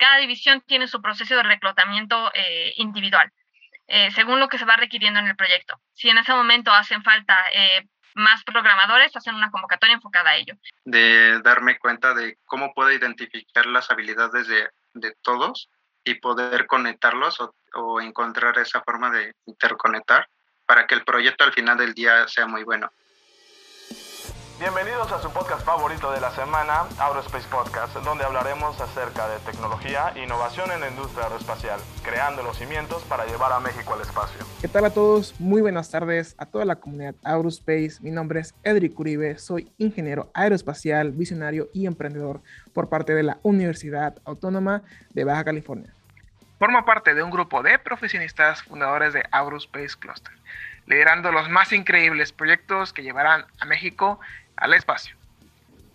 [0.00, 3.30] cada división tiene su proceso de reclutamiento eh, individual,
[3.86, 5.78] eh, según lo que se va requiriendo en el proyecto.
[5.92, 10.54] Si en ese momento hacen falta eh, más programadores, hacen una convocatoria enfocada a ello.
[10.84, 14.70] De darme cuenta de cómo puedo identificar las habilidades de,
[15.22, 15.68] todos
[16.02, 17.38] y poder conectarlos
[17.74, 20.26] o encontrar esa forma de interconectar
[20.66, 22.90] para que el proyecto al final del día sea muy bueno.
[24.60, 30.12] Bienvenidos a su podcast favorito de la semana, Aerospace Podcast, donde hablaremos acerca de tecnología
[30.14, 34.44] e innovación en la industria aeroespacial, creando los cimientos para llevar a México al espacio.
[34.60, 35.34] ¿Qué tal a todos?
[35.40, 38.02] Muy buenas tardes a toda la comunidad Aerospace.
[38.02, 42.42] Mi nombre es Edric Uribe, soy ingeniero aeroespacial, visionario y emprendedor
[42.74, 44.82] por parte de la Universidad Autónoma
[45.14, 45.94] de Baja California.
[46.58, 50.34] Formo parte de un grupo de profesionistas fundadores de Aerospace Cluster,
[50.84, 54.20] liderando los más increíbles proyectos que llevarán a México
[54.60, 55.16] al espacio.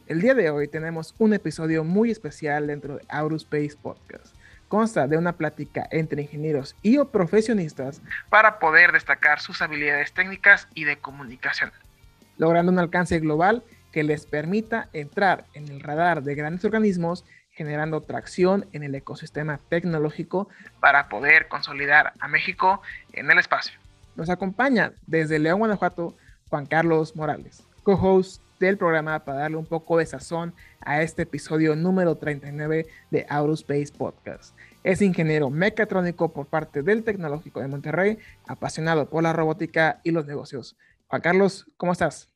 [0.07, 4.35] El día de hoy tenemos un episodio muy especial dentro de Aerospace Podcast.
[4.67, 10.67] Consta de una plática entre ingenieros y o profesionistas para poder destacar sus habilidades técnicas
[10.73, 11.72] y de comunicación,
[12.38, 18.02] logrando un alcance global que les permita entrar en el radar de grandes organismos generando
[18.02, 20.50] tracción en el ecosistema tecnológico
[20.81, 22.81] para poder consolidar a México
[23.13, 23.79] en el espacio.
[24.16, 26.16] Nos acompaña desde León, Guanajuato,
[26.50, 31.75] Juan Carlos Morales, co-host del programa para darle un poco de sazón a este episodio
[31.75, 34.56] número 39 de Aerospace Podcast.
[34.84, 40.25] Es ingeniero mecatrónico por parte del Tecnológico de Monterrey, apasionado por la robótica y los
[40.25, 40.78] negocios.
[41.08, 42.30] Juan Carlos, ¿cómo estás?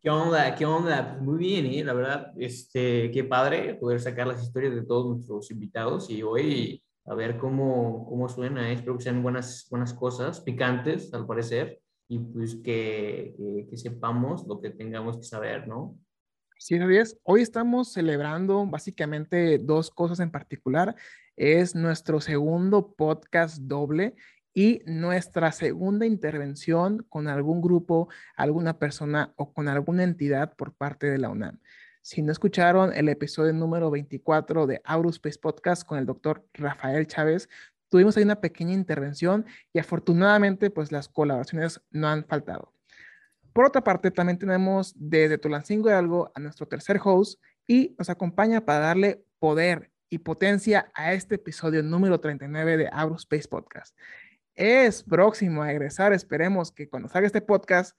[0.00, 0.54] ¿Qué onda?
[0.54, 1.12] ¿Qué onda?
[1.12, 1.84] Pues muy bien, ¿eh?
[1.84, 6.82] la verdad, este, qué padre poder sacar las historias de todos nuestros invitados y hoy
[7.04, 8.68] a ver cómo, cómo suena.
[8.70, 8.74] ¿eh?
[8.74, 13.34] Espero que sean buenas, buenas cosas, picantes al parecer y pues que,
[13.74, 15.98] sepamos lo que tengamos que saber, ¿no?
[16.58, 17.18] Sí, es.
[17.24, 20.94] Hoy estamos celebrando básicamente dos cosas en particular.
[21.36, 24.14] Es nuestro segundo podcast doble
[24.54, 31.10] y nuestra segunda intervención con algún grupo, alguna persona o con alguna entidad por parte
[31.10, 31.58] de la UNAM.
[32.04, 37.48] Si no escucharon el episodio número 24 de Aurospace Podcast con el doctor Rafael Chávez,
[37.92, 42.72] tuvimos ahí una pequeña intervención y afortunadamente pues las colaboraciones no han faltado.
[43.52, 48.08] Por otra parte, también tenemos desde Tulancingo de Algo a nuestro tercer host y nos
[48.08, 53.94] acompaña para darle poder y potencia a este episodio número 39 de Aerospace Podcast.
[54.54, 57.94] Es próximo a egresar, esperemos que cuando salga este podcast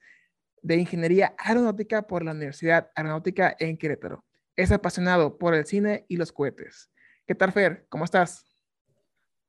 [0.60, 4.24] de Ingeniería Aeronáutica por la Universidad Aeronáutica en Querétaro.
[4.56, 6.90] Es apasionado por el cine y los cohetes.
[7.28, 7.86] ¿Qué tal, Fer?
[7.88, 8.53] ¿Cómo estás?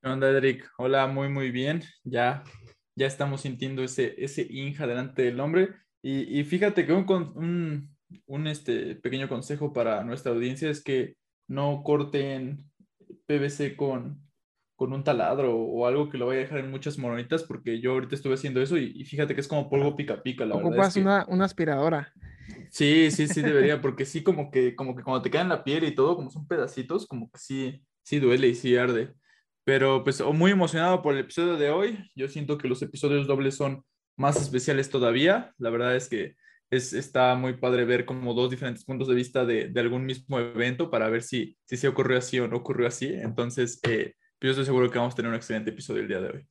[0.05, 0.29] ¿Qué onda?
[0.77, 1.81] Hola, muy, muy bien.
[2.03, 2.43] Ya,
[2.95, 5.69] ya estamos sintiendo ese, ese inja delante del hombre.
[6.03, 11.15] Y, y fíjate que un, un, un este, pequeño consejo para nuestra audiencia es que
[11.47, 12.69] no corten
[13.25, 14.21] PVC con,
[14.75, 17.93] con un taladro o algo que lo vaya a dejar en muchas moronitas, porque yo
[17.93, 20.85] ahorita estuve haciendo eso y, fíjate que es como polvo pica pica, la verdad.
[20.85, 22.13] Es una, una aspiradora.
[22.69, 25.63] Sí, sí, sí debería, porque sí como que, como que cuando te cae en la
[25.63, 29.15] piel y todo, como son pedacitos, como que sí, sí duele y sí arde.
[29.65, 32.11] Pero pues muy emocionado por el episodio de hoy.
[32.15, 33.83] Yo siento que los episodios dobles son
[34.15, 35.53] más especiales todavía.
[35.57, 36.35] La verdad es que
[36.69, 40.39] es, está muy padre ver como dos diferentes puntos de vista de, de algún mismo
[40.39, 43.13] evento para ver si, si se ocurrió así o no ocurrió así.
[43.13, 46.29] Entonces, eh, yo estoy seguro que vamos a tener un excelente episodio el día de
[46.29, 46.47] hoy.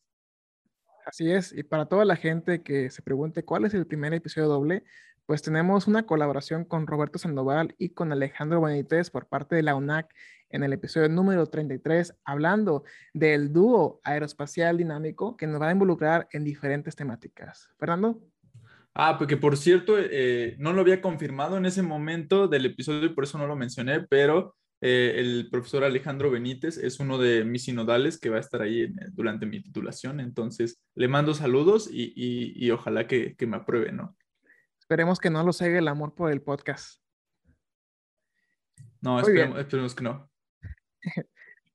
[1.06, 1.52] Así es.
[1.52, 4.82] Y para toda la gente que se pregunte cuál es el primer episodio doble,
[5.26, 9.74] pues tenemos una colaboración con Roberto Sandoval y con Alejandro Benítez por parte de la
[9.74, 10.12] UNAC
[10.54, 16.28] en el episodio número 33, hablando del dúo aeroespacial dinámico que nos va a involucrar
[16.30, 17.68] en diferentes temáticas.
[17.76, 18.22] Fernando.
[18.94, 23.08] Ah, porque por cierto, eh, no lo había confirmado en ese momento del episodio y
[23.08, 27.64] por eso no lo mencioné, pero eh, el profesor Alejandro Benítez es uno de mis
[27.64, 30.20] sinodales que va a estar ahí durante mi titulación.
[30.20, 34.16] Entonces, le mando saludos y, y, ojalá que, que, me apruebe, ¿no?
[34.78, 37.00] Esperemos que no lo segue el amor por el podcast.
[39.00, 40.30] No, esperemos, esperemos que no.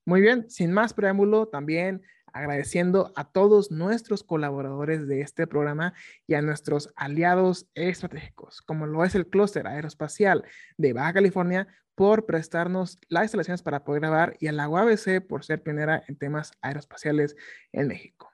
[0.06, 2.02] Muy bien, sin más preámbulo, también
[2.34, 5.94] agradeciendo a todos nuestros colaboradores de este programa
[6.28, 10.44] y a nuestros aliados estratégicos, como lo es el Clúster Aeroespacial
[10.78, 15.44] de Baja California, por prestarnos las instalaciones para poder grabar y a la UABC por
[15.44, 17.36] ser pionera en temas aeroespaciales
[17.74, 18.32] en México.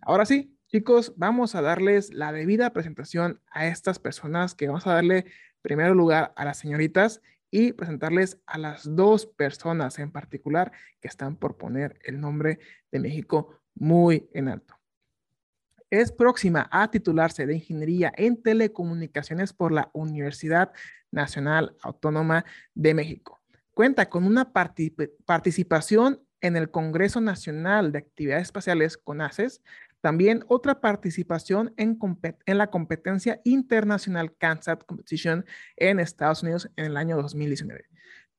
[0.00, 4.94] Ahora sí, chicos, vamos a darles la debida presentación a estas personas que vamos a
[4.94, 5.26] darle
[5.62, 7.22] primero lugar a las señoritas
[7.58, 12.58] y presentarles a las dos personas en particular que están por poner el nombre
[12.92, 14.78] de México muy en alto.
[15.88, 20.70] Es próxima a titularse de Ingeniería en Telecomunicaciones por la Universidad
[21.10, 22.44] Nacional Autónoma
[22.74, 23.40] de México.
[23.70, 29.62] cuenta con una participación en el Congreso Nacional de Actividades Espaciales, CONACES,
[30.06, 31.98] también otra participación en,
[32.46, 35.44] la competencia internacional CANSAT Competition
[35.74, 37.86] en Estados Unidos en el año 2019.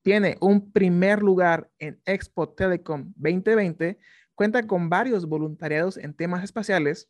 [0.01, 3.99] Tiene un primer lugar en Expo Telecom 2020,
[4.33, 7.09] cuenta con varios voluntariados en temas espaciales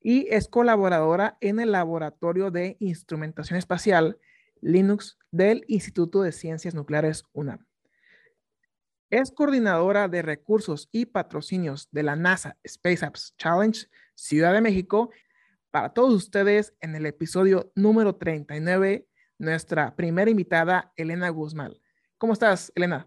[0.00, 4.18] y es colaboradora en el Laboratorio de Instrumentación Espacial
[4.62, 7.66] Linux del Instituto de Ciencias Nucleares UNAM.
[9.12, 15.10] Es coordinadora de recursos y patrocinios de la NASA Space Apps Challenge Ciudad de México.
[15.70, 19.06] Para todos ustedes, en el episodio número 39,
[19.36, 21.74] nuestra primera invitada, Elena Guzmán.
[22.16, 23.06] ¿Cómo estás, Elena?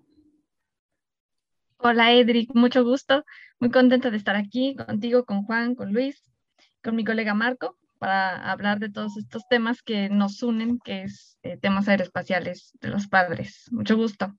[1.78, 3.26] Hola, Edric, mucho gusto.
[3.60, 6.22] Muy contenta de estar aquí contigo, con Juan, con Luis,
[6.84, 11.40] con mi colega Marco, para hablar de todos estos temas que nos unen, que es
[11.42, 13.66] eh, temas aeroespaciales de los padres.
[13.72, 14.36] Mucho gusto.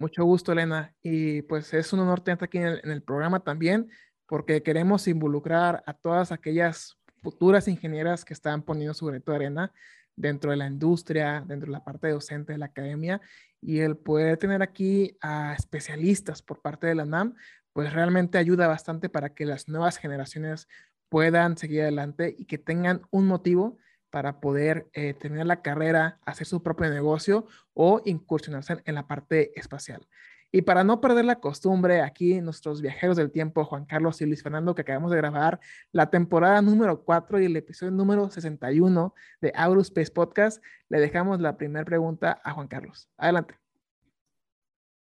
[0.00, 0.94] Mucho gusto, Elena.
[1.02, 3.90] Y pues es un honor tenerte aquí en el, programa también,
[4.26, 9.72] porque queremos involucrar a todas aquellas futuras ingenieras que están poniendo su granito arena
[10.14, 13.20] dentro de la industria, dentro de la parte docente de la academia,
[13.60, 17.34] y el poder tener aquí a especialistas por parte de la NAM,
[17.72, 20.68] pues realmente ayuda bastante para que las nuevas generaciones
[21.08, 23.78] puedan seguir adelante y que tengan un motivo
[24.10, 29.58] para poder eh, terminar la carrera, hacer su propio negocio o incursionarse en la parte
[29.58, 30.06] espacial.
[30.50, 34.42] Y para no perder la costumbre, aquí nuestros viajeros del tiempo, Juan Carlos y Luis
[34.42, 35.60] Fernando, que acabamos de grabar
[35.92, 41.58] la temporada número 4 y el episodio número 61 de Aurospace Podcast, le dejamos la
[41.58, 43.10] primera pregunta a Juan Carlos.
[43.18, 43.56] Adelante.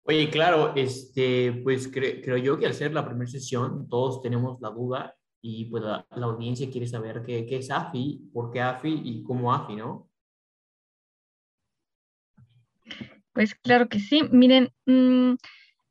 [0.07, 4.69] Oye, claro, este, pues creo yo que al ser la primera sesión, todos tenemos la
[4.69, 5.15] duda
[5.47, 9.53] y pues la, audiencia quiere saber qué, qué, es AFI, por qué AFI y cómo
[9.53, 10.09] AFI, ¿no?
[13.31, 14.23] Pues claro que sí.
[14.31, 15.35] Miren, mm,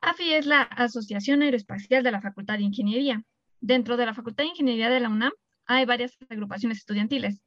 [0.01, 3.23] AFI es la Asociación Aeroespacial de la Facultad de Ingeniería.
[3.61, 5.33] Dentro de la Facultad de Ingeniería de la UNAM
[5.67, 7.41] hay varias agrupaciones estudiantiles.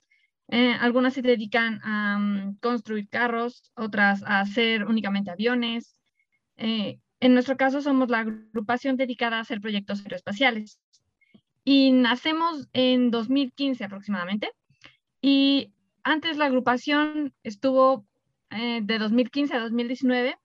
[0.47, 5.99] Eh, algunas se dedican a mm, construir carros, otras a hacer únicamente aviones.
[6.55, 10.79] Eh, en nuestro caso somos la agrupación dedicada a hacer proyectos aeroespaciales
[11.69, 14.53] y nacemos en 2015 aproximadamente.
[15.21, 18.05] Y antes la agrupación estuvo
[18.51, 20.37] eh, de 2015 a 2019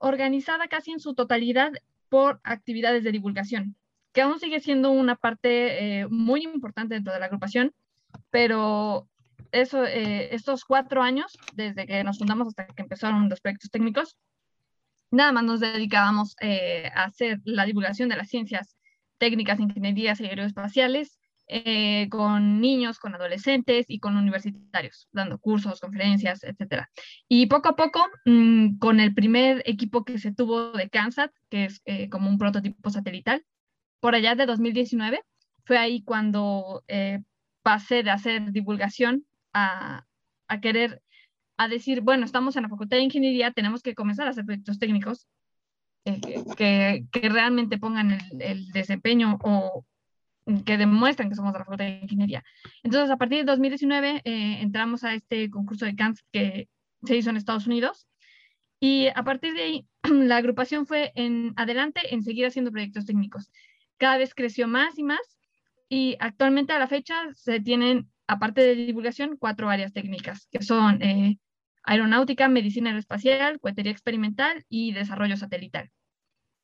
[0.00, 1.70] organizada casi en su totalidad
[2.08, 3.76] por actividades de divulgación,
[4.12, 7.72] que aún sigue siendo una parte eh, muy importante dentro de la agrupación,
[8.30, 9.08] pero
[9.52, 14.16] eso, eh, estos cuatro años, desde que nos fundamos hasta que empezaron los proyectos técnicos,
[15.12, 18.76] nada más nos dedicábamos a hacer la divulgación de las ciencias
[19.18, 26.42] técnicas, ingenierías y aeroespaciales eh, con niños, con adolescentes y con universitarios, dando cursos, conferencias,
[26.42, 26.86] etc.
[27.28, 31.66] Y poco a poco, mm, con el primer equipo que se tuvo de CANSAT, que
[31.66, 33.44] es eh, como un prototipo satelital,
[34.00, 35.22] por allá de 2019,
[35.64, 37.20] fue ahí cuando eh,
[37.62, 40.06] pasé de hacer divulgación a,
[40.48, 41.02] a querer,
[41.58, 44.78] a decir, bueno, estamos en la Facultad de Ingeniería, tenemos que comenzar a hacer proyectos
[44.78, 45.26] técnicos
[46.04, 49.84] que, que, realmente pongan el, el, desempeño o
[50.64, 52.44] que demuestren que somos de la Facultad de Ingeniería.
[52.82, 56.68] Entonces, a partir de 2019 eh, entramos a este concurso de CANS que
[57.02, 58.06] se hizo en Estados Unidos
[58.80, 63.50] y a partir de ahí la agrupación fue en adelante en seguir haciendo proyectos técnicos.
[63.96, 65.38] Cada vez creció más y más
[65.88, 71.00] y actualmente a la fecha se tienen, aparte de divulgación, cuatro áreas técnicas, que son
[71.02, 71.38] eh,
[71.84, 75.90] aeronáutica, medicina aeroespacial, cohetería experimental y desarrollo satelital.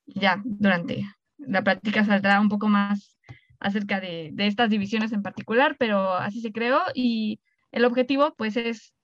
[0.06, 1.06] Ya durante
[1.38, 3.18] la práctica saldrá un poco más
[3.58, 7.40] acerca de, estas divisiones en particular, pero así se creó y
[7.72, 8.94] el objetivo pues es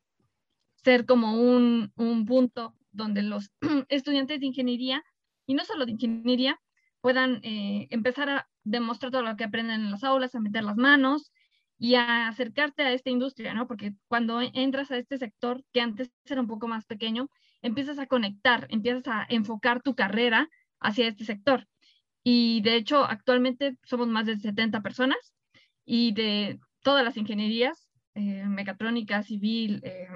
[0.82, 3.52] ser como un, un punto donde los
[3.88, 5.04] estudiantes de ingeniería,
[5.46, 6.58] y no solo de ingeniería,
[7.00, 10.76] puedan eh, empezar a demostrar todo lo que aprenden en las aulas, a meter las
[10.76, 11.30] manos,
[11.78, 13.66] y a acercarte a esta industria, ¿no?
[13.66, 17.28] Porque cuando entras a este sector, que antes era un poco más pequeño,
[17.62, 20.48] empiezas a conectar, empiezas a enfocar tu carrera
[20.80, 21.66] hacia este sector.
[22.22, 25.34] Y de hecho, actualmente somos más de 70 personas
[25.84, 30.08] y de todas las ingenierías, eh, mecatrónica, civil, eh,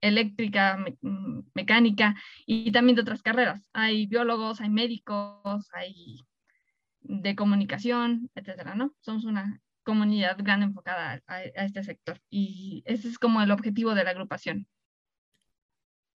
[0.00, 2.14] eléctrica, mm, mecánica
[2.46, 3.62] y también de otras carreras.
[3.72, 6.20] Hay biólogos, hay médicos, hay
[7.00, 8.94] de comunicación, etcétera, ¿no?
[9.00, 12.20] Somos una comunidad grande enfocada a, este sector.
[12.28, 14.66] Y ese es como el objetivo de la agrupación.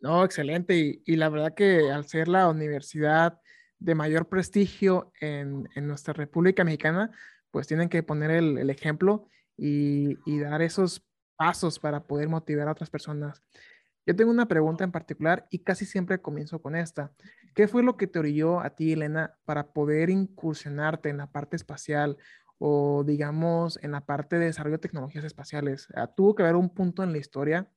[0.01, 1.01] No, excelente.
[1.05, 3.39] Y, la verdad que al ser la universidad
[3.79, 7.11] de mayor prestigio en, en nuestra República Mexicana,
[7.49, 11.03] pues tienen que poner el, el ejemplo y, y, dar esos
[11.37, 13.41] pasos para poder motivar a otras personas.
[14.05, 17.13] Yo tengo una pregunta en particular y casi siempre comienzo con esta.
[17.53, 21.55] ¿Qué fue lo que te orilló a ti, Elena, para poder incursionarte en la parte
[21.55, 22.17] espacial
[22.63, 25.87] o, digamos, en la parte de desarrollo de tecnologías espaciales?
[25.95, 27.67] Ah, ¿Tuvo que haber un punto en la historia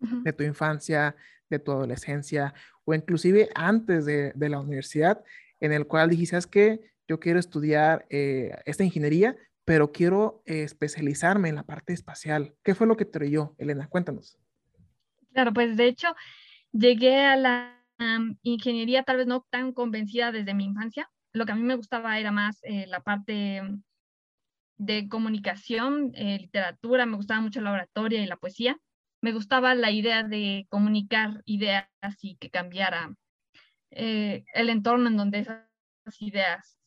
[0.00, 1.14] de tu infancia,
[1.48, 2.52] de tu adolescencia
[2.84, 5.22] o inclusive antes de, la universidad
[5.60, 11.48] en el cual dijiste que yo quiero estudiar eh, esta ingeniería, pero quiero eh, especializarme
[11.48, 12.56] en la parte espacial?
[12.64, 13.86] ¿Qué fue lo que te orilló, Elena?
[13.86, 14.36] Cuéntanos.
[15.32, 16.08] Claro, pues de hecho
[16.72, 17.84] llegué a la
[18.42, 21.08] ingeniería tal vez no tan convencida desde mi infancia.
[21.32, 23.62] Lo que a mí me gustaba era más eh, la parte
[24.78, 28.78] de comunicación, eh, literatura, me gustaba mucho la oratoria y la poesía.
[29.20, 31.88] Me gustaba la idea de comunicar ideas
[32.22, 33.14] y que cambiara
[33.90, 35.66] eh, el entorno en donde esas
[36.20, 36.78] ideas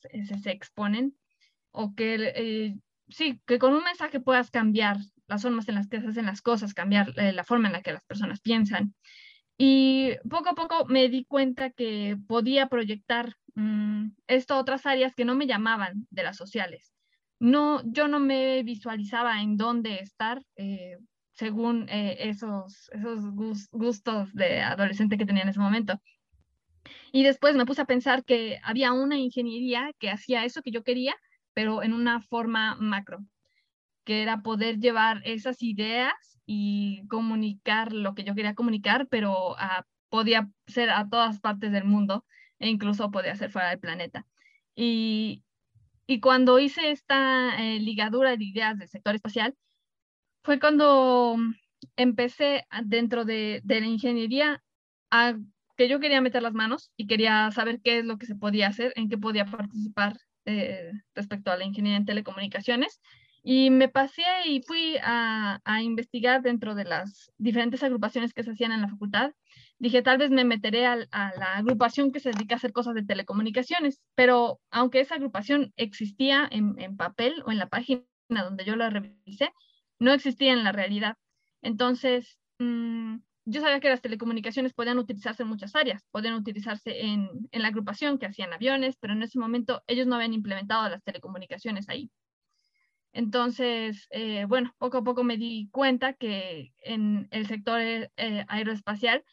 [0.41, 1.15] se, exponen
[1.71, 2.79] o que
[3.11, 6.41] sí, que con un mensaje puedas cambiar las formas en las que se hacen las
[6.41, 8.93] cosas, cambiar eh, la forma en la que las personas piensan.
[9.57, 15.13] Y poco a poco me di cuenta que podía proyectar mm, esto a otras áreas
[15.15, 16.93] que no me llamaban de las sociales.
[17.41, 20.99] No, yo no me visualizaba en dónde estar eh,
[21.31, 23.31] según eh, esos, esos
[23.71, 25.99] gustos de adolescente que tenía en ese momento.
[27.11, 30.83] Y después me puse a pensar que había una ingeniería que hacía eso que yo
[30.83, 31.15] quería,
[31.55, 33.25] pero en una forma macro
[34.03, 36.13] que era poder llevar esas ideas
[36.45, 41.85] y comunicar lo que yo quería comunicar, pero ah, podía ser a todas partes del
[41.85, 42.23] mundo
[42.59, 44.27] e incluso podía ser fuera del planeta.
[44.75, 45.43] Y,
[46.07, 49.55] y cuando hice esta eh, ligadura de ideas del sector espacial,
[50.43, 51.37] fue cuando
[51.95, 54.63] empecé dentro de, la ingeniería
[55.11, 55.35] a
[55.77, 58.67] que yo quería meter las manos y quería saber qué es lo que se podía
[58.67, 63.01] hacer, en qué podía participar eh, respecto a la ingeniería en telecomunicaciones
[63.43, 68.71] y me pasé y fui a, investigar dentro de las diferentes agrupaciones que se hacían
[68.71, 69.31] en la facultad.
[69.81, 73.03] Dije, tal vez me meteré a, la agrupación que se dedica a hacer cosas de
[73.03, 78.91] telecomunicaciones, pero aunque esa agrupación existía en, papel o en la página donde yo la
[78.91, 79.51] revisé,
[79.97, 81.15] no existía en la realidad.
[81.63, 87.49] Entonces, mm, yo sabía que las telecomunicaciones podían utilizarse en muchas áreas, podían utilizarse en,
[87.51, 91.03] en, la agrupación que hacían aviones, pero en ese momento ellos no habían implementado las
[91.03, 92.11] telecomunicaciones ahí.
[93.13, 99.23] Entonces, eh, bueno, poco a poco me di cuenta que en el sector eh, aeroespacial,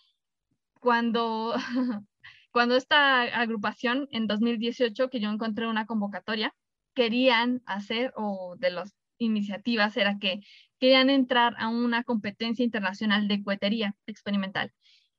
[0.80, 1.54] cuando,
[2.52, 6.54] cuando esta agrupación en 2018, que yo encontré una convocatoria,
[6.94, 10.40] querían hacer, o de las iniciativas, era que
[10.78, 14.72] querían entrar a una competencia internacional de cuetería experimental.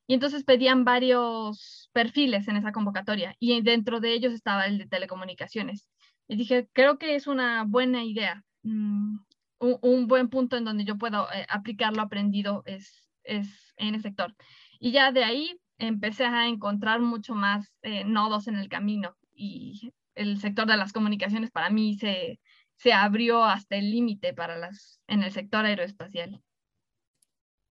[0.08, 4.88] Y entonces pedían varios perfiles en esa convocatoria y dentro de ellos estaba el de
[4.88, 5.88] telecomunicaciones.
[6.28, 9.20] Y dije, creo que es una buena idea Mm,
[9.60, 14.02] un, buen punto en donde yo puedo eh, aplicar lo aprendido es, es en el
[14.02, 14.36] sector.
[14.80, 19.94] Y ya de ahí empecé a encontrar mucho más eh, nodos en el camino y
[20.16, 22.40] el sector de las comunicaciones para mí se,
[22.78, 26.42] se abrió hasta el límite para las en el sector aeroespacial.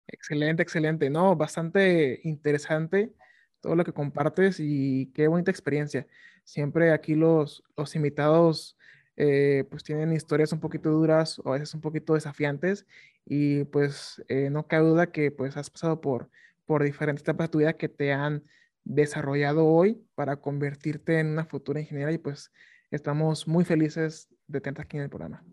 [0.07, 1.09] Excelente, excelente.
[1.09, 3.13] No, bastante interesante
[3.61, 6.07] todo lo que compartes y qué bonita experiencia.
[6.45, 8.77] Siempre aquí los, los invitados
[9.17, 12.87] eh, pues tienen historias un poquito duras o a veces un poquito desafiantes
[13.25, 16.31] y pues eh, no cabe duda que pues has pasado por,
[16.71, 18.45] por diferentes etapas de tu vida que te han
[18.85, 22.53] desarrollado hoy para convertirte en una futura ingeniera y pues
[22.93, 25.45] estamos muy felices de tenerte aquí en el programa.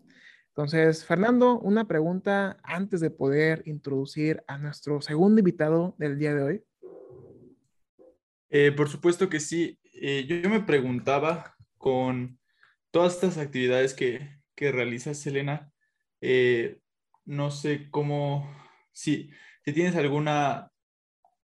[0.50, 6.42] Entonces, Fernando, una pregunta antes de poder introducir a nuestro segundo invitado del día de
[6.44, 6.64] hoy.
[8.50, 9.76] Eh, por supuesto que sí.
[9.92, 12.38] yo me preguntaba con
[12.92, 15.72] todas estas actividades que, que realizas, Selena,
[16.20, 16.78] eh,
[17.24, 18.48] no sé cómo,
[18.92, 19.32] si,
[19.64, 20.70] si tienes alguna,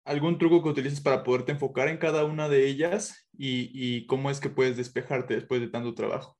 [0.04, 4.40] algún truco que utilices para poderte enfocar en cada una de ellas y, cómo es
[4.40, 6.38] que puedes despejarte después de tanto trabajo.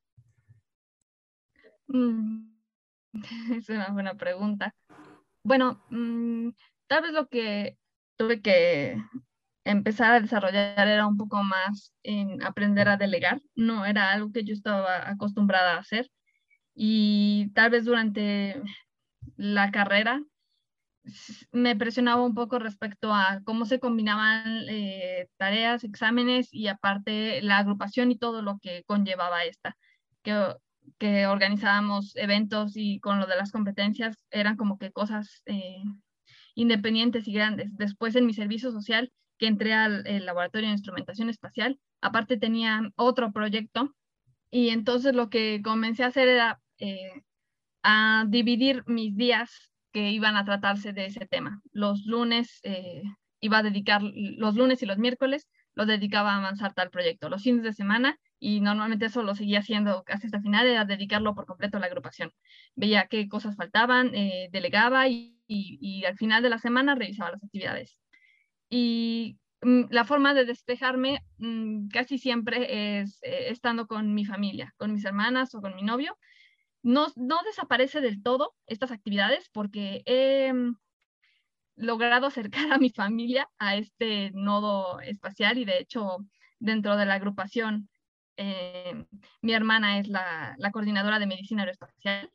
[1.88, 2.50] Mm,
[3.56, 4.75] es una buena pregunta.
[5.42, 6.50] Bueno, mm,
[6.87, 7.78] tal vez lo que
[8.16, 8.97] tuve que
[9.64, 14.44] empezar a desarrollar era un poco más en aprender a delegar, no era algo que
[14.44, 16.11] yo estaba acostumbrada a hacer
[16.75, 18.61] y tal vez durante
[19.37, 20.23] la carrera
[21.52, 27.58] me presionaba un poco respecto a cómo se combinaban eh, tareas, exámenes y aparte la
[27.58, 29.76] agrupación y todo lo que conllevaba esta,
[30.23, 30.54] que,
[30.99, 35.82] que organizábamos eventos y con lo de las competencias eran como que cosas eh,
[36.54, 37.76] independientes y grandes.
[37.76, 41.78] Después en mi servicio social que entré al laboratorio de instrumentación espacial.
[42.00, 43.94] Aparte tenía otro proyecto
[44.50, 47.25] y entonces lo que comencé a hacer era eh,
[47.82, 51.62] a dividir mis días que iban a tratarse de ese tema.
[51.72, 53.04] Los lunes eh,
[53.40, 57.28] iba a dedicar, los lunes y los miércoles lo dedicaba a avanzar tal proyecto.
[57.28, 61.36] Los fines de semana, y normalmente eso lo seguía haciendo hasta el final, era dedicarlo
[61.36, 62.32] por completo a la agrupación.
[62.74, 67.44] Veía qué cosas faltaban, eh, delegaba y, y, al final de la semana revisaba las
[67.44, 67.96] actividades.
[68.68, 74.74] Y mm, la forma de despejarme mm, casi siempre es eh, estando con mi familia,
[74.76, 76.16] con mis hermanas o con mi novio.
[76.85, 80.76] No, no desaparece del todo estas actividades porque he mm,
[81.76, 86.19] logrado acercar a mi familia a este nodo espacial y de hecho
[86.61, 87.88] dentro de la agrupación
[88.37, 89.07] eh,
[89.41, 92.31] mi hermana es la, la, coordinadora de medicina aeroespacial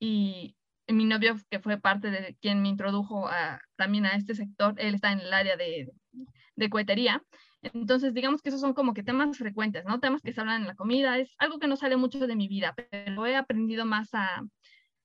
[0.00, 0.56] y
[0.88, 3.28] mi novio que fue parte de quien me introdujo
[3.76, 5.92] también a este sector, él está en el área de,
[6.56, 7.22] de cohetería.
[7.62, 10.00] Entonces, digamos que esos son como que temas frecuentes, ¿no?
[10.00, 12.48] Temas que se hablan en la comida, es algo que no sale mucho de mi
[12.48, 14.42] vida, pero he aprendido más a,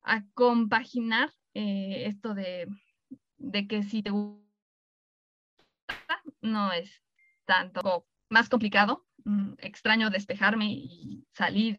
[0.03, 2.67] a compaginar eh, esto de,
[3.37, 4.45] de que si te gusta,
[6.41, 7.03] no es
[7.45, 11.77] tanto más complicado, mm, extraño despejarme y salir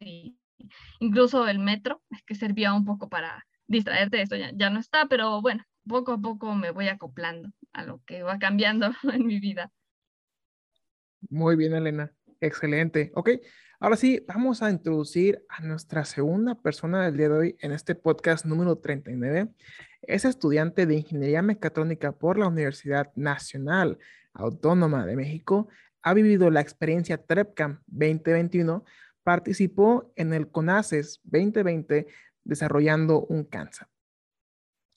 [1.01, 5.41] incluso el metro, que servía un poco para distraerte, esto ya, ya no está, pero
[5.41, 9.73] bueno, poco a poco me voy acoplando a lo que va cambiando en mi vida.
[11.29, 12.13] Muy bien, Elena.
[12.41, 13.11] Excelente.
[13.15, 13.31] Ok,
[13.81, 17.95] ahora sí, vamos a introducir a nuestra segunda persona del día de hoy en este
[17.95, 19.49] podcast número 39.
[20.03, 23.99] Es estudiante de Ingeniería Mecatrónica por la Universidad Nacional
[24.33, 25.69] Autónoma de México.
[26.03, 28.85] Ha vivido la experiencia TREPCAM 2021.
[29.25, 32.07] Participó en el CONACES 2020
[32.45, 33.89] desarrollando un cáncer.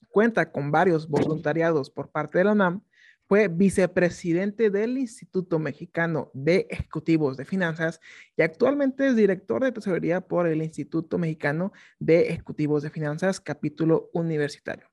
[0.08, 2.82] Cuenta con varios voluntariados por parte de la UNAM.
[3.30, 8.00] Fue vicepresidente del Instituto Mexicano de Ejecutivos de Finanzas
[8.36, 14.10] y actualmente es director de tesorería por el Instituto Mexicano de Ejecutivos de Finanzas, capítulo
[14.14, 14.88] universitario.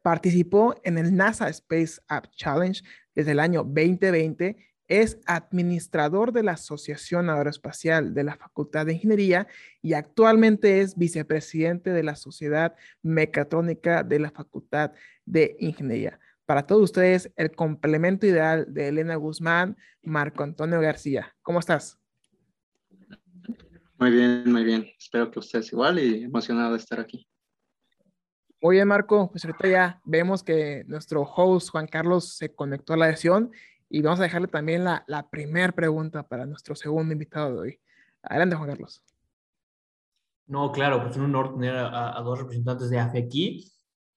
[0.00, 2.80] Participó en el NASA Space App Challenge
[3.14, 4.56] desde el año 2020.
[4.88, 9.46] Es administrador de la Asociación Aeroespacial de la Facultad de Ingeniería
[9.82, 14.92] y actualmente es vicepresidente de la Sociedad Mecatrónica de la Facultad
[15.26, 16.18] de Ingeniería.
[16.50, 21.32] Para todos ustedes, el complemento ideal de Elena Guzmán, Marco Antonio García.
[21.42, 21.96] ¿Cómo estás?
[23.96, 24.84] Muy bien, muy bien.
[24.98, 27.24] Espero que ustedes igual y emocionado de estar aquí.
[28.60, 29.30] Muy bien, Marco.
[29.30, 33.52] Pues ahorita ya vemos que nuestro host Juan Carlos se conectó a la sesión
[33.88, 37.80] y vamos a dejarle también la, la primera pregunta para nuestro segundo invitado de hoy.
[38.24, 39.04] Adelante, Juan Carlos.
[40.48, 43.72] No, claro, pues es un honor tener a, dos representantes de AFE aquí.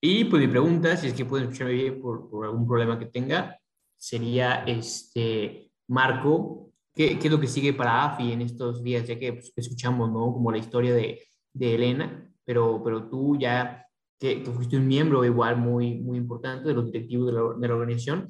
[0.06, 3.06] Y pues mi pregunta, si es que pueden escucharme bien por, por algún problema que
[3.06, 3.58] tenga,
[3.96, 9.08] sería, este, Marco, ¿qué, ¿qué, es lo que sigue para AFI en estos días?
[9.08, 10.34] Ya que pues, escuchamos, ¿no?
[10.34, 13.88] Como la historia de, de Elena, pero, pero tú ya
[14.20, 17.74] que, fuiste un miembro igual muy, muy importante de los directivos de la, de la,
[17.74, 18.28] organización.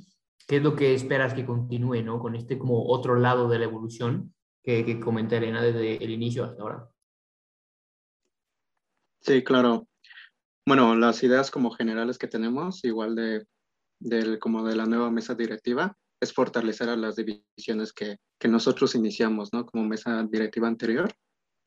[0.48, 2.20] ¿Qué es lo que esperas que continúe, ¿no?
[2.20, 6.44] Con este como otro lado de la evolución que, que comenta Elena desde el inicio
[6.44, 6.88] hasta ahora.
[9.22, 9.88] Sí, claro.
[10.65, 13.45] Bueno, las ideas como generales que tenemos, igual de,
[13.99, 18.95] del, como de la nueva mesa directiva, es fortalecer a las divisiones que, que nosotros
[18.95, 19.65] iniciamos, ¿no?
[19.65, 21.13] Como mesa directiva anterior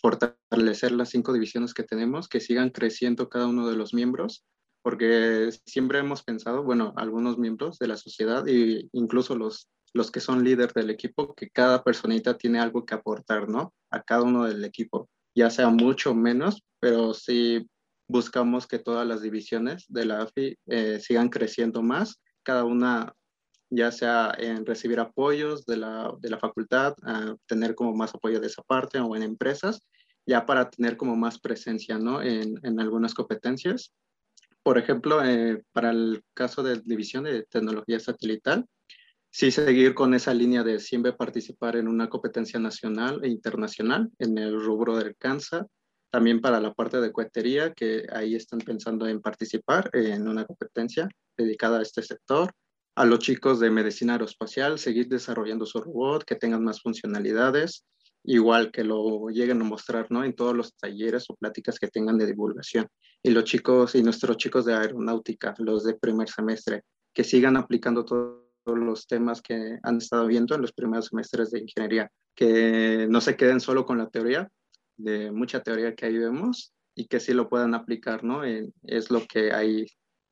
[0.00, 4.44] fortalecer las cinco divisiones que tenemos, que sigan creciendo cada uno de los miembros,
[4.82, 10.20] porque siempre hemos pensado, bueno, algunos miembros de la sociedad e incluso los, los que
[10.20, 13.74] son líderes del equipo, que cada personita tiene algo que aportar, ¿no?
[13.90, 17.66] A cada uno del equipo, ya sea mucho menos, pero sí
[18.09, 23.12] buscamos que todas las divisiones de la AFI eh, sigan creciendo más, cada una
[23.71, 28.40] ya sea en recibir apoyos de la, de la facultad, a tener como más apoyo
[28.40, 29.81] de esa parte o en empresas,
[30.25, 32.23] ya para tener como más presencia ¿no?
[32.23, 33.92] en, en algunas competencias.
[34.62, 38.66] Por ejemplo, eh, para el caso de división de tecnología satelital,
[39.31, 44.38] sí seguir con esa línea de siempre participar en una competencia nacional e internacional en
[44.38, 45.66] el rubro del cáncer.
[46.16, 51.11] También para la parte de cohetería, que ahí están pensando en participar en una competencia
[51.37, 52.55] dedicada a este sector
[52.94, 57.85] a los chicos de medicina aeroespacial seguir desarrollando su robot, que tengan más funcionalidades,
[58.24, 60.24] igual que lo lleguen a mostrar ¿no?
[60.24, 62.87] en todos los talleres o pláticas que tengan de divulgación.
[63.22, 68.07] Y los chicos y nuestros chicos de aeronáutica, los de primer semestre, que sigan aplicando
[68.07, 73.20] todos los temas que han estado viendo en los primeros semestres de ingeniería, que no
[73.20, 74.48] se queden solo con la teoría,
[74.96, 78.42] de mucha teoría que ahí vemos, y que sí lo puedan aplicar, ¿no?
[78.44, 79.87] es lo que ahí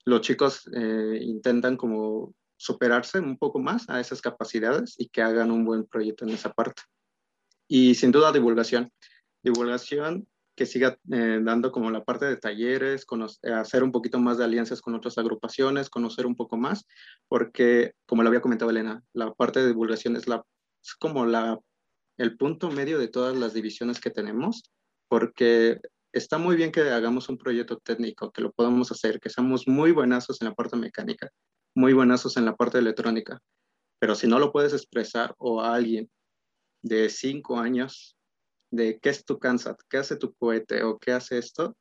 [0.07, 5.51] los chicos eh, intentan como superarse un poco más a esas capacidades y que hagan
[5.51, 6.83] un buen proyecto en esa parte.
[7.69, 8.91] Y sin duda divulgación.
[9.43, 13.07] Divulgación que siga eh, dando como la parte de talleres,
[13.43, 16.87] hacer un poquito más de alianzas con otras agrupaciones, conocer un poco más,
[17.29, 20.45] porque como lo había comentado Elena, la parte de divulgación es, la,
[20.83, 21.59] es como la,
[22.19, 24.71] el punto medio de todas las divisiones que tenemos,
[25.09, 25.81] porque
[26.13, 29.93] está muy bien que hagamos un proyecto técnico, que lo podamos hacer, que seamos muy
[29.93, 31.31] buenazos en la parte mecánica,
[31.75, 33.41] muy buenazos en la parte electrónica,
[33.99, 36.11] pero si no lo puedes expresar o a alguien
[36.83, 38.17] de cinco años
[38.71, 41.77] de qué es tu CANSAT, qué hace tu cohete o qué hace esto,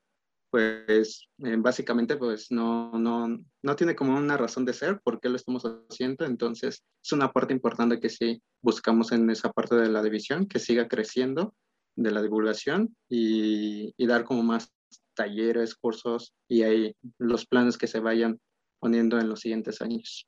[0.54, 5.28] pues eh, básicamente pues no, no, no tiene como una razón de ser por qué
[5.28, 6.26] lo estamos haciendo.
[6.26, 10.60] Entonces es una parte importante que sí buscamos en esa parte de la división, que
[10.60, 11.56] siga creciendo
[11.96, 14.72] de la divulgación y, y dar como más
[15.16, 18.40] talleres, cursos y ahí los planes que se vayan
[18.80, 20.28] poniendo en los siguientes años.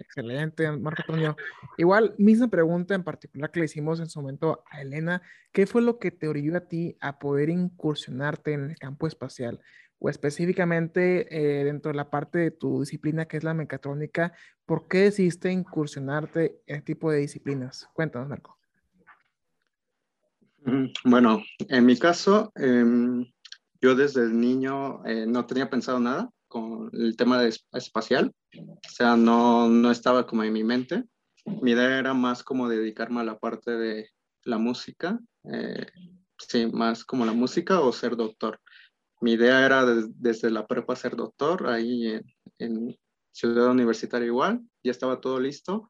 [0.00, 1.36] Excelente, Marco Antonio.
[1.76, 5.20] Igual, misma pregunta en particular que le hicimos en su momento a Elena,
[5.52, 9.60] ¿qué fue lo que te orilló a ti a poder incursionarte en el campo espacial?
[9.98, 14.32] O específicamente eh, dentro de la parte de tu disciplina que es la mecatrónica,
[14.64, 17.86] ¿por qué decidiste incursionarte en este tipo de disciplinas?
[17.92, 18.58] Cuéntanos, Marco.
[21.04, 23.26] Bueno, en mi caso, em,
[23.82, 29.16] yo desde niño eh, no tenía pensado nada con el tema de espacial, o sea,
[29.16, 31.04] no, no estaba como en mi mente.
[31.62, 34.10] Mi idea era más como dedicarme a la parte de
[34.44, 35.86] la música, eh,
[36.38, 38.60] sí, más como la música o ser doctor.
[39.20, 42.24] Mi idea era desde la prepa ser doctor, ahí en,
[42.58, 42.98] en,
[43.32, 45.88] Ciudad Universitaria igual, ya estaba todo listo,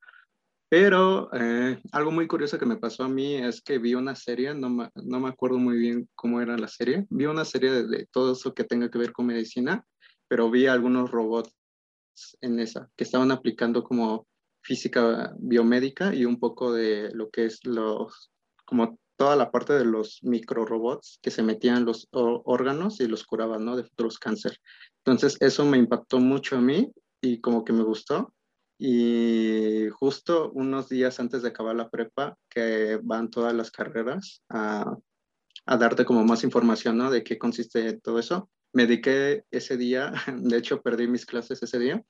[0.69, 4.55] pero eh, algo muy curioso que me pasó a mí es que vi una serie,
[4.55, 7.87] no me, no me acuerdo muy bien cómo era la serie, vi una serie de,
[7.89, 9.83] de todo eso que tenga que ver con medicina
[10.31, 11.53] pero vi algunos robots
[12.41, 14.29] en esa que estaban aplicando como
[14.63, 18.31] física biomédica y un poco de lo que es los,
[18.65, 23.65] como toda la parte de los microrobots que se metían los órganos y los curaban,
[23.65, 23.77] ¿no?
[23.77, 24.57] De futuros cáncer.
[25.05, 28.33] Entonces, eso me impactó mucho a mí y como que me gustó.
[28.79, 34.97] Y justo unos días antes de acabar la prepa, que van todas las carreras a,
[35.67, 37.11] a darte como más información, ¿no?
[37.11, 41.79] De qué consiste todo eso me dediqué ese día, de hecho perdí mis clases ese
[41.79, 42.03] día,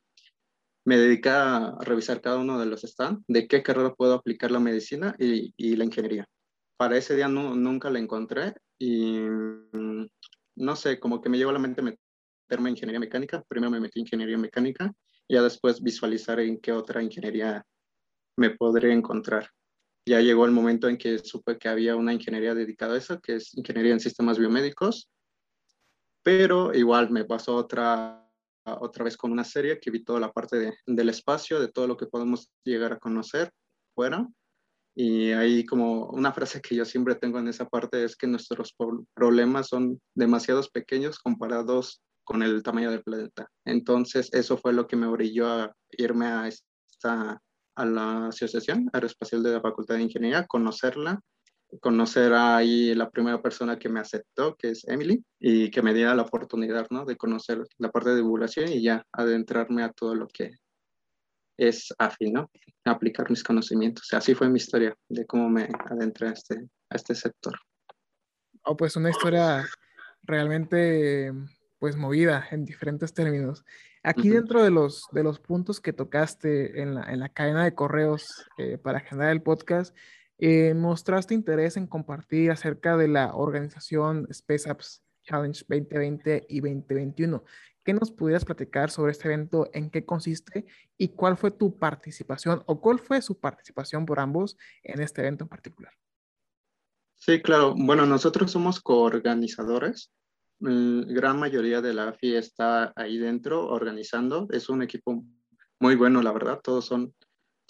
[0.85, 4.61] me dediqué a revisar cada uno de los stands, de qué carrera puedo aplicar la
[4.61, 6.27] medicina y, la ingeniería.
[6.77, 10.07] Para ese día no, nunca la encontré y mm,
[10.57, 13.43] no sé, como que me llegó a la mente meterme en ingeniería mecánica.
[13.47, 14.91] Primero me metí en ingeniería mecánica
[15.29, 17.63] y ya después visualizar en qué otra ingeniería
[18.37, 19.51] me podré encontrar.
[20.07, 23.37] Ya llegó el momento en que supe que había una ingeniería dedicada a eso, que
[23.37, 25.11] es ingeniería en sistemas biomédicos
[26.23, 28.29] pero igual me pasó otra,
[28.65, 31.97] otra vez con una serie que vi toda la parte del espacio, de todo lo
[31.97, 33.51] que podemos llegar a conocer
[33.95, 34.27] fuera.
[34.95, 38.75] Y ahí como una frase que yo siempre tengo en esa parte es que nuestros
[39.15, 43.49] problemas son demasiados pequeños comparados con el tamaño del planeta.
[43.65, 47.41] Entonces eso fue lo que me orilló a irme a, esta,
[47.77, 51.21] a la Asociación Aeroespacial de la Facultad de Ingeniería, conocerla
[51.81, 56.15] conocer ahí la primera persona que me aceptó, que es Emily, y que me diera
[56.15, 57.05] la oportunidad, ¿no?
[57.05, 60.53] De conocer la parte de divulgación y ya adentrarme a todo lo que
[61.57, 62.51] es afín, ¿no?
[62.85, 64.13] Aplicar mis conocimientos.
[64.13, 66.57] Así fue mi historia de cómo me adentré a este,
[66.89, 67.59] a este sector.
[68.65, 69.65] Oh, pues una historia
[70.23, 71.33] realmente
[71.79, 73.65] pues movida en diferentes términos.
[74.03, 77.75] Aquí dentro de los, de los puntos que tocaste en la, en la cadena de
[77.75, 79.95] correos eh, para generar el podcast,
[80.41, 87.45] eh, mostraste interés en compartir acerca de la organización Space Apps Challenge 2020 y 2021.
[87.85, 89.69] ¿Qué nos pudieras platicar sobre este evento?
[89.73, 90.67] ¿En qué consiste?
[90.97, 95.45] ¿Y cuál fue tu participación o cuál fue su participación por ambos en este evento
[95.45, 95.93] en particular?
[97.17, 97.75] Sí, claro.
[97.77, 100.11] Bueno, nosotros somos coorganizadores.
[100.59, 104.47] La gran mayoría de la AFI está ahí dentro organizando.
[104.51, 105.23] Es un equipo
[105.79, 106.61] muy bueno, la verdad.
[106.63, 107.15] Todos son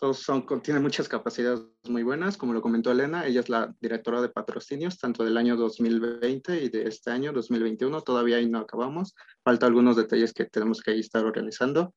[0.00, 4.22] todos son, tienen muchas capacidades muy buenas, como lo comentó Elena, ella es la directora
[4.22, 9.14] de patrocinios, tanto del año 2020 y de este año 2021, todavía ahí no acabamos,
[9.44, 11.94] falta algunos detalles que tenemos que estar organizando.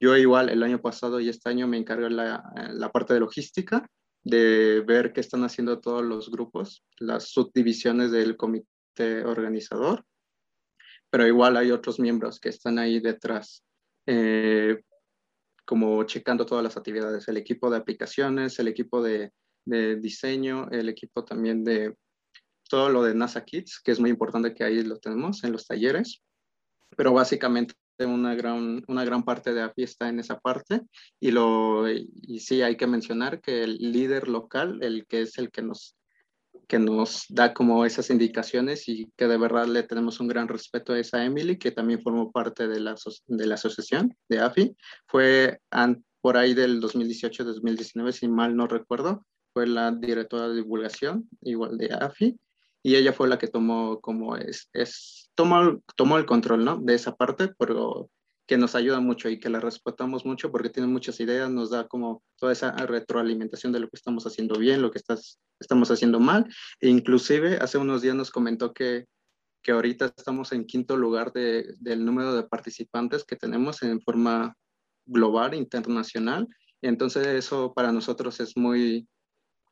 [0.00, 3.86] Yo igual el año pasado y este año me encargo la, la parte de logística,
[4.22, 10.02] de ver qué están haciendo todos los grupos, las subdivisiones del comité organizador,
[11.10, 13.62] pero igual hay otros miembros que están ahí detrás.
[14.06, 14.82] Eh,
[15.64, 19.32] como checando todas las actividades, el equipo de aplicaciones, el equipo de,
[19.66, 21.96] diseño, el equipo también de
[22.68, 25.66] todo lo de NASA Kids, que es muy importante que ahí lo tenemos en los
[25.66, 26.22] talleres,
[26.96, 30.82] pero básicamente una gran, una gran parte de AFI está en esa parte.
[31.20, 35.50] Y, lo, y sí hay que mencionar que el líder local, el que es el
[35.50, 35.96] que nos,
[36.68, 40.92] que nos da como esas indicaciones y que de verdad le tenemos un gran respeto
[40.92, 42.94] a esa Emily, que también formó parte de la,
[43.26, 44.76] de la asociación de AFI.
[45.06, 45.60] Fue
[46.20, 51.92] por ahí del 2018-2019, si mal no recuerdo, fue la directora de divulgación, igual de
[51.92, 52.38] AFI,
[52.82, 56.78] y ella fue la que tomó como es, es tomó, tomó el control, ¿no?
[56.78, 58.10] De esa parte, pero
[58.46, 61.88] que nos ayuda mucho y que la respetamos mucho porque tiene muchas ideas, nos da
[61.88, 65.00] como toda esa retroalimentación de lo que estamos haciendo bien, lo que
[65.60, 66.46] estamos haciendo mal.
[66.80, 69.06] E inclusive hace unos días nos comentó que,
[69.62, 74.54] que ahorita estamos en quinto lugar de, del número de participantes que tenemos en forma
[75.06, 76.46] global, internacional.
[76.82, 79.08] Entonces eso para nosotros es muy,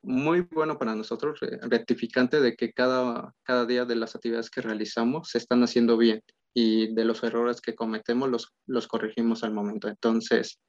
[0.01, 5.29] muy bueno para nosotros, rectificante de que cada, cada día de las actividades que realizamos
[5.29, 6.23] se están haciendo bien
[6.55, 9.89] y de los errores que cometemos los, los corregimos al momento.
[9.89, 10.61] Entonces,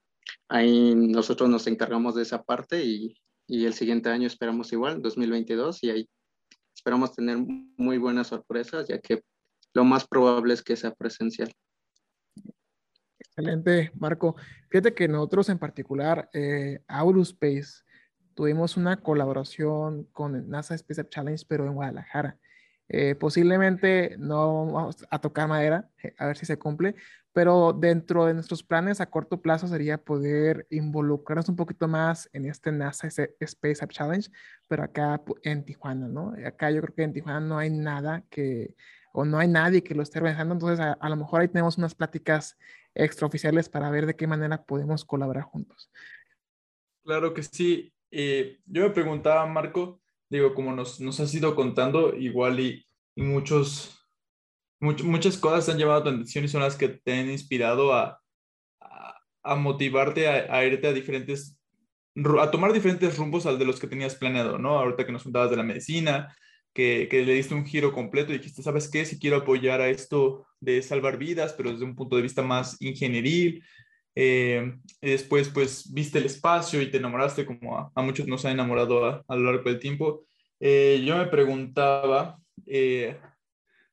[0.48, 3.18] ahí nosotros nos encargamos de esa parte y,
[3.48, 6.10] y el siguiente año esperamos igual, 2022, y ahí
[6.76, 7.38] esperamos tener
[7.78, 9.24] muy buenas sorpresas, ya que
[9.74, 11.52] lo más probable es que sea presencial.
[13.20, 14.36] Excelente, Marco.
[14.70, 16.82] Fíjate que nosotros en particular, eh,
[18.36, 22.38] tuvimos una colaboración con NASA Space Challenge, pero en Guadalajara.
[22.90, 26.96] Eh, posiblemente no vamos a tocar madera, eh, a ver si se cumple,
[27.32, 32.46] pero dentro de nuestros planes a corto plazo sería poder involucrarnos un poquito más en
[32.46, 34.30] este NASA Space App Challenge,
[34.68, 36.34] pero acá en Tijuana, ¿no?
[36.46, 38.76] Acá yo creo que en Tijuana no hay nada que,
[39.14, 41.78] o no hay nadie que lo esté organizando, entonces a, a lo mejor ahí tenemos
[41.78, 42.58] unas pláticas
[42.94, 45.90] extraoficiales para ver de qué manera podemos colaborar juntos.
[47.04, 47.94] Claro que sí.
[48.12, 50.03] Eh, yo me preguntaba, Marco,
[50.38, 54.08] digo, como nos, nos has ido contando, igual y, muchos,
[54.80, 58.20] muchas cosas han llamado tu atención y son las que te han inspirado a,
[59.44, 61.60] a, motivarte a, irte a diferentes,
[62.40, 64.80] a tomar diferentes rumbos al de los que tenías planeado, ¿no?
[64.80, 66.36] Ahorita que nos contabas de la medicina,
[66.74, 69.06] que, que, le diste un giro completo y dijiste, ¿sabes qué?
[69.06, 72.82] Si quiero apoyar a esto de salvar vidas, pero desde un punto de vista más
[72.82, 73.64] ingenieril,
[74.16, 79.24] eh, después, pues, viste el espacio y te enamoraste, como a, muchos nos ha enamorado
[79.28, 80.26] a, lo largo del tiempo.
[80.60, 83.18] Eh, yo me preguntaba, eh,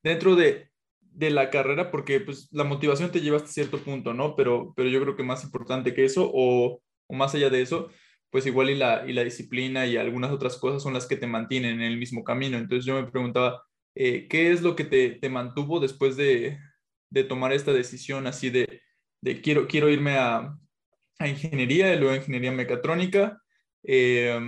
[0.03, 4.35] dentro de, de, la carrera, porque pues la motivación te lleva hasta cierto punto, ¿no?
[4.35, 7.89] Pero, pero yo creo que más importante que eso, o, o más allá de eso,
[8.29, 11.27] pues igual y la, y la disciplina y algunas otras cosas son las que te
[11.27, 12.57] mantienen en el mismo camino.
[12.57, 16.57] Entonces yo me preguntaba, ¿qué es lo que te, te mantuvo después de,
[17.09, 18.81] de tomar esta decisión así de
[19.21, 20.57] de quiero, quiero irme a,
[21.19, 23.41] a ingeniería, y luego a ingeniería mecatrónica,
[23.83, 24.39] eh,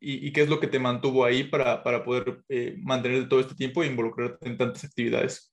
[0.00, 3.54] y, qué es lo que te mantuvo ahí para, para poder eh, mantener todo este
[3.54, 5.52] tiempo e involucrarte en tantas actividades.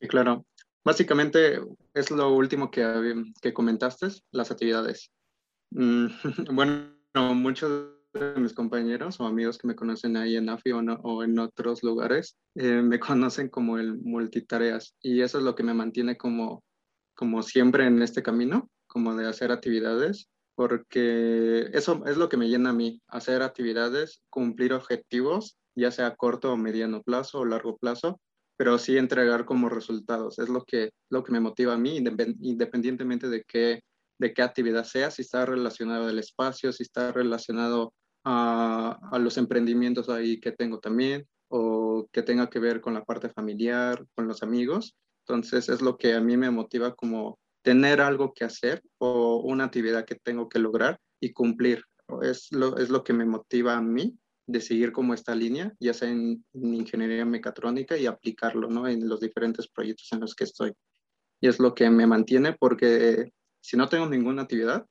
[0.00, 0.46] Sí, claro.
[0.82, 1.60] Básicamente
[1.94, 5.12] es lo último que, que comentaste, las actividades.
[5.70, 6.06] Mm,
[6.52, 6.94] bueno,
[7.34, 12.36] muchos mis compañeros o amigos que me conocen ahí en AFI o, en otros lugares
[12.56, 16.64] eh, me conocen como el multitareas y eso es lo que me mantiene como,
[17.14, 22.48] como siempre en este camino, como de hacer actividades, porque eso es lo que me
[22.48, 27.78] llena a mí, hacer actividades, cumplir objetivos, ya sea corto o mediano plazo o largo
[27.78, 28.20] plazo,
[28.56, 30.38] pero sí entregar como resultados.
[30.38, 33.80] Es lo que, lo que me motiva a mí, independientemente de qué,
[34.18, 40.08] de qué actividad sea, si está relacionado al espacio, si está relacionado a, los emprendimientos
[40.08, 44.42] ahí que tengo también o que tenga que ver con la parte familiar, con los
[44.42, 44.96] amigos.
[45.26, 49.64] Entonces es lo que a mí me motiva como tener algo que hacer o una
[49.64, 51.84] actividad que tengo que lograr y cumplir.
[52.22, 55.94] Es lo, es lo que me motiva a mí de seguir como esta línea, ya
[55.94, 58.88] sea en, ingeniería mecatrónica y aplicarlo ¿no?
[58.88, 60.72] en los diferentes proyectos en los que estoy.
[61.40, 64.86] Y es lo que me mantiene porque si no tengo ninguna actividad,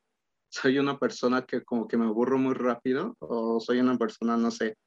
[0.50, 4.52] soy una persona que como que me aburro muy rápido o soy una persona, no
[4.52, 4.78] sé,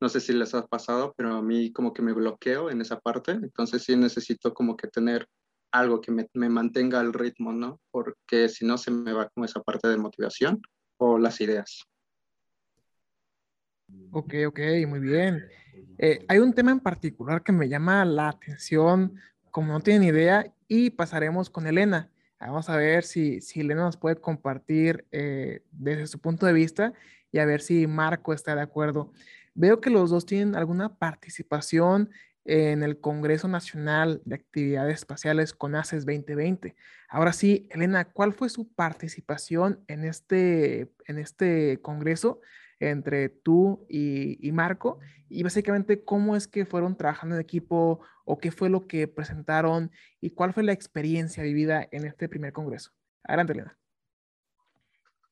[0.00, 3.00] no sé si les ha pasado, pero a mí como que me bloqueo en esa
[3.00, 5.26] parte, entonces sí necesito como que tener
[5.72, 7.80] algo que me, me mantenga al ritmo, ¿no?
[7.90, 10.60] Porque si no se me va como esa parte de motivación
[10.98, 11.82] o las ideas.
[14.10, 15.44] Ok, ok, muy bien.
[15.98, 19.14] Eh, hay un tema en particular que me llama la atención,
[19.50, 22.10] como no tienen idea, y pasaremos con Elena.
[22.38, 26.92] Vamos a ver si, si Elena nos puede compartir eh, desde su punto de vista
[27.32, 29.12] y a ver si Marco está de acuerdo.
[29.54, 32.10] Veo que los dos tienen alguna participación
[32.44, 36.76] en el Congreso Nacional de Actividades Espaciales CONACES 2020.
[37.08, 42.40] Ahora sí, Elena, ¿cuál fue su participación en este, en este congreso?
[42.80, 48.50] Entre tú y, Marco y básicamente cómo es que fueron trabajando en equipo o qué
[48.50, 52.92] fue lo que presentaron y cuál fue la experiencia vivida en este primer congreso.
[53.24, 53.78] Adelante, Elena.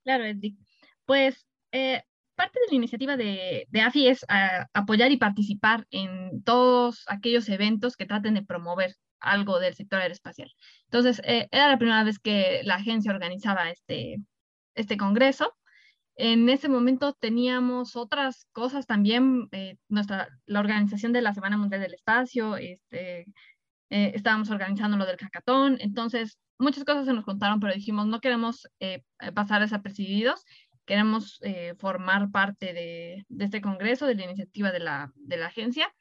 [0.04, 0.56] Claro, Edric.
[1.04, 2.02] Pues eh,
[2.34, 7.48] parte de la iniciativa de, de AFI es ah, apoyar y participar en todos aquellos
[7.48, 10.52] eventos que traten de promover algo del sector aeroespacial.
[10.84, 14.18] Entonces, eh, era la primera vez que la agencia organizaba este,
[14.74, 15.54] este congreso.
[16.16, 21.80] En ese momento teníamos otras cosas también, eh, nuestra, la organización de la Semana Mundial
[21.80, 23.26] del Espacio, este,
[23.90, 28.20] eh, estábamos organizando lo del cacatón, entonces muchas cosas se nos contaron, pero dijimos, no
[28.20, 28.68] queremos
[29.34, 30.44] pasar desapercibidos
[30.84, 35.12] queremos eh, formar parte de, este congreso, de la iniciativa de la,
[35.44, 35.92] agencia,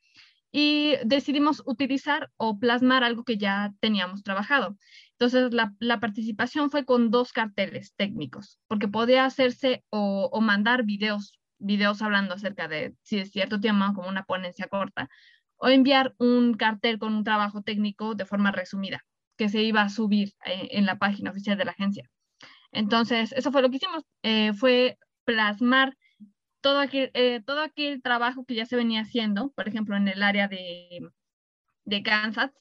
[0.52, 4.78] y decidimos utilizar o plasmar algo que ya teníamos trabajado.
[5.20, 12.02] Entonces, la, participación fue con dos carteles técnicos, porque podía hacerse o, mandar videos, videos
[12.02, 15.10] hablando acerca de si es cierto tema, como una ponencia corta,
[15.58, 19.06] o enviar un cartel con un trabajo técnico de forma resumida,
[19.38, 22.10] que se iba a subir eh, en la página oficial de la agencia.
[22.72, 25.96] Entonces, eso fue lo que hicimos, eh, fue plasmar
[26.62, 30.24] todo aquel, eh, todo aquel trabajo que ya se venía haciendo, por ejemplo, en el
[30.24, 31.02] área de,
[31.86, 32.52] de Kansas,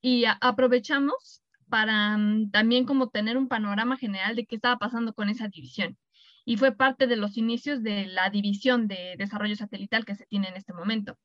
[0.00, 1.39] y aprovechamos
[1.70, 5.96] para mm, también como tener un panorama general de qué estaba pasando con esa división.
[6.44, 10.48] Y fue parte de los inicios de la división de desarrollo satelital que se tiene
[10.48, 11.16] en este momento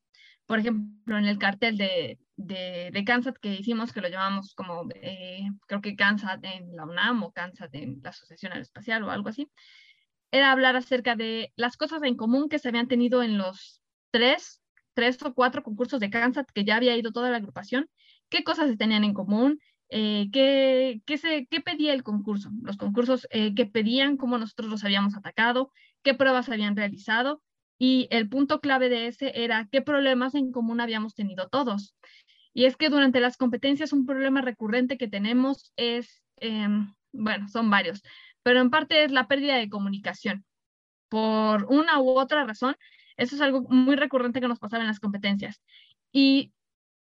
[0.46, 4.88] por ejemplo, en el cartel de, de, de Kansas que hicimos, que lo llamamos como,
[4.94, 9.28] eh, creo que Kansas en la UNAM o Kansas en la Asociación Aeroespacial o algo
[9.28, 9.50] así,
[10.30, 14.62] era hablar acerca de las cosas en común que se habían tenido en los tres,
[14.94, 17.88] tres o cuatro concursos de Kansas que ya había ido toda la agrupación,
[18.28, 23.26] qué cosas se tenían en común, eh, qué, se, qué pedía el concurso, los concursos
[23.30, 25.72] eh, que pedían, cómo nosotros los habíamos atacado,
[26.02, 27.42] qué pruebas habían realizado
[27.78, 31.94] y el punto clave de ese era qué problemas en común habíamos tenido todos.
[32.54, 37.70] Y es que durante las competencias un problema recurrente que tenemos es, em, bueno, son
[37.70, 38.02] varios,
[38.42, 40.44] pero en parte es la pérdida de comunicación.
[41.08, 42.76] Por una u otra razón,
[43.16, 45.60] eso es algo muy recurrente que nos pasaba en las competencias.
[46.12, 46.52] Y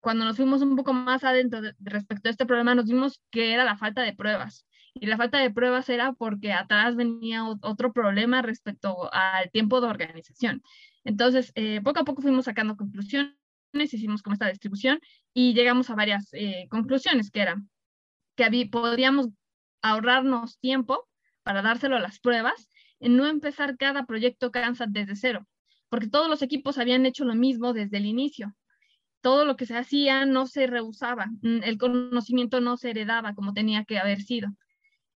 [0.02, 3.64] cuando nos fuimos un poco más adentro respecto a este problema, nos vimos que era
[3.64, 8.42] la falta de pruebas y la falta de pruebas era porque atrás venía otro problema
[8.42, 10.60] respecto al tiempo de organización.
[11.04, 13.36] Entonces, eh, poco a poco fuimos sacando conclusiones,
[13.72, 15.00] hicimos como esta distribución
[15.32, 17.70] y llegamos a varias eh, conclusiones que eran
[18.34, 19.28] que podríamos
[19.82, 21.08] ahorrarnos tiempo
[21.44, 25.46] para dárselo a las pruebas en no empezar cada proyecto Kansas desde cero,
[25.88, 28.52] porque todos los equipos habían hecho lo mismo desde el inicio.
[29.22, 33.54] Todo lo que se hacía no se rehusaba, mm, el conocimiento no se heredaba como
[33.54, 34.50] tenía que haber sido.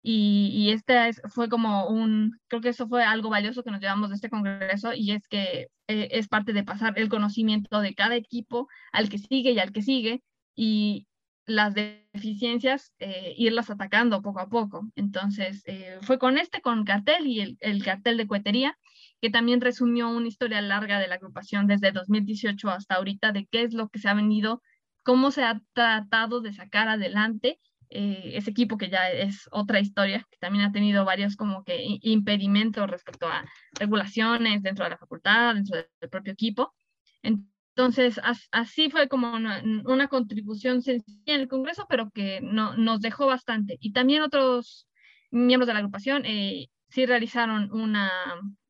[0.03, 4.09] Y, y este fue como un, creo que eso fue algo valioso que nos llevamos
[4.09, 8.15] de este congreso y es que eh, es parte de pasar el conocimiento de cada
[8.15, 10.21] equipo al que sigue y al que sigue
[10.55, 11.07] y
[11.45, 14.87] las deficiencias eh, irlas atacando poco a poco.
[14.95, 18.77] Entonces eh, fue con este, con cartel y el, el cartel de cuetería,
[19.23, 23.61] que también resumió una historia larga de la agrupación desde 2018 hasta ahorita de qué
[23.61, 24.61] es lo que se ha venido,
[25.01, 27.57] cómo se ha tratado de sacar adelante
[27.89, 31.85] eh, ese equipo que ya es otra historia, que también ha tenido varios como que
[32.01, 33.45] impedimentos respecto a
[33.79, 36.73] regulaciones dentro de la facultad, dentro del propio equipo.
[37.21, 38.19] Entonces,
[38.51, 43.77] así fue como una, contribución sencilla en el Congreso, pero que no, nos dejó bastante.
[43.79, 44.85] Y también otros
[45.31, 48.11] miembros de la agrupación eh, sí realizaron una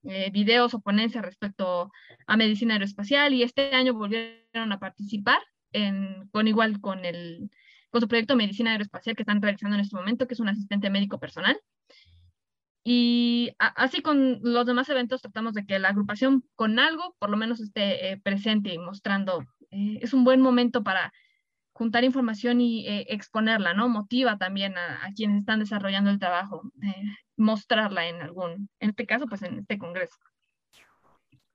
[0.04, 1.92] eh, videos o ponencias respecto
[2.26, 5.40] a medicina aeroespacial y este año volvieron a participar
[6.32, 7.50] con igual con el
[7.94, 10.90] con su proyecto Medicina Aeroespacial que están realizando en este momento, que es un asistente
[10.90, 11.60] médico personal.
[12.84, 17.38] Y así con los demás eventos tratamos de que la agrupación con algo por lo
[17.38, 19.46] menos esté eh, presente y mostrando.
[19.70, 21.14] Eh, es un buen momento para
[21.72, 23.90] juntar información y eh, exponerla, ¿no?
[23.90, 26.64] Motiva también a, a, quienes están desarrollando el trabajo,
[27.38, 30.18] mostrarla en algún, en este caso, pues en este congreso.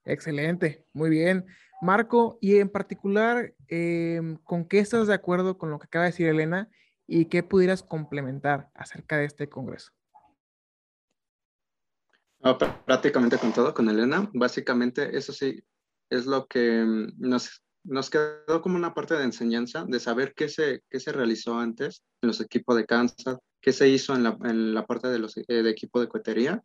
[0.05, 1.47] Excelente, muy bien.
[1.81, 6.11] Marco, y en particular, em, ¿con qué estás de acuerdo con lo que acaba de
[6.11, 6.69] decir Elena
[7.07, 9.93] y qué pudieras complementar acerca de este congreso?
[12.87, 14.31] prácticamente con todo, con Elena.
[14.33, 15.61] Básicamente, eso sí,
[16.11, 20.49] es lo que mm, nos, nos quedó como una parte de enseñanza, de saber qué
[20.49, 23.39] se, qué se realizó antes en los equipos de Kansas,
[23.69, 26.65] qué se hizo en la, en la parte de los eh, de equipo de cohetería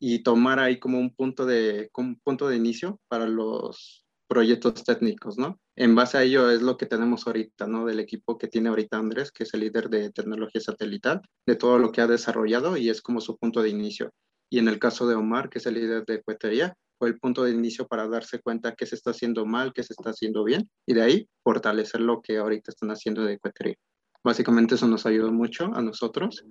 [0.00, 5.38] y tomar ahí como un punto de, un punto de inicio para los proyectos técnicos,
[5.38, 5.60] ¿no?
[5.76, 7.86] En base a ello es lo que tenemos ahorita, ¿no?
[7.86, 11.78] Del equipo que tiene ahorita Andrés, que es el líder de tecnología satelital, de todo
[11.78, 14.10] lo que ha desarrollado y es como su punto de inicio.
[14.50, 17.44] Y en el caso de Omar, que es el líder de cuetería, fue el punto
[17.44, 20.68] de inicio para darse cuenta qué se está haciendo mal, qué se está haciendo bien,
[20.84, 23.76] y de ahí fortalecer lo que ahorita están haciendo de cuetería.
[24.24, 26.46] Básicamente eso nos ayudó mucho a nosotros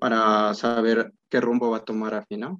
[0.00, 2.58] para saber qué rumbo va a tomar al final.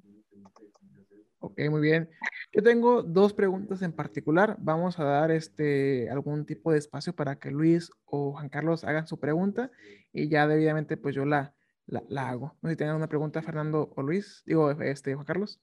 [1.39, 2.09] Ok, muy bien.
[2.53, 4.55] Yo tengo dos preguntas en particular.
[4.59, 9.07] Vamos a dar este, algún tipo de espacio para que Luis o Juan Carlos hagan
[9.07, 9.69] su pregunta
[10.11, 11.53] y ya debidamente pues yo la,
[11.85, 12.57] la, la hago.
[12.61, 14.41] No sé si tengan una pregunta, Fernando o Luis.
[14.45, 15.59] Digo, este, Juan Carlos.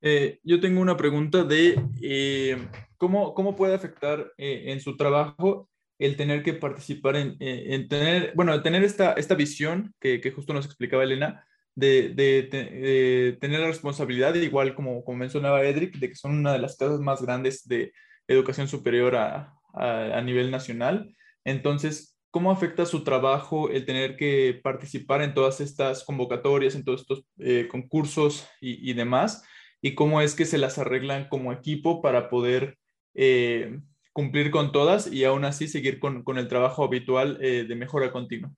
[0.00, 2.56] Eh, yo tengo una pregunta de eh,
[3.00, 8.32] ¿cómo, cómo puede afectar eh, en su trabajo el tener que participar en, en tener,
[8.34, 11.44] bueno, tener esta, esta visión que, que justo nos explicaba Elena,
[11.74, 16.58] de, de, tener la responsabilidad, igual como, como mencionaba Edric, de que son una de
[16.58, 17.92] las casas más grandes de
[18.28, 21.14] educación superior a, a, a nivel nacional.
[21.44, 27.02] Entonces, ¿cómo afecta su trabajo el tener que participar en todas estas convocatorias, en todos
[27.02, 29.42] estos eh, concursos y, y demás?
[29.82, 32.76] y cómo es que se las arreglan como equipo para poder
[33.14, 33.80] eh,
[34.12, 38.12] cumplir con todas y aún así seguir con, con el trabajo habitual eh, de mejora
[38.12, 38.52] continua.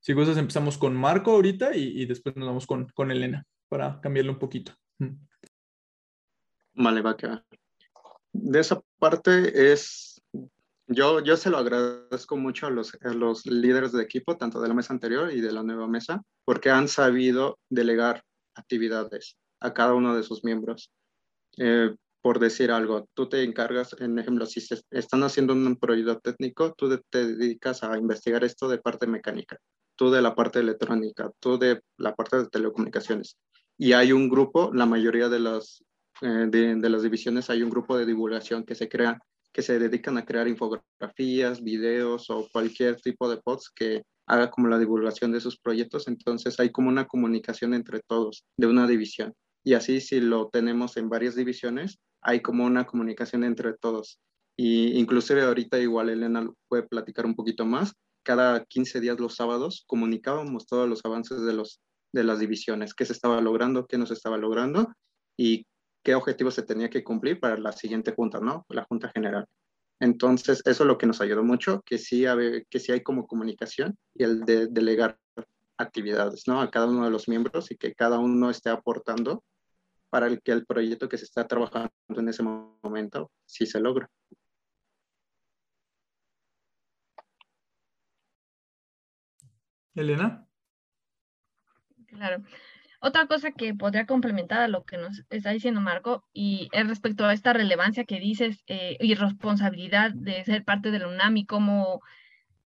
[0.00, 4.00] Si gustas, empezamos con Marco ahorita y, y después nos vamos con, con, Elena para
[4.00, 4.72] cambiarle un poquito.
[6.74, 7.44] Vale, va que va.
[8.32, 10.22] De esa parte es
[10.88, 14.68] yo, yo se lo agradezco mucho a los, a los líderes de equipo, tanto de
[14.68, 18.22] la mesa anterior y de la nueva mesa, porque han sabido delegar
[18.54, 19.36] actividades
[19.66, 20.90] a cada uno de sus miembros.
[21.58, 26.18] Eh, por decir algo, tú te encargas, en ejemplo, si se están haciendo un proyecto
[26.18, 29.58] técnico, tú te dedicas a investigar esto de parte mecánica,
[29.94, 33.38] tú de la parte electrónica, tú de la parte de telecomunicaciones.
[33.78, 35.84] Y hay un grupo, la mayoría de las,
[36.22, 39.18] eh, de, las divisiones, hay un grupo de divulgación que se crea
[39.52, 44.68] que se dedican a crear infografías, videos o cualquier tipo de posts que haga como
[44.68, 46.08] la divulgación de sus proyectos.
[46.08, 49.32] Entonces hay como una comunicación entre todos de una división.
[49.66, 54.20] Y así si lo tenemos en varias divisiones, hay como una comunicación entre todos.
[54.56, 57.92] Y inclusive ahorita igual Elena puede platicar un poquito más.
[58.22, 61.80] Cada 15 días los sábados comunicábamos todos los avances de, los,
[62.12, 64.92] de las divisiones, qué se estaba logrando, qué no se estaba logrando
[65.36, 65.66] y
[66.04, 68.64] qué objetivos se tenía que cumplir para la siguiente junta, ¿no?
[68.68, 69.46] La junta general.
[69.98, 72.24] Entonces, eso es lo que nos ayudó mucho, que sí,
[72.70, 75.18] que sí hay como comunicación y el de delegar
[75.76, 76.60] actividades, ¿no?
[76.60, 79.42] A cada uno de los miembros y que cada uno esté aportando
[80.10, 84.08] para el que el proyecto que se está trabajando en ese momento sí se logra.
[89.94, 90.46] Elena.
[92.06, 92.42] Claro.
[93.00, 97.24] Otra cosa que podría complementar a lo que nos está diciendo Marco y es respecto
[97.24, 101.46] a esta relevancia que dices eh, y responsabilidad de ser parte de la UNAM y
[101.46, 102.00] cómo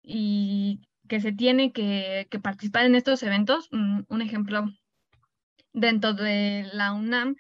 [0.03, 3.69] y que se tiene que, que participar en estos eventos.
[3.71, 4.67] Mm, un ejemplo,
[5.77, 7.37] dentro de la UNAM,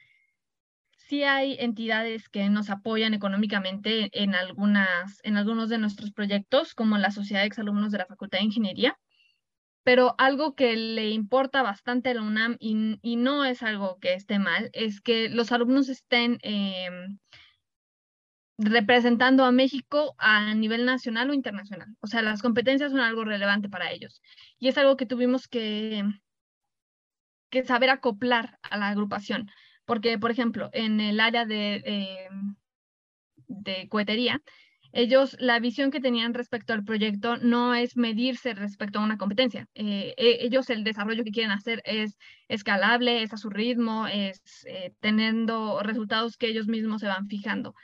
[0.92, 6.98] sí hay entidades que nos apoyan económicamente en, algunas, en algunos de nuestros proyectos, como
[6.98, 8.98] la Sociedad de Exalumnos de la Facultad de Ingeniería
[9.84, 14.14] pero algo que le importa bastante a la UNAM y, y, no es algo que
[14.14, 16.90] esté mal, es que los alumnos estén eh,
[18.58, 21.88] representando a México a nivel nacional o internacional.
[22.00, 24.22] O sea, las competencias son algo relevante para ellos.
[24.58, 26.02] Y es algo que tuvimos que,
[27.50, 29.50] que saber acoplar a la agrupación.
[29.86, 32.28] Porque, por ejemplo, en el área de, eh,
[33.46, 34.42] de cohetería,
[34.92, 39.68] ellos, la visión que tenían respecto al proyecto no es medirse respecto a una competencia.
[39.74, 42.18] Eh, e, ellos, el desarrollo que quieren hacer es
[42.48, 47.74] escalable, es a su ritmo, es eh, teniendo resultados que ellos mismos se van fijando.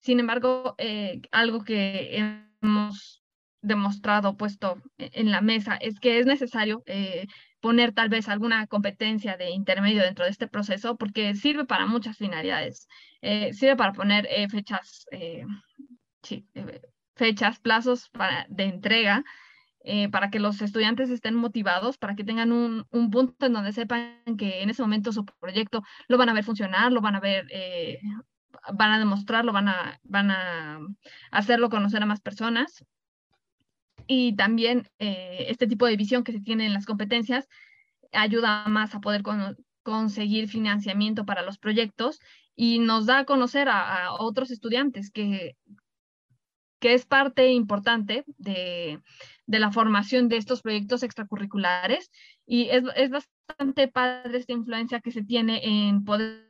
[0.00, 0.76] Sin embargo,
[1.30, 2.18] algo que
[2.62, 3.22] hemos
[3.62, 6.82] demostrado, puesto e, en la mesa, es que es necesario
[7.66, 12.16] poner tal vez alguna competencia de intermedio dentro de este proceso porque sirve para muchas
[12.16, 12.86] finalidades.
[13.22, 15.44] Eh, sirve para poner eh, fechas eh,
[17.16, 19.24] fechas, plazos para, de entrega,
[20.12, 24.22] para que los estudiantes estén motivados, para que tengan un, un, punto en donde sepan
[24.38, 27.46] que en ese momento su proyecto lo van a ver funcionar, lo van a ver,
[28.74, 30.78] van a demostrarlo, van a, van a
[31.32, 32.84] hacerlo conocer a más personas.
[34.06, 37.48] Y también eh, este tipo de visión que se tiene en las competencias
[38.12, 42.18] ayuda más a poder con, conseguir financiamiento para los proyectos
[42.56, 45.56] y nos da a conocer a, a otros estudiantes que,
[46.80, 49.00] que es parte importante de,
[49.46, 52.10] de, la formación de estos proyectos extracurriculares
[52.46, 56.45] y es, es, bastante padre esta influencia que se tiene en poder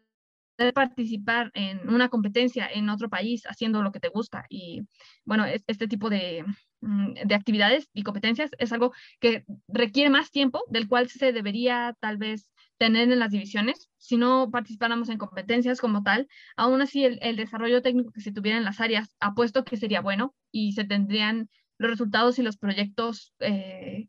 [0.74, 4.46] participar en una competencia en otro país haciendo lo que te gusta.
[4.48, 4.82] Y
[5.24, 6.44] bueno, este tipo de,
[6.80, 11.94] mm, de actividades y competencias es algo que requiere más tiempo del cual se debería
[12.00, 17.04] tal vez tener en las divisiones, si no participáramos en competencias como tal, aún así
[17.04, 20.72] el, el, desarrollo técnico que se tuviera en las áreas apuesto que sería bueno y
[20.72, 21.48] se tendrían
[21.78, 24.09] los resultados y los proyectos eh,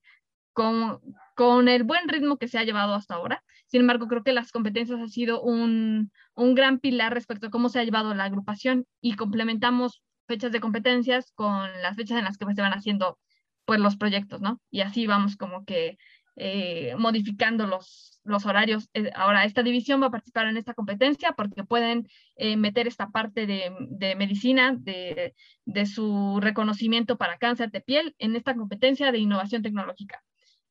[0.54, 1.00] con,
[1.38, 3.44] con el buen ritmo que se ha llevado hasta ahora.
[3.68, 7.70] Sin embargo, creo que las competencias ha sido un, un gran pilar respecto a cómo
[7.70, 12.40] se ha llevado la agrupación y complementamos fechas de competencias con las fechas en las
[12.40, 13.20] que se van haciendo
[13.66, 14.60] pues los proyectos, ¿no?
[14.72, 16.00] Y así vamos como que
[16.38, 18.90] eh, modificando los, los horarios.
[18.96, 23.12] Eh, ahora, esta división va a participar en esta competencia porque pueden eh, meter esta
[23.12, 25.36] parte de, de medicina, de,
[25.66, 30.24] de, su reconocimiento para cáncer de piel en esta competencia de innovación tecnológica.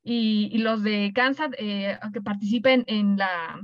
[0.08, 3.60] Y, los de cáncer que participen en la,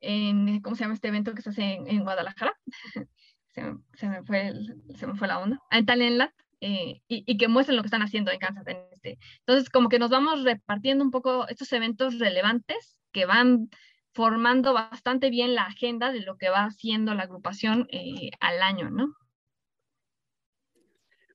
[0.00, 2.54] en, ¿cómo se llama este evento que se hace en, en Guadalajara?
[3.48, 5.58] se, me, se, me fue el, se me fue la onda.
[5.72, 6.30] En Talentland,
[6.60, 8.66] eh, y, y, que muestren lo que están haciendo en Kansas.
[8.66, 9.18] En este.
[9.40, 13.68] Entonces, como que nos vamos repartiendo un poco estos eventos relevantes que van
[14.12, 18.90] formando bastante bien la agenda de lo que va haciendo la agrupación eh, al año,
[18.90, 19.14] ¿no?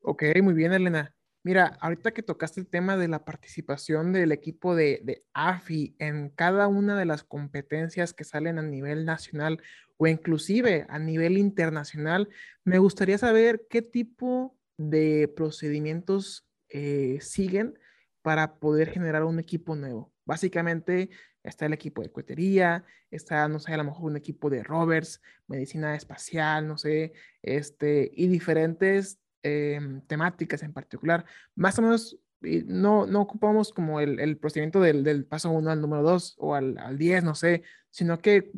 [0.02, 1.15] Ok, muy bien, Elena.
[1.46, 6.30] Mira, ahorita que tocaste el tema de la participación del equipo de, de, AFI en
[6.30, 9.62] cada una de las competencias que salen a nivel nacional
[9.98, 12.30] o inclusive a nivel internacional,
[12.64, 17.78] me gustaría saber qué tipo de procedimientos eh, siguen
[18.24, 20.12] para poder generar un equipo nuevo.
[20.26, 21.12] Básicamente
[21.44, 25.22] está el equipo de cohetería, está, no sé, a lo mejor un equipo de rovers,
[25.46, 31.26] medicina espacial, no sé, este, y diferentes eh, temáticas en particular.
[31.56, 35.82] Más o menos no, no ocupamos como el, el procedimiento del, del, paso 1 al
[35.82, 38.52] número 2 o al 10, no sé, sino que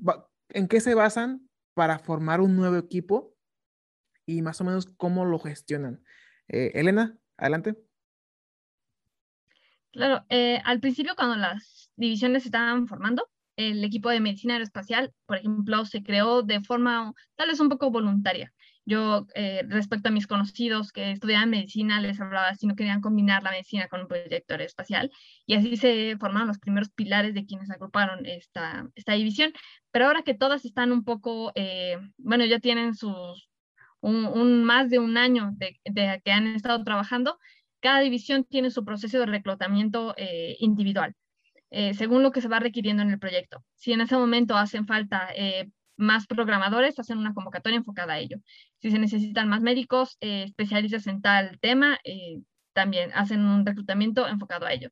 [0.50, 3.36] en qué se basan para formar un nuevo equipo
[4.26, 6.04] y más o menos cómo lo gestionan.
[6.48, 7.76] Eh, Elena, adelante.
[9.92, 15.14] Claro, eh, al principio cuando las divisiones se estaban formando, el equipo de medicina aeroespacial,
[15.26, 18.54] por ejemplo, se creó de forma tal vez un poco voluntaria.
[18.90, 23.44] Yo, eh, respecto a mis conocidos que estudiaban medicina, les hablaba si no querían combinar
[23.44, 25.12] la medicina con un proyecto aeroespacial,
[25.46, 29.52] y así se formaron los primeros pilares de quienes agruparon esta, esta división.
[29.92, 33.50] Pero ahora que todas están un poco, eh, bueno, ya tienen sus,
[34.00, 37.38] un, un, más de un año de, de, que han estado trabajando,
[37.82, 41.14] cada división tiene su proceso de reclutamiento eh, individual,
[41.72, 43.66] eh, según lo que se va requiriendo en el proyecto.
[43.76, 48.38] Si en ese momento hacen falta eh, más programadores, hacen una convocatoria enfocada a ello.
[48.80, 52.00] Si se necesitan más médicos, eh, especialistas en tal tema,
[52.74, 54.90] también hacen un reclutamiento enfocado a ello.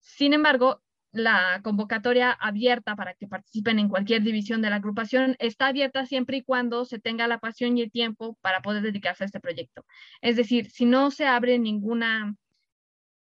[0.00, 0.82] Sin embargo,
[1.16, 6.38] la convocatoria abierta para que participen en cualquier división de la agrupación está abierta siempre
[6.38, 9.84] y cuando se tenga la pasión y el tiempo para poder dedicarse a este proyecto.
[10.20, 12.34] Es decir, si no se abre ninguna,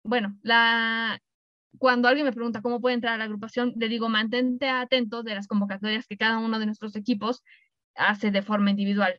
[0.03, 1.21] bueno, la,
[1.81, 5.35] cuando alguien me pregunta cómo puede entrar a la agrupación, le digo, mantente atento de
[5.35, 7.43] las convocatorias que cada uno de nuestros equipos
[7.95, 9.19] hace de forma individual.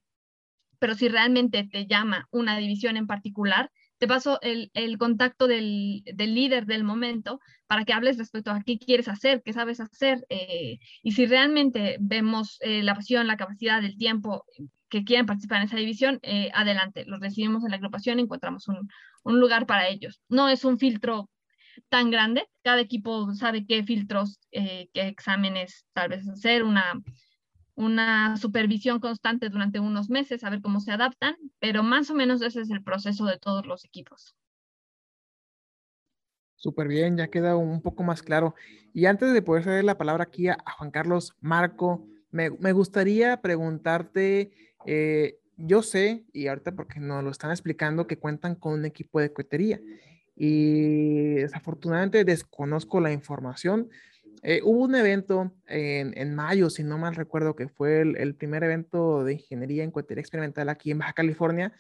[0.78, 6.68] Pero si realmente te llama una división en particular, te paso el, contacto del, líder
[6.68, 10.24] del momento para que hables respecto a qué quieres hacer, qué sabes hacer.
[10.30, 14.46] Eh, y si realmente vemos eh, la pasión, la capacidad, el tiempo
[14.88, 19.40] que quieren participar en esa división, eh, adelante, los recibimos en la agrupación encontramos un
[19.40, 20.22] lugar para ellos.
[20.30, 21.31] No es un filtro
[21.90, 27.02] tan grande, cada equipo sabe qué filtros, qué exámenes tal vez hacer, una
[27.76, 32.42] una supervisión constante durante unos meses, a ver cómo se adaptan, pero más o menos
[32.42, 34.36] ese es el proceso de todos los equipos.
[36.56, 38.54] Súper bien, ya queda un poco más claro.
[38.94, 42.72] Y antes de poder ceder la palabra aquí a, a Juan Carlos Marco, me, me
[42.72, 44.52] gustaría preguntarte,
[44.86, 49.20] eh, yo sé, y ahorita porque nos lo están explicando, que cuentan con un equipo
[49.20, 49.82] de cohetería.
[50.36, 53.90] Y desafortunadamente desconozco la información,
[54.44, 58.64] eh, hubo un evento en, en, mayo, si no mal recuerdo, que fue el, primer
[58.64, 61.74] evento de ingeniería en cohetería experimental aquí en Baja California.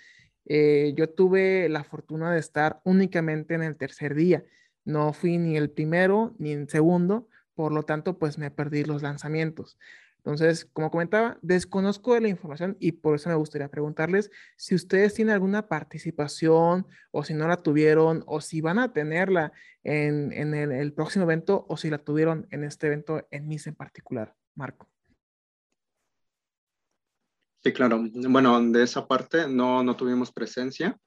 [0.45, 4.43] Eh, yo tuve la fortuna de estar únicamente en el tercer día.
[4.85, 9.01] No fui ni el primero ni el segundo, por lo tanto, pues me perdí los
[9.01, 9.77] lanzamientos.
[10.23, 15.15] Entonces, como comentaba, desconozco de la información y por eso me gustaría preguntarles si ustedes
[15.15, 19.51] tienen alguna participación o si no la tuvieron o si van a tenerla
[19.83, 23.75] en, en el, próximo evento o si la tuvieron en este evento en MIS en
[23.75, 24.35] particular.
[24.53, 24.87] Marco.
[27.63, 28.03] Sí, claro.
[28.13, 30.99] Bueno, de esa parte no, no tuvimos presencia.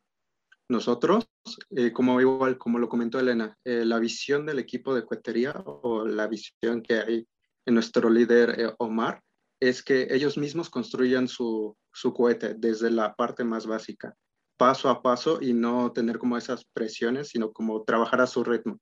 [0.69, 1.29] Nosotros,
[1.71, 6.05] eh, como igual, como lo comentó Elena, eh, la visión del equipo de cuetería o
[6.05, 7.29] la visión que hay
[7.67, 9.23] nuestro líder eh, Omar,
[9.61, 14.15] es que ellos mismos construyan su, su cohete desde la parte más básica,
[14.57, 18.79] paso a paso y no tener como esas presiones, sino como trabajar a su ritmo.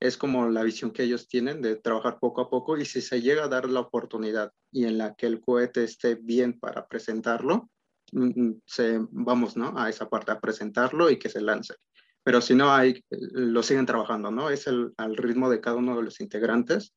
[0.00, 3.20] Es como la visión que ellos tienen de trabajar poco a poco y si se
[3.20, 7.68] llega a dar la oportunidad y en la que el cohete esté bien para presentarlo,
[8.12, 9.76] mm, mm, se, vamos ¿no?
[9.76, 11.74] a esa parte, a presentarlo y que se lance.
[12.22, 14.50] pero si no hay, lo siguen trabajando, ¿no?
[14.50, 16.92] Es el, al ritmo de cada uno de los integrantes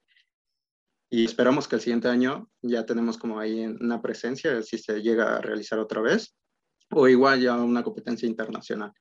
[1.13, 5.35] y esperamos que el siguiente año ya tenemos como ahí una presencia, si se llega
[5.35, 6.37] a realizar otra vez,
[6.89, 8.93] o igual ya una competencia internacional.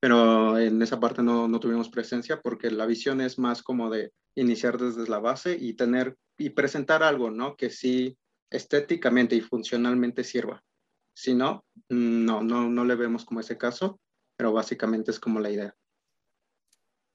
[0.00, 4.10] Pero en esa parte no, no tuvimos presencia porque la visión es más como de
[4.36, 7.54] iniciar desde la base y tener y presentar algo, ¿no?
[7.56, 8.16] Que sí
[8.48, 10.64] estéticamente y funcionalmente sirva.
[11.14, 14.00] Si no, no, no, no le vemos como ese caso,
[14.34, 15.74] pero básicamente es como la idea.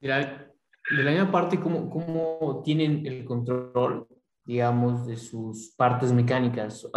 [0.00, 0.54] Mira,
[0.96, 4.06] de la misma parte, ¿cómo, cómo tienen el control
[4.46, 6.88] digamos, de sus partes mecánicas?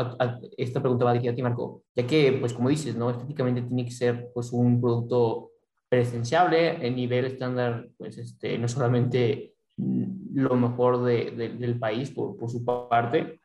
[0.55, 3.09] esta pregunta va dirigida a ti, Marco, ya que, pues como dices, ¿no?
[3.09, 5.51] Estéticamente tiene que ser, pues, un producto
[5.89, 12.51] presenciable en nivel estándar, pues, este, no solamente lo mejor de, del país por, por,
[12.51, 13.39] su parte,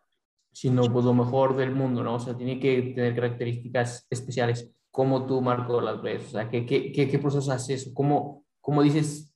[0.52, 2.14] sino pues lo mejor del mundo, ¿no?
[2.14, 4.70] O sea, tiene que tener características especiales.
[4.90, 6.26] ¿Cómo tú, Marco, las ves?
[6.26, 7.90] O sea, ¿qué, qué, qué, proceso haces?
[7.94, 9.34] ¿Cómo, ¿Cómo dices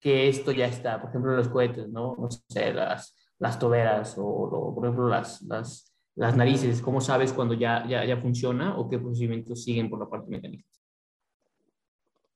[0.00, 1.00] que esto ya está?
[1.00, 2.16] Por ejemplo, los cohetes, ¿no?
[2.18, 6.80] No sé, las, las toberas o, por ejemplo, las, las, las, narices?
[6.80, 10.66] ¿Cómo sabes cuando ya, ya, ya funciona o qué procedimientos siguen por la parte mecánica?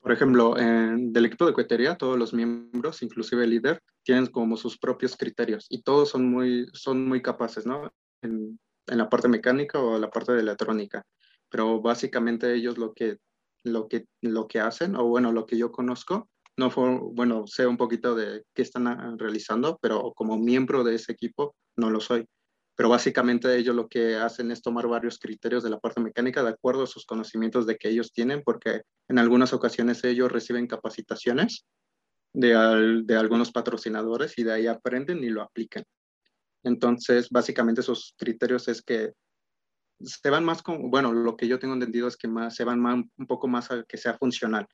[0.01, 4.57] Por ejemplo, en, del equipo de cohetería, todos los miembros, inclusive el líder, tienen como
[4.57, 7.93] sus propios criterios y todos son muy, son muy capaces, ¿no?
[8.23, 11.05] En, la parte mecánica o la parte de electrónica.
[11.49, 13.19] Pero básicamente ellos lo que,
[13.63, 17.67] lo que, lo que hacen, o bueno, lo que yo conozco, no fue, bueno, sé
[17.67, 22.01] un poquito de qué están ah, realizando, pero como miembro de ese equipo no lo
[22.01, 22.27] soy.
[22.77, 26.51] Pero básicamente ellos lo que hacen es tomar varios criterios de la parte mecánica de
[26.51, 31.67] acuerdo a sus conocimientos de que ellos tienen, porque en algunas ocasiones ellos reciben capacitaciones
[32.33, 35.85] de, de algunos patrocinadores y de ahí aprenden y lo aplican.
[36.63, 39.13] Entonces, básicamente esos criterios es que
[40.01, 42.85] se van más con, bueno, lo que yo tengo entendido es que más, se van
[42.85, 44.67] un poco más a que sea funcional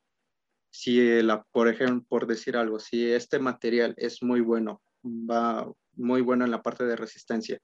[0.77, 6.21] si, la, por ejemplo, por decir algo, si este material es muy bueno, va muy
[6.21, 7.59] bueno en la parte de resistencia,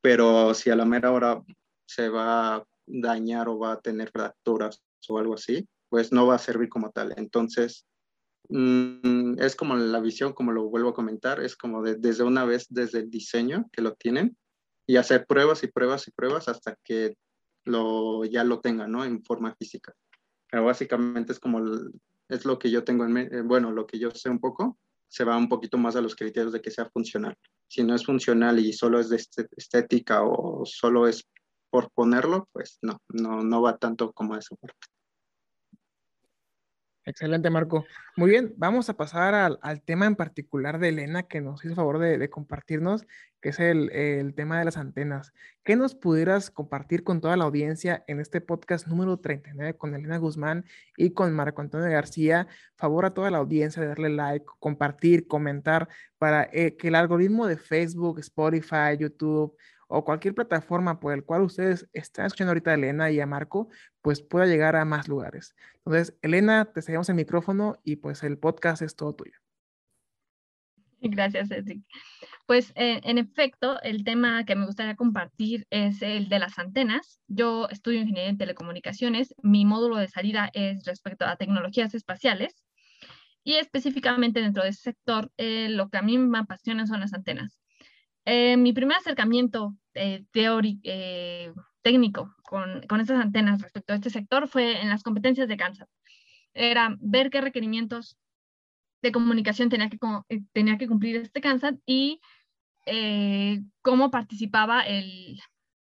[0.00, 1.42] pero si a la mera hora
[1.84, 6.36] se va a dañar o va a tener fracturas o algo así, pues no va
[6.36, 7.12] a servir como tal.
[7.16, 7.86] Entonces,
[8.48, 12.66] mm, es como la visión, como lo vuelvo a comentar, es como desde una vez,
[12.70, 14.36] desde el diseño que lo tienen
[14.86, 17.16] y hacer pruebas y pruebas y pruebas hasta que
[17.64, 19.04] lo, ya lo tengan, ¿no?
[19.04, 19.92] En forma física.
[20.48, 21.60] Pero básicamente es como
[22.32, 24.78] es lo que yo tengo en mente, eh, bueno, lo que yo sé un poco,
[25.08, 27.36] se va un poquito más a los criterios de que sea funcional.
[27.68, 31.28] Si no es funcional y solo es de este, estética o solo es
[31.70, 34.78] por ponerlo, pues no, no, no va tanto como esa parte.
[37.04, 37.84] Excelente, Marco.
[38.16, 41.98] Muy bien, vamos a pasar al, tema en particular de Elena que nos hizo favor
[41.98, 43.08] de, compartirnos,
[43.40, 45.32] que es el, tema de las antenas.
[45.64, 50.16] ¿Qué nos pudieras compartir con toda la audiencia en este podcast número 39 con Elena
[50.18, 50.64] Guzmán
[50.96, 52.46] y con Marco Antonio García?
[52.76, 55.88] Favor a toda la audiencia de darle like, compartir, comentar
[56.18, 59.56] para eh, que el algoritmo de Facebook, Spotify, YouTube,
[59.94, 63.68] o cualquier plataforma por el cual ustedes están escuchando ahorita a Elena y a Marco,
[64.00, 65.54] pues pueda llegar a más lugares.
[65.84, 69.34] Entonces, Elena, te seguimos el micrófono y pues el podcast es todo tuyo.
[71.02, 71.82] Gracias, Cedric.
[72.46, 77.20] Pues eh, en efecto, el tema que me gustaría compartir es el de las antenas.
[77.28, 79.34] Yo estudio ingeniería en telecomunicaciones.
[79.42, 82.64] Mi módulo de salida es respecto a tecnologías espaciales.
[83.44, 87.12] Y específicamente dentro de ese sector, eh, lo que a mí me apasiona son las
[87.12, 87.58] antenas.
[88.24, 94.10] Eh, mi primer acercamiento eh, teórico, eh, técnico con, con estas antenas respecto a este
[94.10, 95.88] sector fue en las competencias de Kansas.
[96.54, 98.16] Era ver qué requerimientos
[99.02, 99.98] de comunicación tenía que,
[100.52, 102.20] tenía que cumplir este Kansas y
[103.82, 105.40] cómo participaba el...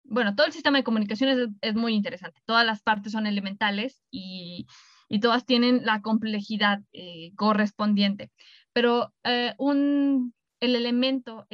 [0.04, 2.40] Bueno, todo el sistema de comunicaciones es, es, muy interesante.
[2.46, 4.68] Todas las partes son elementales y,
[5.10, 6.82] y todas tienen la complejidad
[7.36, 8.32] correspondiente.
[8.72, 9.14] Pero
[9.58, 11.48] un, el elemento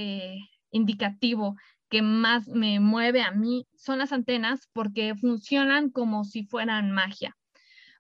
[0.72, 1.56] indicativo
[1.92, 7.38] que más me mueve a mí son las antenas porque funcionan como si fueran magia,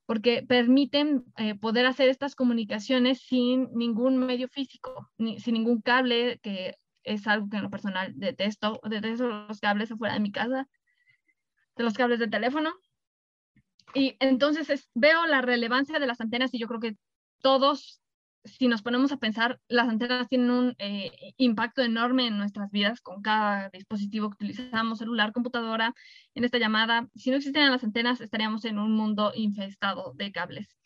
[0.05, 6.39] porque permiten eh, poder hacer estas comunicaciones sin ningún medio físico, ni, sin ningún cable,
[6.41, 10.69] que es algo que en lo personal detesto, detesto los cables afuera de mi casa,
[11.75, 12.71] de los cables de teléfono.
[13.93, 16.95] Y entonces veo la relevancia de las antenas y yo creo que
[17.41, 18.00] todos
[18.43, 23.01] si nos ponemos a pensar, las antenas tienen un eh, impacto enorme en nuestras vidas
[23.01, 25.93] con cada dispositivo que utilizamos, celular, computadora,
[26.35, 27.07] en esta llamada.
[27.15, 30.77] Si no existieran las antenas, estaríamos en un mundo infestado de cables.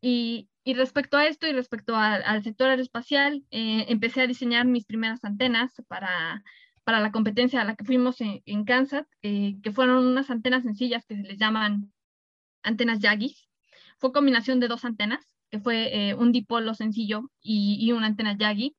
[0.00, 5.24] Y, respecto a esto y respecto al sector aeroespacial, eh, empecé a diseñar mis primeras
[5.24, 6.42] antenas para,
[6.84, 10.64] para la competencia a la que fuimos en, en Kansas, eh, que fueron unas antenas
[10.64, 11.90] sencillas que se les llaman
[12.62, 13.48] antenas Yagis.
[13.98, 18.76] Fue combinación de dos antenas que fue un dipolo sencillo y, y una antena Yagi.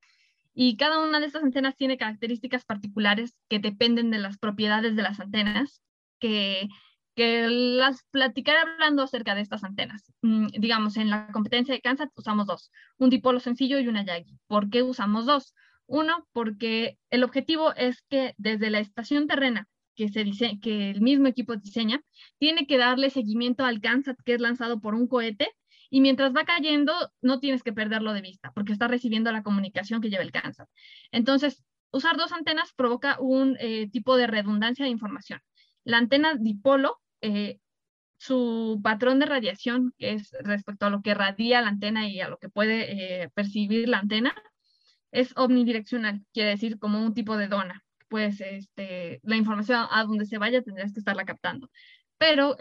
[0.53, 5.03] Y cada una de estas antenas tiene características particulares que dependen de las propiedades de
[5.03, 5.82] las antenas,
[6.20, 6.67] que,
[7.15, 10.11] que las platicaré hablando acerca de estas antenas.
[10.22, 14.38] Mm, digamos, en la competencia de Kansas usamos dos, un dipolo sencillo y una Yagi.
[14.47, 15.53] ¿Por qué usamos dos?
[15.86, 21.01] Uno, porque el objetivo es que desde la estación terrena que, se dice, que el
[21.01, 22.01] mismo equipo diseña,
[22.38, 25.49] tiene que darle seguimiento al Kansas que es lanzado por un cohete
[25.90, 30.02] y mientras va cayendo no tienes que perderlo de vista porque está recibiendo la comunicación
[30.02, 30.68] que lleva el cáncer.
[31.12, 35.42] Entonces, usar dos antenas provoca un eh, tipo de redundancia de información.
[35.84, 37.60] La antena dipolo, eh,
[38.18, 42.28] su patrón de radiación, que es respecto a lo que radia la antena y a
[42.28, 44.36] lo que puede eh, percibir la antena,
[45.12, 47.84] es omnidireccional, quiere decir como un tipo de dona.
[48.10, 51.70] Pues este, la información a donde se vaya tendrías que estarla captando
[52.20, 52.57] pero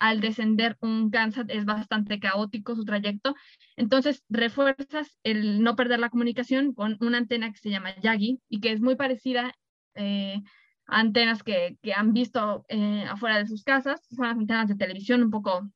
[0.00, 3.34] al descender un Gansat es bastante caótico su trayecto.
[3.76, 8.60] Entonces refuerzas el no perder la comunicación con una antena que se llama Yagi y
[8.60, 9.54] que es muy parecida
[9.94, 10.42] eh,
[10.86, 14.00] a antenas que, han visto eh, afuera de sus casas.
[14.10, 15.70] Son las antenas de televisión un poco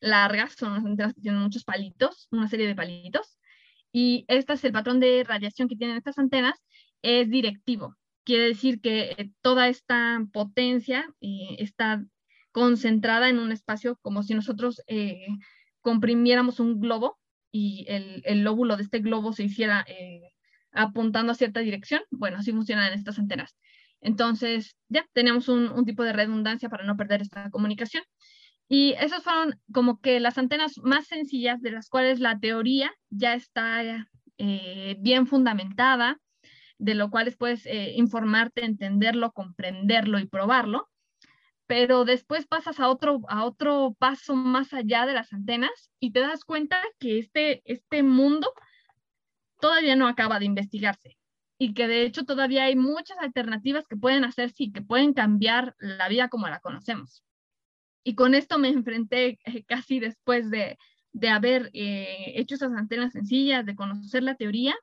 [0.00, 3.36] largas, son antenas que tienen muchos palitos, una serie de palitos.
[3.92, 6.62] Y este es el patrón de radiación que tienen estas antenas,
[7.02, 7.96] es directivo.
[8.24, 12.04] Quiere decir que eh, toda esta potencia está
[12.52, 15.26] concentrada en un espacio como si nosotros eh,
[15.80, 17.18] comprimiéramos un globo
[17.50, 20.20] y el, el, lóbulo de este globo se hiciera eh,
[20.72, 22.02] apuntando a cierta dirección.
[22.10, 23.56] Bueno, así funcionan estas antenas.
[24.00, 28.04] Entonces, ya tenemos un, un, tipo de redundancia para no perder esta comunicación.
[28.68, 33.34] Y esas fueron como que las antenas más sencillas de las cuales la teoría ya
[33.34, 34.06] está
[34.38, 36.18] eh, bien fundamentada,
[36.82, 40.88] de lo cual puedes informarte, entenderlo, comprenderlo y probarlo
[41.72, 46.20] pero después pasas a otro, a otro paso más allá de las antenas y te
[46.20, 48.52] das cuenta que este, este mundo
[49.58, 51.16] todavía no acaba de investigarse
[51.58, 55.74] y que de hecho todavía hay muchas alternativas que pueden hacerse y que pueden cambiar
[55.78, 57.24] la vida como la conocemos.
[58.04, 60.76] Y con esto me enfrenté eh, casi después de,
[61.12, 64.74] de haber eh, hecho esas antenas sencillas, de conocer la teoría,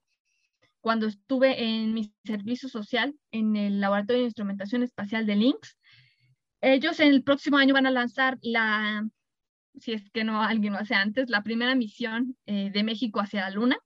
[0.81, 5.77] cuando estuve en mi servicio social en el Laboratorio de Instrumentación Espacial de Lynx,
[6.61, 9.07] ellos en el próximo año van a lanzar la,
[9.79, 13.41] si es que no alguien lo hace antes, la primera misión eh, de México hacia
[13.41, 13.77] la Luna,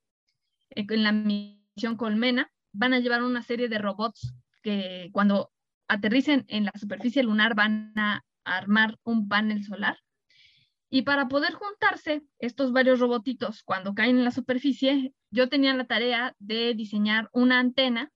[0.70, 2.50] eh, en la misión Colmena.
[2.72, 5.52] Van a llevar una serie de robots que cuando
[5.88, 9.98] aterricen en la superficie lunar van a armar un panel solar.
[10.94, 15.86] Y para poder juntarse estos varios robotitos cuando caen en la superficie, yo tenía la
[15.86, 18.12] tarea de diseñar una antena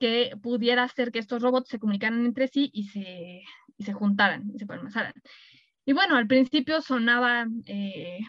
[0.00, 3.42] que pudiera hacer que estos robots se comunicaran entre sí y se,
[3.76, 5.12] y se juntaran y se palmazaran.
[5.84, 8.20] Y bueno, al principio sonaba, eh,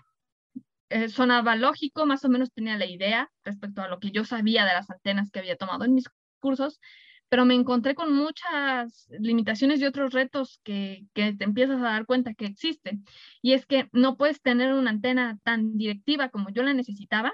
[0.89, 4.65] eh, sonaba lógico, más o menos tenía la idea respecto a lo que yo sabía
[4.65, 6.09] de las antenas que había tomado en mis
[6.39, 6.81] cursos,
[7.29, 12.05] pero me encontré con muchas limitaciones y otros retos que, que, te empiezas a dar
[12.05, 13.05] cuenta que existen.
[13.41, 17.33] Y es que no puedes tener una antena tan directiva como yo la necesitaba,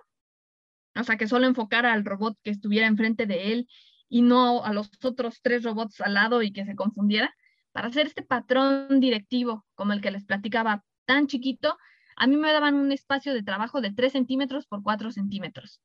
[0.95, 3.67] o sea, que solo enfocara al robot que estuviera enfrente de él
[4.09, 7.33] y no a los otros tres robots al lado y que se confundiera.
[7.71, 11.77] Para hacer este patrón directivo, como el que les platicaba, tan chiquito,
[12.15, 15.81] a mí me daban un espacio de trabajo de 3 centímetros por 4 centímetros.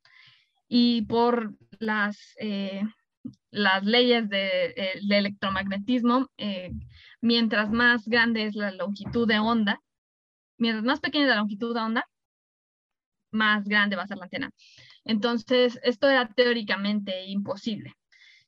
[0.68, 2.84] Y por las, eh,
[3.50, 6.72] las leyes de, eh, electromagnetismo, eh,
[7.20, 9.80] mientras más grande es la longitud de onda,
[10.58, 12.08] mientras más pequeña es la longitud de onda,
[13.32, 14.50] más grande va a ser la antena.
[15.04, 17.94] Entonces, esto era teóricamente imposible.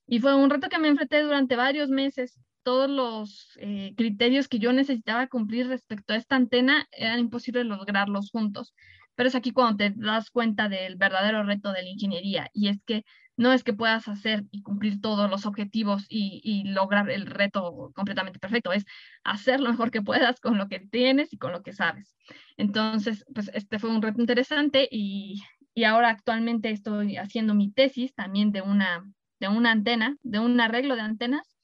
[0.06, 2.38] Y fue un reto que me enfrenté durante varios meses.
[2.62, 8.30] Todos los eh, criterios que yo necesitaba cumplir respecto a esta antena eran imposibles lograrlos
[8.30, 8.74] juntos.
[9.14, 12.82] Pero es aquí cuando te das cuenta del verdadero reto de la ingeniería y es
[12.84, 13.04] que
[13.42, 18.38] no es que puedas hacer y cumplir todos los objetivos y, lograr el reto completamente
[18.38, 18.84] perfecto, es
[19.24, 22.14] hacer lo mejor que puedas con lo que tienes y con lo que sabes.
[22.56, 25.42] Entonces, pues este fue un reto interesante y,
[25.74, 29.04] y ahora actualmente estoy haciendo mi tesis también de una
[29.42, 31.56] de una antena, de un arreglo de antenas,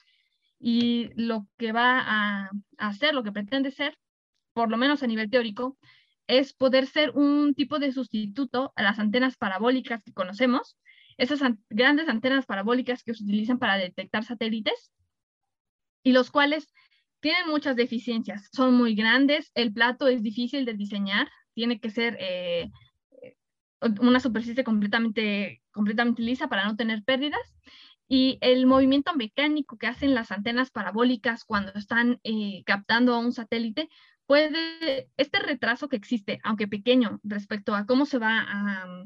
[0.58, 3.96] y lo que va a, hacer, lo que pretende ser,
[4.52, 5.78] por lo menos a nivel teórico,
[6.26, 10.76] es poder ser un tipo de sustituto a las antenas parabólicas que conocemos,
[11.18, 14.92] esas grandes antenas parabólicas que se utilizan para detectar satélites
[16.02, 16.72] y los cuales
[17.20, 18.48] tienen muchas deficiencias.
[18.52, 22.70] Son muy grandes, el plato es difícil de diseñar, tiene que ser eh,
[24.00, 27.40] una superficie completamente, completamente lisa para no tener pérdidas.
[28.10, 33.32] Y el movimiento mecánico que hacen las antenas parabólicas cuando están eh, captando a un
[33.32, 33.90] satélite,
[34.26, 39.04] puede, este retraso que existe, aunque pequeño, respecto a cómo se va a,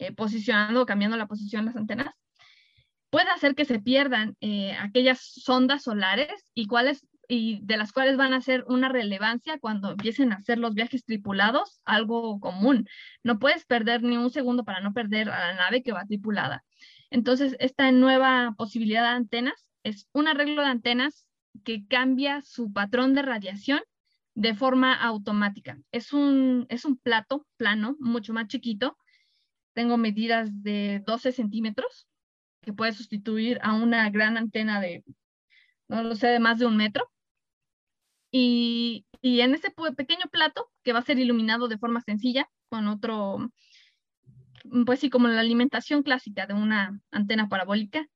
[0.00, 2.14] eh, posicionando o cambiando la posición de las antenas,
[3.10, 8.16] puede hacer que se pierdan eh, aquellas sondas solares y cuáles y de las cuales
[8.16, 12.88] van a ser una relevancia cuando empiecen a hacer los viajes tripulados, algo común.
[13.22, 16.64] No puedes perder ni un segundo para no perder a la nave que va tripulada.
[17.08, 21.28] Entonces, esta nueva posibilidad de antenas es un arreglo de antenas
[21.62, 23.80] que cambia su patrón de radiación
[24.34, 25.78] de forma automática.
[25.92, 28.96] Es un, es un plato plano, mucho más chiquito.
[29.72, 32.08] Tengo medidas de 12 centímetros,
[32.62, 35.04] que puede sustituir a una gran antena de,
[35.88, 37.10] no lo sé, de más de un metro.
[38.32, 42.86] Y, y en ese pequeño plato, que va a ser iluminado de forma sencilla, con
[42.88, 43.50] otro,
[44.86, 48.06] pues sí, como la alimentación clásica de una antena parabólica,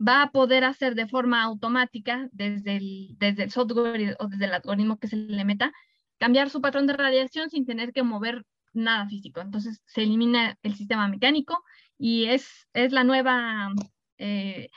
[0.00, 4.54] va a poder hacer de forma automática desde el, desde el software o desde el
[4.54, 5.72] algoritmo que se le meta,
[6.18, 9.40] cambiar su patrón de radiación sin tener que mover nada físico.
[9.40, 11.62] Entonces se elimina el sistema mecánico
[11.98, 13.72] y es, es la nueva,
[14.18, 14.70] eh,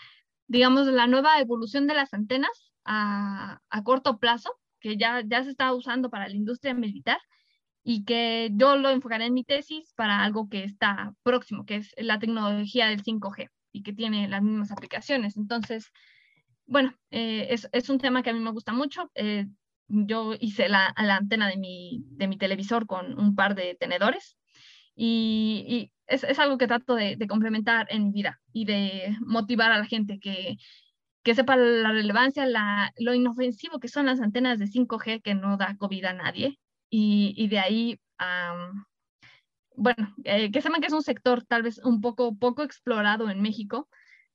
[0.47, 5.51] digamos, la nueva evolución de las antenas a, a, corto plazo, que ya, ya se
[5.51, 7.19] está usando para la industria militar
[7.83, 11.93] y que yo lo enfocaré en mi tesis para algo que está próximo, que es
[11.97, 15.37] la tecnología del 5G y que tiene las mismas aplicaciones.
[15.37, 15.91] Entonces,
[16.65, 19.11] bueno, eh, es, es, un tema que a mí me gusta mucho.
[19.15, 19.47] Eh,
[19.88, 24.38] yo hice la, la, antena de mi, de mi televisor con un par de tenedores
[24.95, 29.79] y, y es, es, algo que trato de, complementar en vida y de motivar a
[29.79, 30.57] la gente que,
[31.23, 35.57] que sepa la relevancia, la, lo inofensivo que son las antenas de 5G que no
[35.57, 36.59] da COVID a nadie
[36.89, 37.99] y, y de ahí
[39.75, 43.41] bueno, eh, que sepan que es un sector tal vez un poco poco explorado en
[43.41, 43.89] México.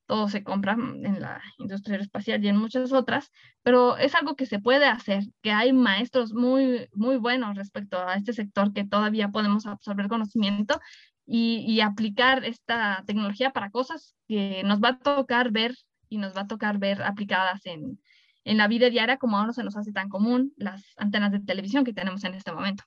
[0.08, 3.30] Todo se compra en la industria aeroespacial y en muchas otras,
[3.62, 8.14] pero es algo que se puede hacer, que hay maestros muy, muy buenos respecto a
[8.14, 10.80] este sector que todavía podemos absorber conocimiento
[11.26, 15.74] y, aplicar esta tecnología para cosas que nos va a tocar ver
[16.08, 18.00] y nos va a tocar ver aplicadas en,
[18.44, 21.84] en la vida diaria como ahora se nos hace tan común las antenas de televisión
[21.84, 22.84] que tenemos en este momento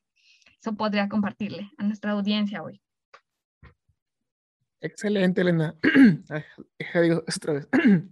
[0.61, 2.81] eso podría compartirle a nuestra audiencia hoy.
[4.81, 5.75] Excelente, Elena.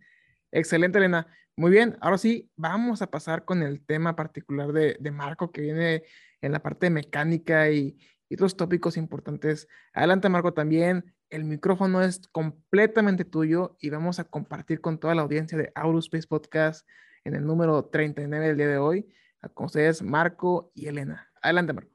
[0.52, 1.28] Excelente, Elena.
[1.56, 5.62] Muy bien, ahora sí, vamos a pasar con el tema particular de, de Marco, que
[5.62, 6.04] viene
[6.42, 7.98] en la parte de mecánica y,
[8.30, 9.68] y, otros tópicos importantes.
[9.94, 11.14] Adelante, Marco, también.
[11.30, 16.28] El micrófono es completamente tuyo y vamos a compartir con toda la audiencia de Aurospace
[16.28, 16.88] Podcast
[17.24, 19.14] en el número 39 del día de hoy,
[19.54, 21.30] con ustedes, Marco y Elena.
[21.42, 21.92] Adelante, Marco.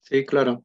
[0.00, 0.64] Sí, claro.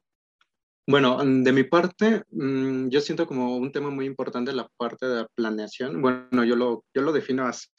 [0.89, 5.05] Bueno, mm, de mi parte, mm, yo siento como un tema muy importante la parte
[5.05, 6.01] de la planeación.
[6.01, 7.69] Bueno, yo lo, yo lo defino así,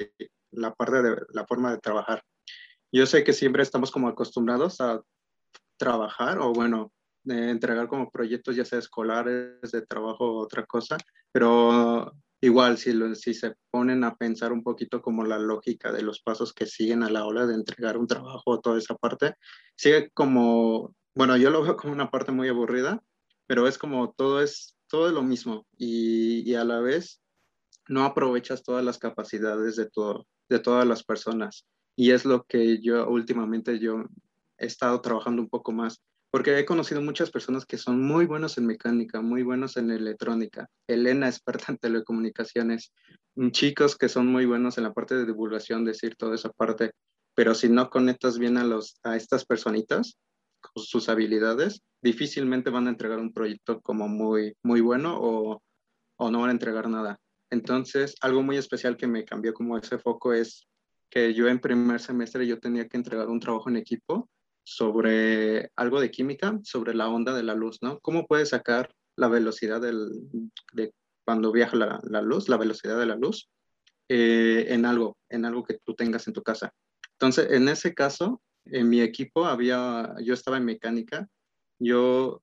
[0.53, 2.23] la parte de la forma de trabajar.
[2.93, 5.01] Yo sé que siempre estamos como acostumbrados a
[5.77, 6.93] trabajar o bueno,
[7.25, 10.97] de entregar como proyectos ya sea escolares, de trabajo o otra cosa,
[11.33, 16.03] pero igual si, lo, si se ponen a pensar un poquito como la lógica de
[16.03, 19.35] los pasos que siguen a la hora de entregar un trabajo o toda esa parte,
[19.75, 23.03] sigue como bueno, yo lo veo como una parte muy aburrida,
[23.47, 27.21] pero es como todo es, todo lo mismo y, y, a la vez
[27.89, 31.67] no aprovechas todas las capacidades de, todo, de todas las personas.
[31.97, 34.05] Y es lo que yo últimamente yo
[34.59, 36.01] he estado trabajando un poco más,
[36.31, 40.69] porque he conocido muchas personas que son muy buenos en mecánica, muy buenos en electrónica.
[40.87, 42.93] Elena, experta en telecomunicaciones,
[43.51, 46.93] chicos que son muy buenos en la parte de divulgación, decir toda esa parte,
[47.35, 50.17] pero si no conectas bien a, los, a estas personitas,
[50.77, 55.63] sus habilidades, difícilmente van a entregar un proyecto como muy, muy bueno o,
[56.17, 57.19] o no van a entregar nada.
[57.51, 60.67] Entonces, algo muy especial que me cambió como ese foco es
[61.11, 64.29] que yo en primer semestre yo tenía que entregar un trabajo en equipo
[64.63, 67.99] sobre algo de química, sobre la onda de la luz, ¿no?
[68.01, 70.09] ¿Cómo puedes sacar la velocidad del,
[70.73, 70.95] de
[71.25, 73.51] cuando viaja la, la, luz, la velocidad de la luz,
[74.09, 76.73] eh, en algo, en algo que tú tengas en tu casa?
[77.13, 78.41] Entonces, en ese caso,
[78.73, 81.29] en mi equipo había, yo estaba en mecánica,
[81.79, 82.43] yo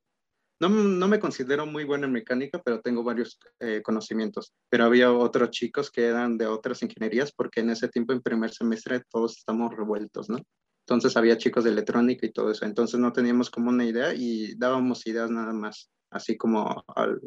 [0.60, 5.14] no, no me considero muy bueno en mecánica, pero tengo varios eh, conocimientos, pero había
[5.14, 9.38] otros chicos que eran de otras ingenierías, porque en ese tiempo, en primer semestre, todos
[9.38, 10.40] estamos revueltos, ¿no?
[10.86, 14.56] Entonces había chicos de electrónica y todo eso, entonces no teníamos como una idea y
[14.56, 17.20] dábamos ideas nada más, así como, al,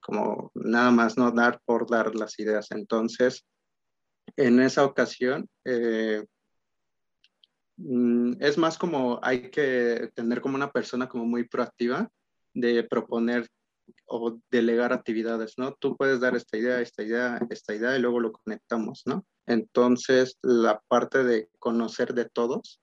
[0.00, 2.70] como nada más, no dar por dar las ideas.
[2.70, 3.44] Entonces,
[4.36, 6.24] en esa ocasión, eh,
[8.40, 12.10] es más como hay que tener como una persona como muy proactiva
[12.54, 13.48] de proponer
[14.06, 15.74] o delegar actividades, ¿no?
[15.74, 19.24] Tú puedes dar esta idea, esta idea, esta idea y luego lo conectamos, ¿no?
[19.46, 22.80] Entonces, la parte de conocer de todos,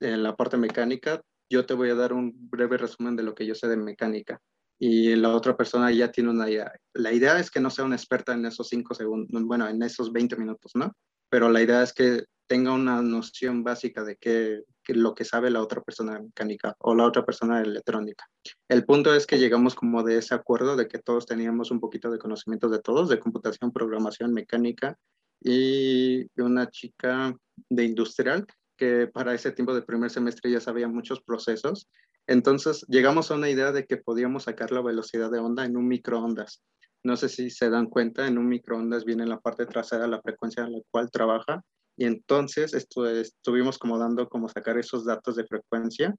[0.00, 3.46] en la parte mecánica, yo te voy a dar un breve resumen de lo que
[3.46, 4.40] yo sé de mecánica
[4.78, 6.72] y la otra persona ya tiene una idea.
[6.92, 10.12] La idea es que no sea una experta en esos cinco segundos, bueno, en esos
[10.12, 10.92] 20 minutos, ¿no?
[11.28, 15.60] Pero la idea es que tenga una noción básica de qué, lo que sabe la
[15.60, 18.24] otra persona mecánica o la otra persona electrónica.
[18.68, 22.10] El punto es que llegamos como de ese acuerdo de que todos teníamos un poquito
[22.10, 24.96] de conocimiento de todos, de computación, programación, mecánica
[25.42, 27.34] y una chica
[27.68, 28.46] de industrial
[28.76, 31.88] que para ese tiempo de primer semestre ya sabía muchos procesos.
[32.28, 35.88] Entonces llegamos a una idea de que podíamos sacar la velocidad de onda en un
[35.88, 36.62] microondas.
[37.04, 40.20] No sé si se dan cuenta, en un microondas viene en la parte trasera la
[40.20, 41.62] frecuencia en la cual trabaja
[41.96, 46.14] y entonces esto, estuvimos como dando como sacar esos datos de frecuencia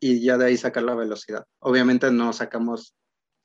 [0.00, 1.44] y ya de ahí sacar la velocidad.
[1.60, 2.94] Obviamente no sacamos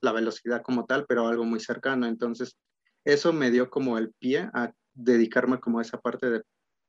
[0.01, 2.07] la velocidad como tal, pero algo muy cercano.
[2.07, 2.57] Entonces
[3.05, 6.41] eso me dio como el pie a dedicarme como a esa parte de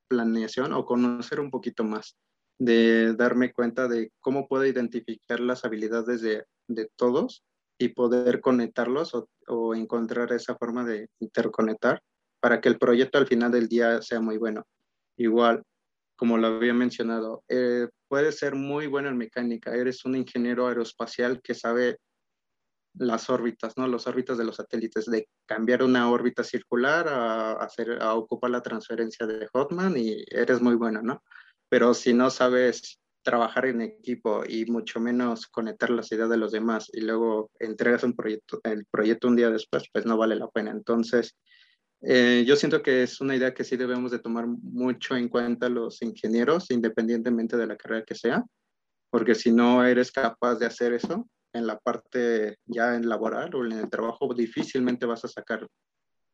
[0.08, 2.16] planeación o conocer un poquito más,
[2.58, 7.44] de darme cuenta de cómo puedo identificar las habilidades de, de todos
[7.78, 12.00] y poder conectarlos o, o, encontrar esa forma de interconectar
[12.40, 14.64] para que el proyecto al final del día sea muy bueno.
[15.16, 15.62] Igual,
[16.16, 21.40] como lo había mencionado, eh, puedes ser muy bueno en mecánica, eres un ingeniero aeroespacial
[21.42, 21.98] que sabe
[22.94, 23.88] las órbitas, ¿no?
[23.88, 28.62] Los órbitas de los satélites, de cambiar una órbita circular a, hacer, a ocupar la
[28.62, 31.22] transferencia de Hotman y eres muy bueno, ¿no?
[31.68, 36.52] Pero si no sabes trabajar en equipo y mucho menos conectar las ideas de los
[36.52, 40.48] demás y luego entregas un proyecto, el proyecto un día después, pues no vale la
[40.48, 40.70] pena.
[40.70, 41.36] Entonces,
[42.02, 45.68] eh, yo siento que es una idea que sí debemos de tomar mucho en cuenta
[45.68, 48.44] los ingenieros, independientemente de la carrera que sea,
[49.10, 53.64] porque si no eres capaz de hacer eso en la parte ya en laboral o
[53.64, 55.68] en el trabajo, difícilmente vas a sacar,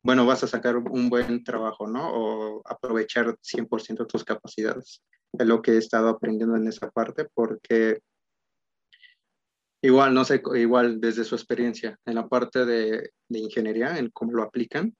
[0.03, 2.09] bueno, vas a sacar un buen trabajo, ¿no?
[2.13, 5.01] O aprovechar 100% tus capacidades.
[5.33, 7.99] Es lo que he estado aprendiendo en esa parte, porque
[9.81, 14.33] igual, no sé, igual desde su experiencia en la parte de, de ingeniería, en cómo
[14.33, 14.95] lo aplican,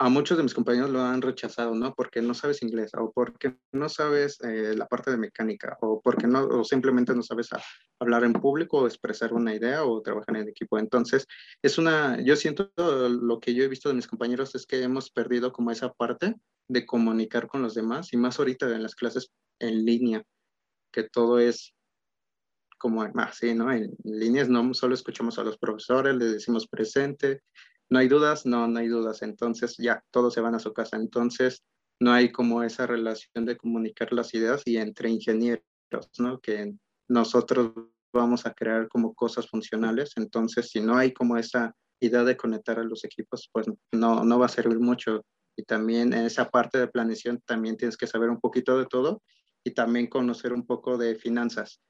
[0.00, 1.94] a muchos de mis compañeros lo han rechazado, ¿no?
[1.94, 6.26] Porque no sabes inglés o porque no sabes eh, la parte de mecánica o porque
[6.26, 7.50] no, o simplemente no sabes
[8.00, 10.78] hablar en público o expresar una idea o trabajar en equipo.
[10.78, 11.26] Entonces,
[11.60, 15.10] es una, yo siento lo que yo he visto de mis compañeros es que hemos
[15.10, 16.34] perdido como esa parte
[16.66, 20.24] de comunicar con los demás y más ahorita en las clases en línea,
[20.94, 21.74] que todo es
[22.78, 23.70] como así, ¿no?
[23.70, 27.42] En líneas no solo escuchamos a los profesores, les decimos presente,
[27.90, 29.22] no hay dudas, no, no hay dudas.
[29.22, 30.96] Entonces ya todos se van a su casa.
[30.96, 31.62] Entonces
[32.00, 35.64] no hay como esa relación de comunicar las ideas y entre ingenieros,
[36.18, 36.40] ¿no?
[36.40, 36.72] Que
[37.08, 37.72] nosotros
[38.12, 40.12] vamos a crear como cosas funcionales.
[40.16, 44.38] Entonces si no hay como esa idea de conectar a los equipos, pues no, no
[44.38, 45.24] va a servir mucho.
[45.56, 49.20] Y también en esa parte de planeación también tienes que saber un poquito de todo
[49.64, 51.80] y también conocer un poco de finanzas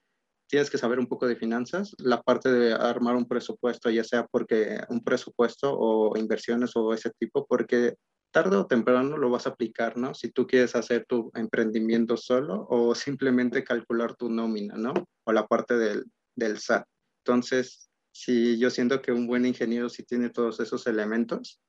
[0.51, 4.26] tienes que saber un poco de finanzas, la parte de armar un presupuesto, ya sea
[4.26, 7.94] porque un presupuesto o inversiones o ese tipo, porque
[8.32, 10.12] tarde o temprano lo vas a aplicar, ¿no?
[10.14, 14.92] Si tú quieres hacer tu emprendimiento solo o simplemente calcular tu nómina, ¿no?
[15.24, 16.84] O la parte del, del SAT.
[17.24, 21.61] Entonces, si yo siento que un buen ingeniero sí tiene todos esos elementos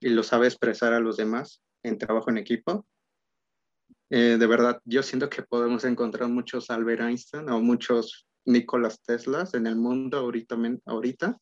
[0.00, 2.84] y lo sabe expresar a los demás en trabajo en equipo,
[4.16, 9.54] eh, de verdad, yo siento que podemos encontrar muchos Albert Einstein o muchos Nicolás Teslas
[9.54, 10.56] en el mundo ahorita,
[10.86, 11.36] ahorita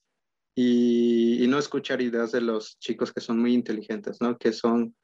[0.57, 4.39] y, no escuchar ideas de los chicos que son muy inteligentes, ¿no?
[4.39, 4.97] Que son,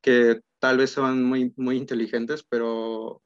[0.00, 3.20] que tal vez son muy, muy inteligentes, pero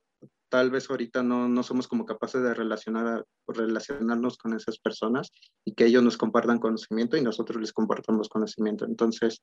[0.49, 5.31] tal vez ahorita no, no somos como capaces de relacionar, relacionarnos con esas personas
[5.67, 8.87] y que ellos nos compartan conocimiento y nosotros les compartamos conocimiento.
[8.87, 9.43] Entonces,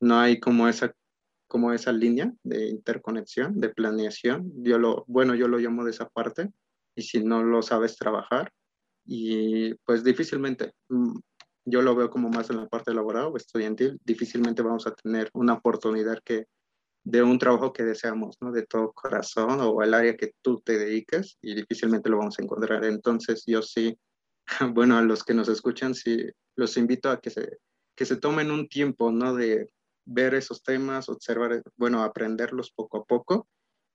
[0.00, 0.92] no hay como esa
[1.52, 4.50] como esa línea de interconexión, de planeación.
[4.64, 6.50] Yo lo, bueno, yo lo llamo de esa parte,
[6.96, 8.50] y si no lo sabes trabajar,
[9.04, 11.18] y pues difícilmente, mm,
[11.66, 15.28] yo lo veo como más en la parte laboral o estudiantil, difícilmente vamos a tener
[15.34, 16.46] una oportunidad que
[17.04, 18.50] de un trabajo que deseamos, ¿no?
[18.50, 22.42] De todo corazón o el área que tú te dediques y difícilmente lo vamos a
[22.42, 22.82] encontrar.
[22.86, 23.98] Entonces yo sí,
[24.72, 27.58] bueno, a los que nos escuchan, sí, los invito a que se,
[27.94, 29.34] que se tomen un tiempo, ¿no?
[29.34, 29.68] De
[30.04, 33.48] ver esos temas, observar, bueno, aprenderlos poco a poco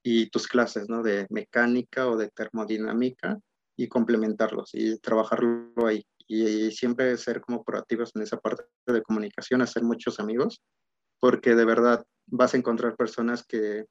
[0.03, 1.03] y tus clases, ¿no?
[1.03, 3.39] De mecánica o de termodinámica
[3.77, 6.05] y complementarlos y trabajarlo ahí.
[6.27, 10.61] Y, siempre ser como proactivos en esa parte de comunicación, hacer muchos amigos,
[11.19, 13.85] porque de verdad vas a encontrar personas que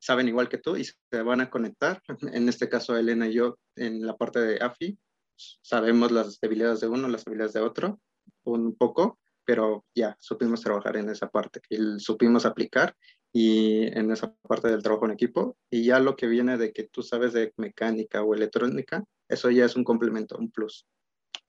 [0.00, 2.02] saben igual que tú y se van a conectar.
[2.34, 4.98] En este caso, Elena y yo, en la parte de AFI,
[5.62, 8.00] sabemos las debilidades de uno, las debilidades de otro,
[8.44, 12.94] un poco, pero ya supimos trabajar en esa parte, y supimos aplicar
[13.32, 15.56] y en esa parte del trabajo en equipo.
[15.70, 19.64] Y ya lo que viene de que tú sabes de mecánica o electrónica, eso ya
[19.64, 20.86] es un complemento, un plus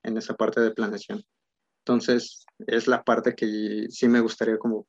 [0.03, 1.23] en esa parte de planeación.
[1.85, 4.87] Entonces, es la parte que sí me gustaría como,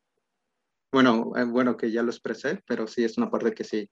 [0.93, 3.89] bueno, eh, bueno que ya lo expresé, pero sí es una parte que sí,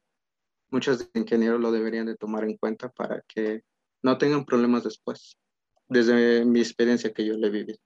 [0.71, 3.63] muchos ingenieros lo deberían de tomar en cuenta para que
[4.03, 5.39] no tengan problemas después,
[5.89, 7.79] desde mi experiencia que yo le viví.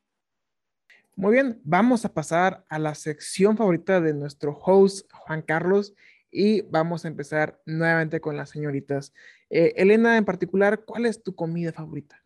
[1.20, 5.92] Muy bien, vamos a pasar a la sección favorita de nuestro host, Juan Carlos,
[6.30, 9.12] y vamos a empezar nuevamente con las señoritas.
[9.50, 12.24] Eh, Elena, en particular, ¿cuál es tu comida favorita?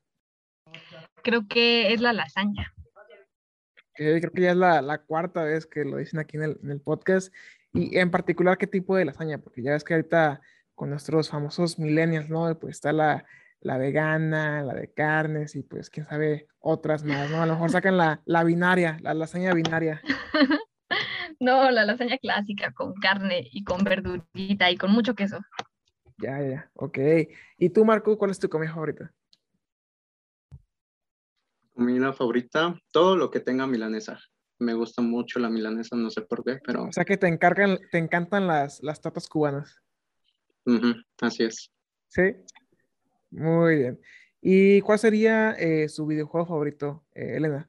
[1.24, 2.72] Creo que es la lasaña.
[3.94, 6.70] creo que ya es la, la, cuarta vez que lo dicen aquí en el, en
[6.70, 7.34] el, podcast.
[7.72, 9.38] Y en particular, ¿qué tipo de lasaña?
[9.38, 10.40] Porque ya ves que ahorita
[10.76, 12.56] con nuestros famosos millennials, ¿no?
[12.60, 13.26] Pues está la,
[13.64, 17.42] la vegana, la de carnes y pues quién sabe otras más, ¿no?
[17.42, 20.02] A lo mejor sacan la, la binaria, la lasaña binaria.
[21.40, 25.38] no, la lasaña clásica con carne y con verdurita y con mucho queso.
[26.18, 26.98] Ya, ya, ok.
[27.56, 29.10] ¿Y tú, Marco, cuál es tu comida favorita?
[31.72, 34.20] Comida favorita, todo lo que tenga milanesa.
[34.58, 36.84] Me gusta mucho la milanesa, no sé por qué, pero...
[36.84, 39.82] O sea que te encargan, te encantan las, las tapas cubanas.
[41.22, 41.70] así es.
[42.08, 42.22] Sí.
[43.34, 44.00] Muy bien.
[44.40, 47.68] ¿Y cuál sería eh, su videojuego favorito, eh, Elena?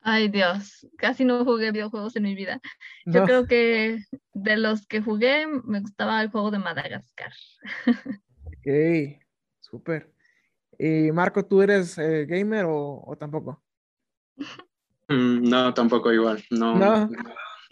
[0.00, 2.60] Ay, Dios, casi no jugué videojuegos en mi vida.
[3.06, 4.00] Yo creo que
[4.34, 7.32] de los que jugué, me gustaba el juego de Madagascar.
[8.46, 9.20] Ok,
[9.60, 10.10] súper.
[10.78, 13.62] ¿Y Marco, tú eres eh, gamer o, tampoco?
[15.08, 16.42] Mm, no, tampoco igual.
[16.50, 16.78] No.
[16.78, 17.10] No.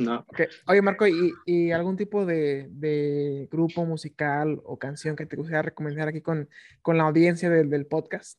[0.02, 0.26] No.
[0.66, 6.20] Oye, Marco, ¿y, algún tipo de, grupo musical o canción que te gustaría recomendar aquí
[6.20, 6.48] con,
[6.82, 8.38] con la audiencia del, podcast?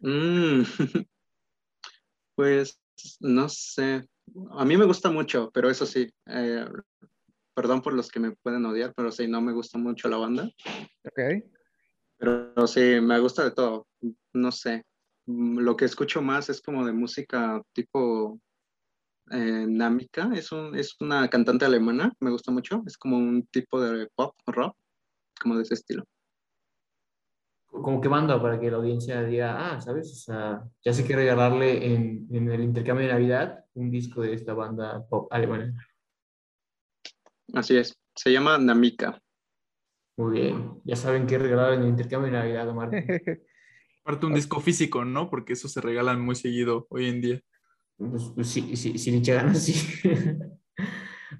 [0.00, 0.62] Mm,
[2.34, 2.80] pues
[3.20, 4.06] no sé.
[4.50, 6.66] A mí me gusta mucho, pero eso sí, eh,
[7.54, 10.50] perdón por los que me pueden odiar, pero sí, no me gusta mucho la banda.
[11.04, 11.44] Ok.
[12.18, 13.86] Pero sí, me gusta de todo.
[14.32, 14.84] No sé.
[15.26, 18.40] Lo que escucho más es como de música tipo
[19.30, 23.80] eh, Namika, es, un, es una cantante alemana, me gusta mucho, es como un tipo
[23.80, 24.76] de pop, rock,
[25.40, 26.04] como de ese estilo.
[27.66, 30.10] Como que banda para que la audiencia diga, ah, ¿sabes?
[30.12, 34.32] O sea, ya se quiere regalarle en, en el intercambio de Navidad un disco de
[34.32, 35.74] esta banda pop alemana.
[37.52, 39.20] Así es, se llama Namika.
[40.16, 42.90] Muy bien, ya saben qué regalar en el intercambio de Navidad, Omar.
[44.02, 45.28] Aparte un disco físico, ¿no?
[45.28, 47.40] Porque eso se regalan muy seguido hoy en día.
[47.98, 49.74] Pues, pues sí, sí, sí, ganas, sí.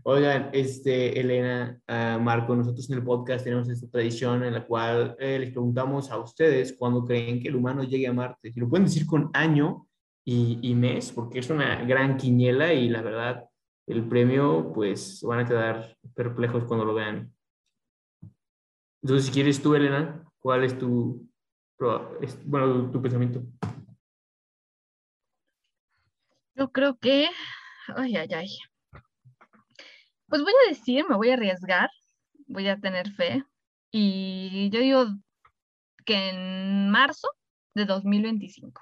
[0.03, 5.17] Oigan, este, Elena, uh, Marco, nosotros en el podcast tenemos esta tradición en la cual
[5.19, 8.53] eh, les preguntamos a ustedes cuándo creen que el humano llegue a Marte.
[8.53, 9.87] Si lo pueden decir con año
[10.25, 13.45] y, y, mes, porque es una gran quiniela y la verdad,
[13.87, 17.33] el premio, pues van a quedar perplejos cuando lo vean.
[19.03, 21.29] Entonces, si quieres tú, Elena, ¿cuál es tu,
[22.45, 23.43] bueno, tu pensamiento?
[26.57, 27.29] Yo creo que,
[27.97, 28.49] ay, ay, ay.
[30.27, 31.91] Pues voy a decir, me voy a arriesgar,
[32.47, 33.45] voy a tener fe.
[33.91, 35.07] Y yo digo
[36.07, 37.29] que en marzo
[37.75, 38.81] de 2025.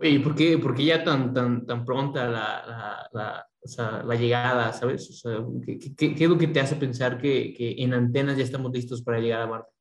[0.00, 4.14] ¿Y por qué, por qué ya tan, tan, tan pronta la, la, o sea, la
[4.14, 5.10] llegada, sabes?
[5.10, 8.38] O sea, ¿qué, qué, qué, es lo que te hace pensar que, que en antenas
[8.38, 9.72] ya estamos listos para llegar a Marte?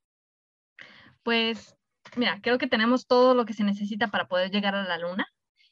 [1.23, 1.76] Pues
[2.15, 5.27] mira, creo que tenemos todo lo que se necesita para poder llegar a la Luna.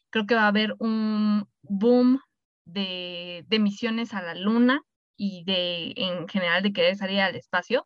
[0.09, 2.19] Creo que va a haber un boom
[2.65, 4.81] de, misiones a la Luna
[5.17, 7.85] y de, en general, de querer salir al espacio.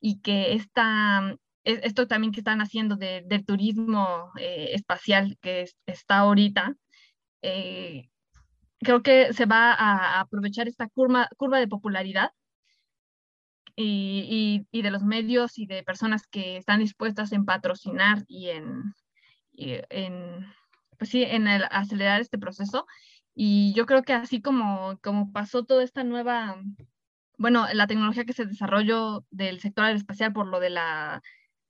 [0.00, 6.18] Y que esta, esto también que están haciendo de, del turismo eh, espacial que está
[6.18, 6.74] ahorita,
[7.42, 8.08] eh,
[8.80, 12.30] creo que se va a aprovechar esta curva, curva de popularidad
[13.80, 18.94] y, y, de los medios y de personas que están dispuestas en patrocinar y en,
[19.56, 20.46] en,
[20.98, 22.86] pues sí, en el acelerar este proceso.
[23.34, 26.60] Y yo creo que así como, como pasó toda esta nueva,
[27.36, 31.22] bueno, la tecnología que se desarrolló del sector aeroespacial por lo de la,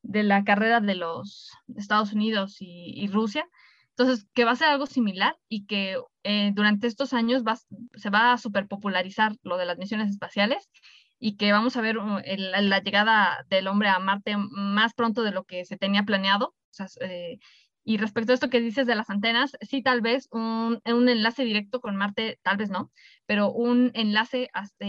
[0.02, 3.47] de la carrera de los Estados Unidos y, Rusia,
[3.90, 7.56] entonces, que va a ser algo similar y que eh, durante estos años va,
[7.97, 10.70] se va a superpopularizar lo de las misiones espaciales
[11.19, 15.32] y que vamos a ver uh, la llegada del hombre a Marte más pronto de
[15.32, 16.55] lo que se tenía planeado.
[17.01, 17.39] Eh,
[17.85, 21.45] y respecto a esto que dices de las antenas, sí, tal vez un, un, enlace
[21.45, 22.93] directo con Marte, tal vez no,
[23.27, 24.86] pero un enlace hasta,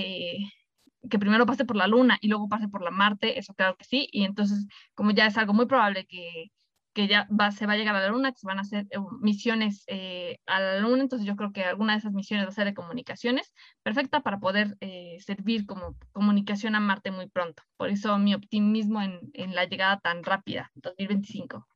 [1.10, 3.86] que primero pase por la Luna y luego pase por la Marte, eso claro que
[3.86, 4.10] sí.
[4.12, 6.52] Y entonces, como ya es algo muy probable que,
[6.94, 8.88] que ya va, se va a llegar a la Luna, que se van a hacer
[8.90, 12.50] eh, misiones eh, a la Luna, entonces yo creo que alguna de esas misiones va
[12.50, 13.54] a ser de comunicaciones,
[13.84, 17.64] perfecta para poder eh, servir como comunicación a Marte muy pronto.
[17.78, 21.68] Por eso mi optimismo en, en la llegada tan rápida, 2025.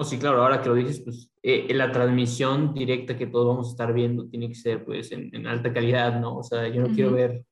[0.00, 3.70] Oh, sí, claro, ahora que lo dices, pues la transmisión directa que todos vamos a
[3.70, 6.36] estar viendo tiene que ser pues en, en alta calidad, ¿no?
[6.36, 7.42] O sea, yo no quiero ver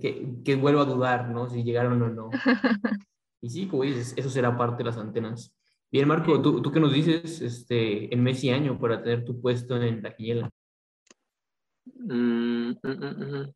[0.00, 1.50] que, que vuelva a dudar, ¿no?
[1.50, 2.30] Si llegaron o no.
[3.42, 5.54] y sí, como dices, eso será parte de las antenas.
[5.90, 9.40] Bien, Marco, ¿tú, tú qué nos dices este, en mes y año para tener tu
[9.40, 10.50] puesto en la quiniela?
[11.84, 13.52] Mm, mm,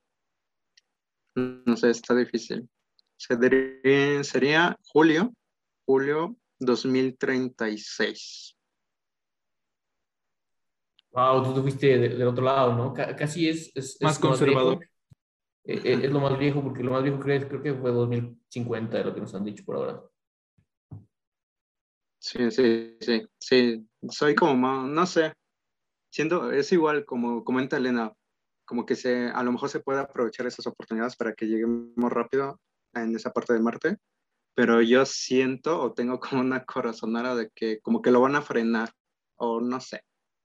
[1.34, 2.68] mm, no sé, está difícil.
[3.16, 5.34] Sería, sería julio,
[5.84, 8.56] julio 2036.
[11.12, 12.94] Wow, tú fuiste del otro lado, ¿no?
[12.94, 14.84] casi es, es más conservador.
[15.64, 19.02] Eh, eh, es, lo más viejo, porque lo más viejo creo, creo que fue 2050,
[19.04, 20.02] lo que nos han dicho por ahora.
[22.20, 23.88] Sí, sí, sí, sí.
[24.10, 25.32] Soy como más, no sé.
[26.12, 28.12] Siendo, es igual como comenta Elena,
[28.66, 32.60] como que se, a lo mejor se puede aprovechar esas oportunidades para que lleguemos rápido
[32.94, 33.96] en esa parte de Marte,
[34.54, 38.42] pero yo siento o tengo como una corazonada de que como que lo van a
[38.42, 38.90] frenar,
[39.36, 40.02] o no sé.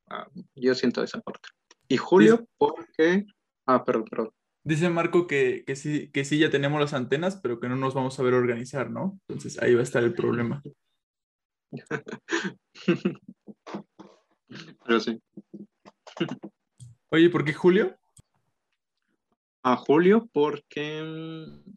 [0.07, 1.49] Ah, yo siento esa parte.
[1.87, 3.25] Y Julio, porque...
[3.65, 4.31] Ah, perdón, perdón.
[4.63, 7.93] Dice Marco que, que, sí, que sí ya tenemos las antenas, pero que no nos
[7.93, 9.19] vamos a ver organizar, ¿no?
[9.27, 10.63] Entonces ahí va a estar el problema.
[14.85, 15.21] Pero sí.
[17.09, 17.97] Oye, ¿por qué Julio?
[19.63, 21.73] A Julio porque, mm,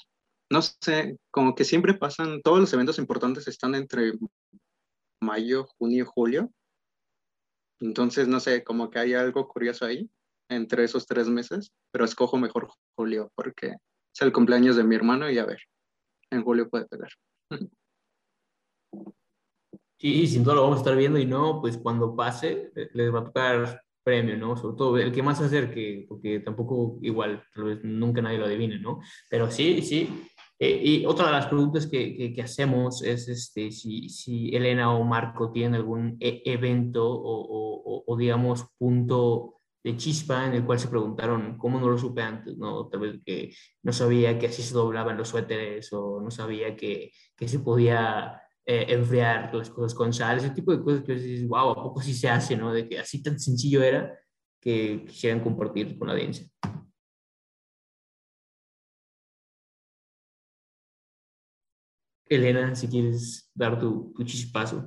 [0.51, 4.13] no sé, como que siempre pasan, todos los eventos importantes están entre
[5.21, 6.51] mayo, junio, julio.
[7.81, 10.11] Entonces, no sé, como que hay algo curioso ahí
[10.51, 13.77] entre esos tres meses, pero escojo mejor julio porque
[14.15, 15.61] es el cumpleaños de mi hermano y a ver,
[16.31, 17.11] en julio puede pegar.
[19.99, 23.21] Sí, sin duda lo vamos a estar viendo y no, pues cuando pase les va
[23.21, 24.57] a tocar premio, ¿no?
[24.57, 28.47] Sobre todo el que más se acerque, porque tampoco igual, tal vez nunca nadie lo
[28.47, 29.01] adivine, ¿no?
[29.29, 30.09] Pero sí, sí.
[30.59, 35.05] Eh, y otra de las preguntas que, que, hacemos es este, si, si, Elena o
[35.05, 40.81] Marco tienen algún e evento o, o, o, digamos, punto de chispa en el cual
[40.81, 42.89] se preguntaron cómo no lo supe antes, ¿no?
[42.89, 47.13] Tal vez que no sabía que así se doblaban los suéteres o no sabía que,
[47.37, 51.49] que se podía eh, enfriar las cosas con sal, ese tipo de cosas que dices,
[51.49, 52.71] wow, ¿a poco sí se hace, no?
[52.71, 54.15] De que así tan sencillo era
[54.61, 56.47] que quisieran compartir con la audiencia.
[62.27, 64.87] Elena, si quieres dar tu, tu chispazo.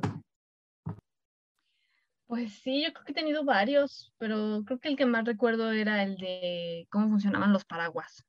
[2.27, 5.71] Pues sí, yo creo que he tenido varios, pero creo que el que más recuerdo
[5.71, 8.23] era el de cómo funcionaban los paraguas.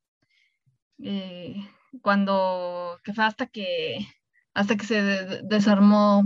[1.03, 1.57] Eh,
[2.01, 3.99] cuando, que fue hasta que,
[4.55, 5.03] hasta que se
[5.45, 6.25] desarmó,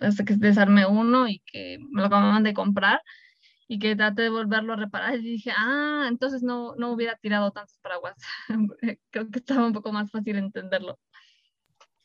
[0.00, 3.00] hasta que desarmé uno y que me lo acababan de comprar
[3.68, 7.50] y que traté de volverlo a reparar y dije, ah, entonces no, no hubiera tirado
[7.50, 8.14] tantos paraguas.
[9.10, 10.98] creo que estaba un poco más fácil entenderlo.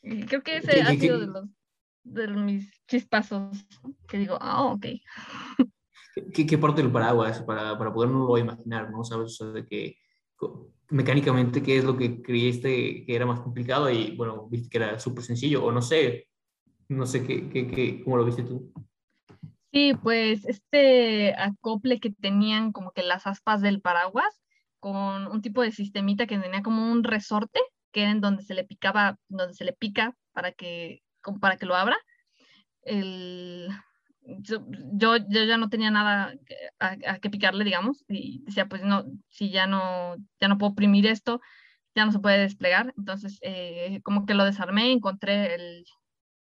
[0.02, 1.48] Y creo que ese ha sido de los
[2.04, 3.64] de mis chispazos
[4.08, 4.86] que digo, ah, ok.
[6.34, 9.04] ¿Qué, qué parte del paraguas para, para podernos imaginar, ¿no?
[9.04, 9.40] ¿Sabes?
[9.40, 9.96] O sea, de que
[10.90, 14.98] mecánicamente qué es lo que creíste que era más complicado y bueno, viste que era
[14.98, 16.28] súper sencillo o no sé,
[16.88, 18.72] no sé qué, qué, cómo lo viste tú.
[19.72, 24.42] Sí, pues este acople que tenían como que las aspas del paraguas
[24.80, 27.60] con un tipo de sistemita que tenía como un resorte
[27.90, 31.02] que era en donde se le picaba, donde se le pica para que
[31.40, 31.96] para que lo abra.
[32.82, 33.68] El,
[34.24, 36.34] yo, yo, ya no tenía nada
[36.78, 41.06] a, que picarle, digamos, y decía, pues no, si ya no, ya no puedo oprimir
[41.06, 41.40] esto,
[41.94, 42.94] ya no se puede desplegar.
[42.96, 45.84] Entonces, eh, como que lo desarmé, encontré el,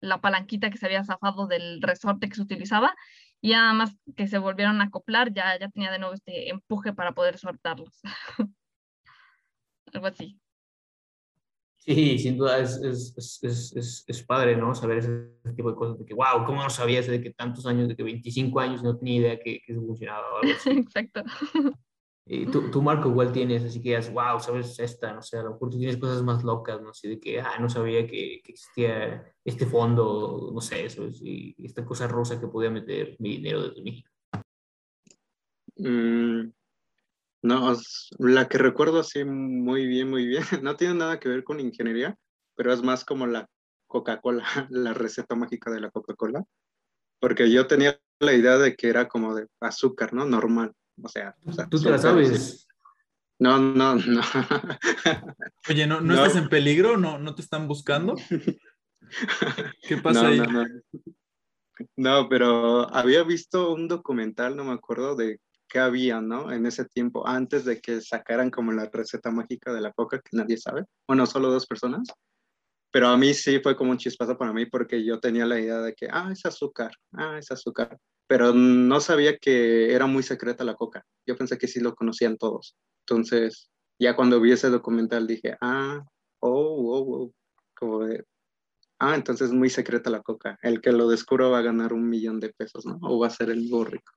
[0.00, 2.94] la palanquita que se había zafado del resorte que se utilizaba
[3.40, 6.92] y nada más que se volvieron a acoplar, ya, ya tenía de nuevo este empuje
[6.92, 8.00] para poder soltarlos.
[9.92, 10.39] Algo así.
[11.80, 14.74] Sí, sin duda es, es, es, es, padre, ¿no?
[14.74, 17.88] Saber ese tipo de cosas, de que, wow, ¿cómo no sabías de que tantos años,
[17.88, 20.26] de que 25 años no tenía idea que, que eso funcionaba?
[20.66, 21.22] Exacto.
[22.26, 25.42] Y tú, tú, Marco, igual tienes, así que dices, wow, sabes esta, no sé, a
[25.42, 28.40] lo mejor tú tienes cosas más locas, no sé, de que, ah, no sabía que,
[28.44, 33.38] que existía este fondo, no sé, eso, y esta cosa rosa que podía meter mi
[33.38, 34.10] dinero desde México.
[35.76, 36.52] Mm,
[37.42, 37.76] no,
[38.18, 42.16] la que recuerdo así muy bien, muy bien, no tiene nada que ver con ingeniería,
[42.54, 43.48] pero es más como la
[43.86, 46.44] Coca-Cola, la receta mágica de la Coca-Cola,
[47.18, 50.24] porque yo tenía la idea de que era como de azúcar, ¿no?
[50.24, 50.72] Normal,
[51.02, 51.34] o sea.
[51.70, 52.66] Tú te la sabes.
[53.38, 54.20] No, no, no.
[55.70, 56.98] Oye, ¿no, no, estás en peligro?
[56.98, 58.14] ¿No, ¿No te están buscando?
[59.88, 60.42] ¿Qué pasa ahí?
[61.96, 65.40] No, pero había visto un documental, no me acuerdo de
[65.70, 66.52] qué había, ¿no?
[66.52, 70.36] En ese tiempo, antes de que sacaran como la receta mágica de la coca, que
[70.36, 70.84] nadie sabe.
[71.06, 72.08] Bueno, solo dos personas.
[72.92, 75.78] Pero a mí sí fue como un chispazo para mí porque yo tenía la idea
[75.80, 77.96] de que, ah, es azúcar, ah, es azúcar.
[78.26, 81.04] Pero no sabía que era muy secreta la coca.
[81.26, 82.76] Yo pensé que sí lo conocían todos.
[83.06, 86.04] Entonces, ya cuando vi ese documental dije, ah,
[86.40, 87.32] oh, oh, oh,
[87.76, 88.24] como de,
[88.98, 90.58] ah, entonces es muy secreta la coca.
[90.62, 92.98] El que lo descubra va a ganar un millón de pesos, ¿no?
[93.02, 94.12] O va a ser el nuevo rico.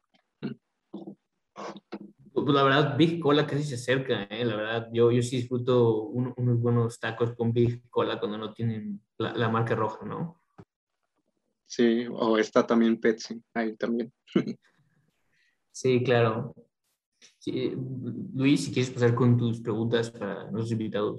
[2.43, 4.43] Pues la verdad, Big Cola casi se acerca, ¿eh?
[4.43, 9.01] La verdad, yo, yo sí disfruto unos buenos tacos con Big Cola cuando no tienen
[9.17, 10.41] la, la, marca roja, ¿no?
[11.65, 14.11] Sí, o está también Pepsi, ahí también.
[15.71, 16.53] sí, claro.
[18.33, 21.17] Luis, si quieres pasar con tus preguntas para los invitados.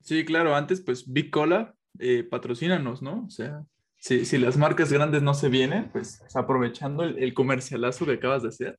[0.00, 3.24] Sí, claro, antes pues Big Cola, eh, patrocínanos, ¿no?
[3.26, 3.64] O sea,
[3.96, 8.42] si, si, las marcas grandes no se vienen, pues aprovechando el, el comercialazo que acabas
[8.42, 8.78] de hacer,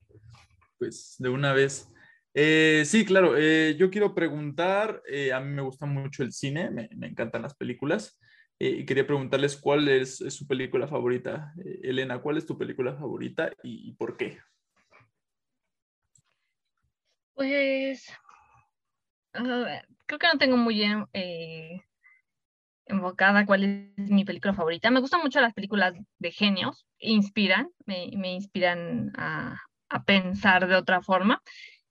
[0.85, 1.91] pues de una vez.
[2.33, 6.69] Eh, sí, claro, eh, yo quiero preguntar, eh, a mí me gusta mucho el cine,
[6.69, 8.19] me, encantan las películas,
[8.59, 11.53] y quería preguntarles cuál es, su película favorita.
[11.81, 14.37] Elena, ¿cuál es tu película favorita y, por qué?
[17.33, 18.07] Pues
[19.33, 21.05] creo que no tengo muy bien
[22.85, 24.89] enfocada cuál es mi película favorita.
[24.91, 29.59] Me gustan mucho las películas de genios, inspiran, me, me inspiran a,
[29.89, 31.41] a pensar de otra forma.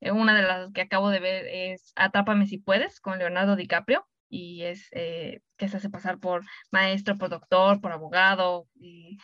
[0.01, 4.07] Eh, una de las que acabo de ver es Atrápame si puedes con Leonardo DiCaprio
[4.29, 9.17] y es eh, que se hace pasar por maestro, por doctor, por abogado, y,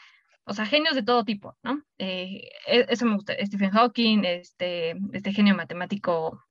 [0.45, 1.83] o sea, genios de todo tipo, ¿no?
[1.99, 3.35] Eh, e, eso me gusta.
[3.45, 6.45] Stephen Hawking, este, este genio matemático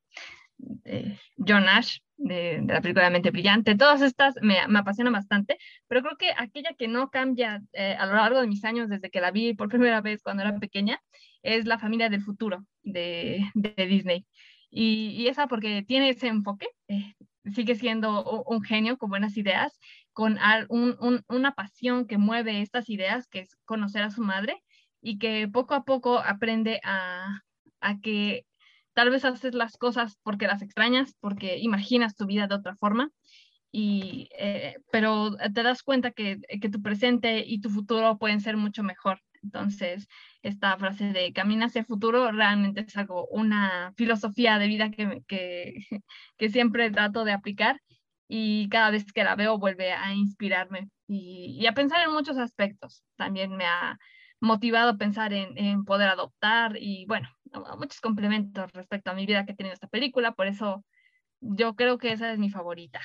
[1.38, 6.02] John Nash, de, la película de Mente Brillante, todas estas me, me apasionan bastante, pero
[6.02, 7.62] creo que aquella que no cambia
[7.98, 10.60] a lo largo de mis años desde que la vi por primera vez cuando era
[10.60, 11.02] pequeña
[11.44, 14.26] es La familia del futuro de, Disney.
[14.72, 17.14] Y, esa porque tiene ese enfoque, eh,
[17.53, 19.80] sigue siendo un, genio con buenas ideas,
[20.14, 20.38] con
[20.70, 24.61] un, un, una pasión que mueve estas ideas, que es conocer a su madre,
[25.02, 27.41] y que poco a poco aprende a,
[28.02, 28.45] que
[28.94, 33.11] tal vez haces las cosas porque las extrañas, porque imaginas tu vida de otra forma,
[33.72, 36.40] y, eh, pero te das cuenta que,
[36.72, 39.22] tu presente y tu futuro pueden ser mucho mejor.
[39.44, 40.07] Entonces,
[40.41, 45.22] esta frase de camina hacia el futuro realmente es algo, una filosofía de vida que,
[45.28, 45.74] que,
[46.38, 47.82] que siempre trato de aplicar
[48.28, 52.38] y cada vez que la veo vuelve a inspirarme y, y, a pensar en muchos
[52.38, 53.03] aspectos.
[53.16, 53.98] También me ha
[54.40, 57.30] motivado a pensar en, en poder adoptar y bueno,
[57.78, 60.86] muchos complementos respecto a mi vida que tiene esta película, por eso
[61.41, 63.02] yo creo que esa es mi favorita.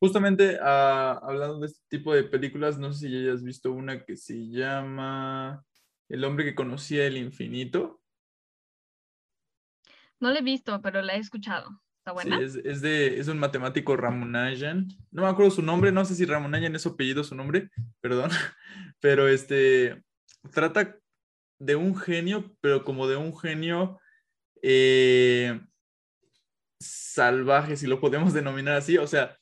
[0.00, 4.04] Justamente uh, hablando de este tipo de películas, no sé si ya hayas visto una
[4.04, 5.62] que se llama
[6.08, 8.00] El hombre que conocía el infinito.
[10.18, 11.82] No la he visto, pero la he escuchado.
[11.98, 12.38] ¿Está buena?
[12.38, 14.88] Sí, es, es, de, es un matemático Ramonayan.
[15.10, 17.70] No me acuerdo su nombre, no sé si Ramonayan es su apellido, su nombre,
[18.00, 18.30] perdón.
[19.00, 20.02] Pero este
[20.52, 20.96] trata
[21.58, 24.00] de un genio, pero como de un genio
[24.62, 25.60] eh,
[26.80, 28.96] salvaje, si lo podemos denominar así.
[28.98, 29.36] O sea,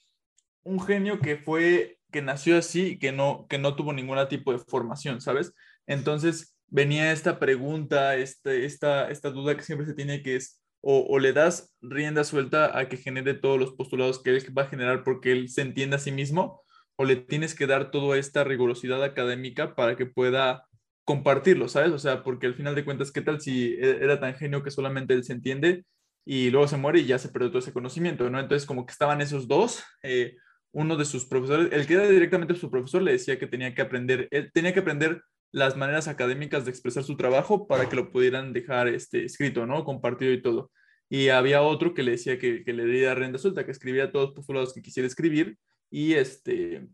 [0.68, 4.52] un genio que fue, que nació así y que no, que no tuvo ningún tipo
[4.52, 5.54] de formación, ¿sabes?
[5.86, 11.06] Entonces venía esta pregunta, este, esta, esta duda que siempre se tiene que es, o,
[11.08, 14.68] o, le das rienda suelta a que genere todos los postulados que él va a
[14.68, 16.62] generar porque él se entiende a sí mismo,
[16.96, 20.64] o le tienes que dar toda esta rigurosidad académica para que pueda
[21.04, 21.92] compartirlo, ¿sabes?
[21.92, 24.70] O sea, porque al final de cuentas, ¿qué tal si e, era tan genio que
[24.70, 25.84] solamente él se entiende
[26.26, 28.38] y luego se muere y ya se perdió todo ese conocimiento, ¿no?
[28.38, 30.36] Entonces, como que estaban esos dos, eh,
[30.72, 33.82] uno de sus profesores, el que era directamente su profesor, le decía que tenía que
[33.82, 35.22] aprender, él tenía que aprender
[35.52, 39.84] las maneras académicas de expresar su trabajo para que lo pudieran dejar este, escrito, ¿no?
[39.84, 40.70] Compartido y todo.
[41.08, 44.26] Y había otro que le decía que, que le diera renda suelta, que escribía todos
[44.26, 45.56] los postulados que quisiera escribir
[45.90, 46.86] y este,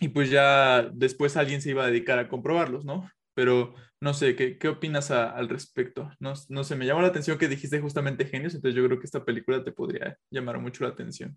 [0.00, 3.10] y pues ya después alguien se iba a dedicar a comprobarlos, ¿no?
[3.34, 6.10] Pero no sé, ¿qué, qué opinas a, al respecto?
[6.20, 9.06] No, no sé, me llamó la atención que dijiste justamente genios, entonces yo creo que
[9.06, 11.36] esta película te podría llamar mucho la atención.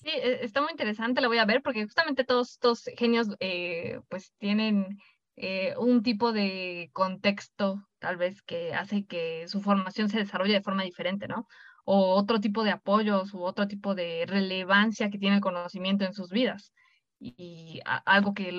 [0.00, 4.00] Sí, e, está muy interesante, la voy a ver porque justamente todos estos genios eh,
[4.08, 4.98] pues tienen
[5.36, 10.62] eh, un tipo de contexto tal vez que hace que su formación se desarrolle de
[10.62, 11.46] forma diferente, ¿no?
[11.84, 16.14] O otro tipo de apoyos u otro tipo de relevancia que tiene el conocimiento en
[16.14, 16.72] sus vidas
[17.18, 18.52] y algo que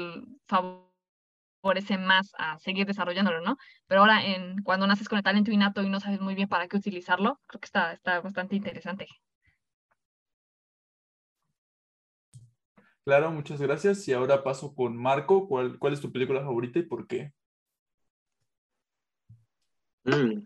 [0.48, 3.56] favorece más a seguir desarrollándolo, ¿no?
[3.88, 4.22] Pero ahora
[4.66, 7.60] cuando naces con el talento innato y no sabes muy bien para qué utilizarlo, creo
[7.62, 9.08] que está, está bastante interesante.
[13.06, 14.08] Claro, muchas gracias.
[14.08, 15.48] Y ahora paso con Marco.
[15.48, 17.34] ¿Cuál, cuál es tu película favorita y por qué?
[20.04, 20.44] Mm,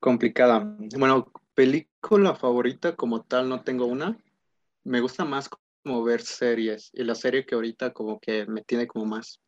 [0.00, 0.76] complicada.
[0.98, 4.18] Bueno, película favorita como tal no tengo una.
[4.84, 5.50] Me gusta más
[5.82, 9.40] como ver series y la serie que ahorita como que me tiene como más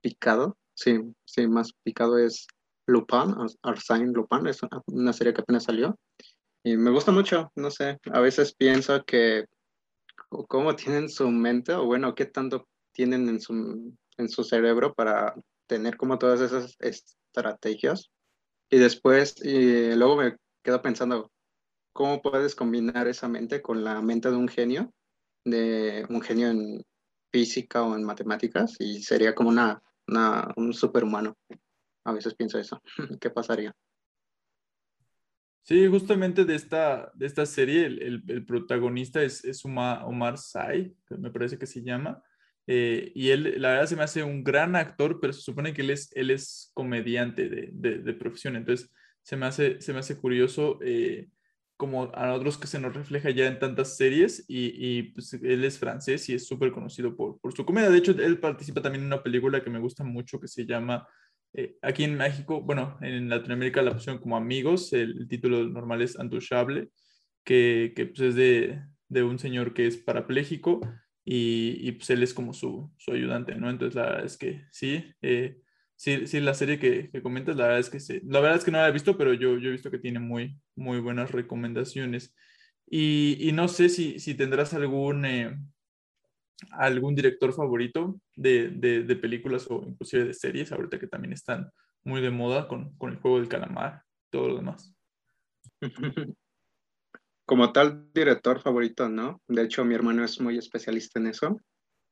[0.00, 2.46] picado, sí, sí, más picado es
[2.86, 5.98] Lupin, Arsène Lupin, es una serie que apenas salió
[6.62, 9.46] y me gusta mucho, no sé, a veces pienso que
[10.48, 15.34] cómo tienen su mente o bueno, qué tanto tienen en su, en su cerebro para
[15.66, 18.10] tener como todas esas estrategias
[18.70, 21.30] y después y luego me quedo pensando
[21.92, 24.92] cómo puedes combinar esa mente con la mente de un genio
[25.46, 26.84] de un genio en
[27.32, 29.80] física o en matemáticas y sería como una,
[30.56, 31.36] un superhumano.
[32.04, 32.80] A veces pienso eso.
[33.20, 33.74] ¿Qué pasaría?
[35.66, 40.36] Sí, justamente de esta, de esta serie, el, el, protagonista es, es Omar, Omar
[41.08, 42.22] que me parece que se llama.
[42.68, 45.82] Eh, y él, la verdad, se me hace un gran actor, pero se supone que
[45.82, 48.54] él es, él es comediante de, de, de profesión.
[48.54, 51.30] Entonces, se me hace, se me hace curioso eh,
[51.76, 55.64] como a otros que se nos refleja ya en tantas series y, y pues él
[55.64, 57.90] es francés y es súper conocido por, por, su comedia.
[57.90, 61.08] De hecho, él participa también en una película que me gusta mucho que se llama,
[61.56, 66.16] eh, aquí en México, bueno, en Latinoamérica la pusieron como Amigos, el, título normal es
[66.20, 66.90] Intouchable,
[67.44, 70.80] que, que pues es de, de, un señor que es parapléjico
[71.24, 73.70] y, y, pues él es como su, su ayudante, ¿no?
[73.70, 75.04] Entonces la verdad es que sí.
[75.22, 75.58] Eh,
[75.96, 78.20] sí, sí, la serie que, que, comentas, la verdad es que sí.
[78.24, 80.18] La verdad es que no la he visto, pero yo, yo he visto que tiene
[80.18, 82.34] muy, muy buenas recomendaciones.
[82.86, 85.56] Y, y no sé si, si tendrás algún, eh,
[86.70, 91.70] algún director favorito de, de, de, películas o inclusive de series, ahorita que también están
[92.04, 94.94] muy de moda con, con el juego del calamar, todo lo demás.
[97.44, 99.40] Como tal director favorito, ¿no?
[99.46, 101.60] De hecho, mi hermano es muy especialista en eso.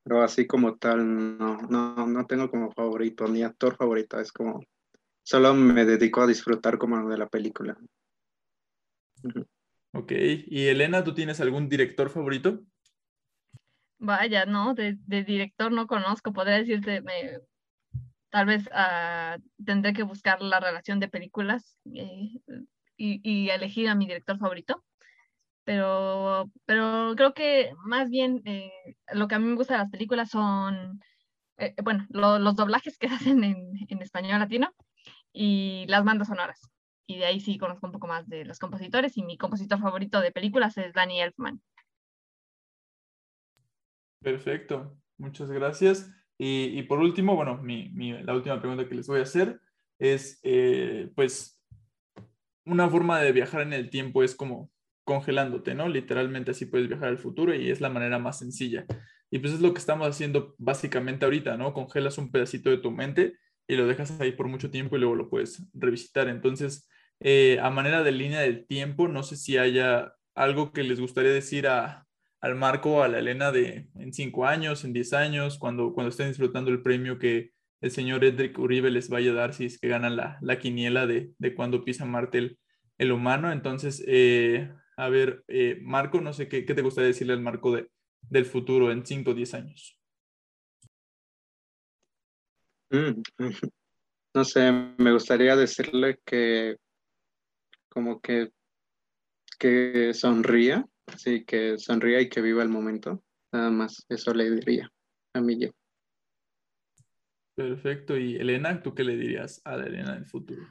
[0.04, 4.62] Pero así como tal, no, no, no tengo como favorito, ni actor favorito, es como,
[5.22, 7.74] solo me dedico a disfrutar como de la película.
[9.94, 12.60] Ok, y Elena, ¿tú tienes algún director favorito?
[13.98, 17.02] Vaya, no, de, de director no conozco, podría decirte,
[18.30, 22.30] tal vez uh, tendré que buscar la relación de películas eh,
[22.96, 24.84] y, elegir a mi director favorito
[25.64, 28.70] pero, pero creo que más bien eh,
[29.12, 31.00] lo que a mí me gusta de las películas son,
[31.58, 34.72] eh, bueno, lo, los doblajes que hacen en, en, español latino
[35.32, 36.60] y las bandas sonoras.
[37.06, 40.20] Y de ahí sí conozco un poco más de los compositores y mi compositor favorito
[40.20, 41.60] de películas es Danny Elfman.
[44.24, 46.10] Perfecto, muchas gracias.
[46.38, 49.60] Y, por último, bueno, la última pregunta que les voy a hacer
[49.98, 51.60] es, eh, pues,
[52.64, 54.70] una forma de viajar en el tiempo es como
[55.05, 55.88] congelándote, ¿no?
[55.88, 58.86] Literalmente así puedes viajar al futuro y es la manera más sencilla.
[59.30, 61.74] Y pues es lo que estamos haciendo básicamente ahorita, ¿no?
[61.74, 63.34] Congelas un pedacito de tu mente
[63.68, 66.28] y lo dejas ahí por mucho tiempo y luego lo puedes revisitar.
[66.28, 66.88] Entonces,
[67.20, 71.32] eh, a manera de línea del tiempo, no sé si haya algo que les gustaría
[71.32, 72.03] decir a,
[72.44, 76.28] al Marco, a la Elena de en cinco años, en diez años, cuando, cuando estén
[76.28, 79.88] disfrutando el premio que el señor Edric Uribe les vaya a dar si es que
[79.88, 82.58] ganan la, la quiniela de, de cuando pisa Marte
[82.98, 83.50] el, humano.
[83.50, 87.74] Entonces, eh, a ver, eh, Marco, no sé qué, qué, te gustaría decirle al Marco
[87.74, 87.88] de,
[88.20, 89.98] del futuro en 5 o 10 años.
[92.90, 93.22] Mm,
[94.34, 96.76] no sé, me gustaría decirle que
[97.88, 98.50] como que,
[99.58, 100.86] que sonría,
[101.16, 103.22] sí, que sonría y que viva el momento.
[103.52, 104.90] Nada más, eso le diría
[105.35, 105.70] a mí yo.
[107.55, 108.16] Perfecto.
[108.16, 110.66] Y Elena, ¿tú qué le dirías a la Elena del futuro?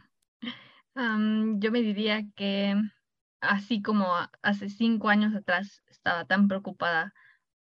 [0.95, 2.75] Um, yo me diría que
[3.41, 7.13] así como hace cinco años atrás estaba tan preocupada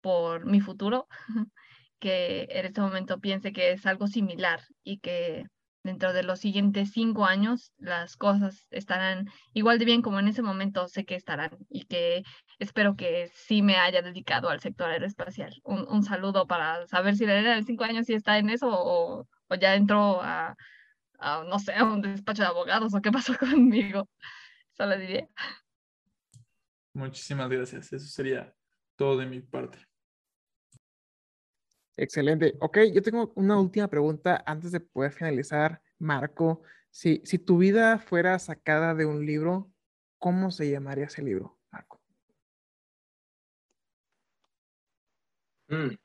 [0.02, 1.08] por mi futuro,
[2.00, 5.46] que en este momento piense que es algo similar y que
[5.90, 10.44] dentro de los siguientes cinco años las cosas estarán igual de bien como en ese
[10.44, 12.24] momento sé que estarán y que
[12.60, 15.60] espero que sí me haya dedicado al sector aeroespacial.
[15.64, 18.68] Un, un saludo para saber si la era de cinco años sí está en eso
[18.70, 19.28] o,
[19.60, 20.56] ya entró a,
[21.18, 24.08] a, no sé, a un despacho de abogados o qué pasó conmigo.
[24.74, 25.28] Solo diría.
[26.94, 27.92] Muchísimas gracias.
[27.92, 28.54] Eso sería
[28.96, 29.89] todo de mi parte.
[32.02, 32.56] Excelente.
[32.62, 35.82] Ok, yo tengo una última pregunta antes de poder finalizar.
[35.98, 39.70] Marco, si, si tu vida fuera sacada de un libro,
[40.18, 42.00] ¿cómo se llamaría ese libro, Marco?
[45.68, 45.96] Mm.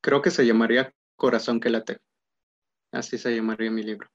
[0.00, 1.98] Creo que se llamaría Corazón que late.
[2.92, 4.08] Así se llamaría mi libro.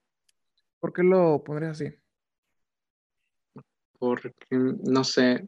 [0.80, 1.96] ¿Por qué lo pondrías así?
[4.00, 5.48] porque, no sé,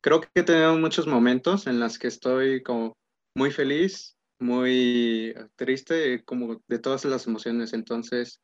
[0.00, 2.96] creo que he tenido muchos momentos en los que estoy como
[3.34, 7.72] muy feliz, muy triste, como de todas las emociones.
[7.72, 8.40] Entonces,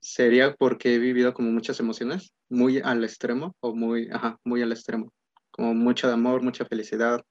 [0.00, 4.72] sería porque he vivido como muchas emociones, muy al extremo o muy, ajá, muy al
[4.72, 5.12] extremo,
[5.50, 7.24] como mucho de amor, mucha felicidad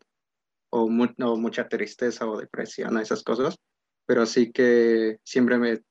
[0.70, 3.56] o, mucha tristeza o depresión, esas cosas,
[4.06, 5.82] pero sí que siempre me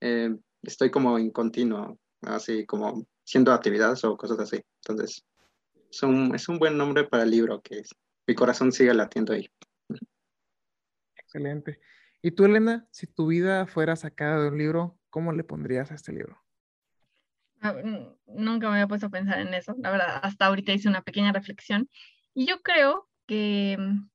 [0.00, 4.60] eh, estoy como en continuo, así como haciendo actividades o cosas así.
[4.86, 5.24] Entonces,
[5.90, 7.82] es un, es un buen nombre para el libro, que
[8.26, 9.50] mi corazón sigue latiendo ahí.
[11.16, 11.80] Excelente.
[12.22, 15.94] ¿Y tú, Elena, si tu vida fuera sacada de un libro, cómo le pondrías a
[15.94, 16.40] este libro?
[17.60, 17.74] Ah,
[18.26, 19.74] nunca me había puesto a pensar en eso.
[19.78, 21.88] La verdad, hasta ahorita hice una pequeña reflexión.
[22.34, 24.08] Y yo creo que mm,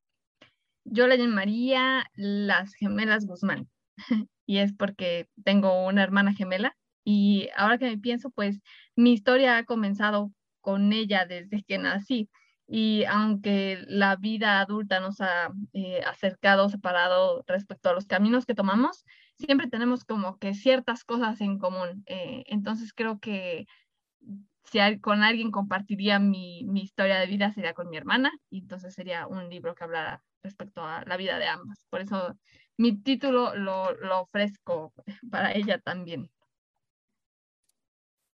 [0.85, 3.69] yo le llamaría Las Gemelas Guzmán.
[4.45, 6.75] y es porque tengo una hermana gemela.
[7.03, 8.59] Y ahora que me pienso, pues
[8.95, 10.31] mi historia ha comenzado
[10.65, 12.27] con ella desde que nací.
[12.67, 18.55] Y aunque la vida adulta nos ha eh, acercado, separado respecto a los caminos que
[18.55, 19.05] tomamos,
[19.37, 22.03] siempre tenemos como que ciertas cosas en común.
[22.07, 23.67] Eh, entonces creo que
[24.63, 29.27] si con alguien compartiría mi, historia de vida sería con mi hermana y entonces sería
[29.27, 31.85] un libro que hablara respecto a la vida de ambas.
[31.91, 32.35] Por eso
[32.77, 34.93] mi título lo, lo ofrezco
[35.29, 36.31] para ella también.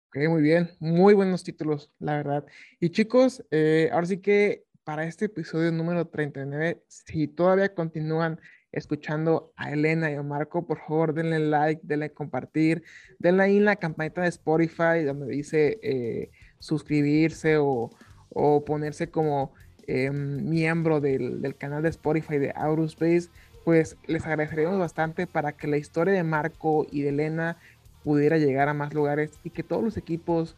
[0.09, 2.45] Ok, muy bien, muy buenos títulos, la verdad.
[2.79, 8.39] Y chicos, eh, ahora sí que para este episodio número 39, si todavía continúan
[8.71, 12.83] escuchando a Elena y a Marco, por favor denle like, denle compartir,
[13.19, 17.89] denle ahí en la campanita de Spotify donde dice eh, suscribirse o,
[18.29, 19.53] o, ponerse como
[19.87, 23.29] eh, miembro del, del, canal de Spotify de Aurospace,
[23.65, 27.57] pues les agradeceríamos bastante para que la historia de Marco y de Elena
[28.07, 30.55] pudiera llegar a más lugares y que todos los equipos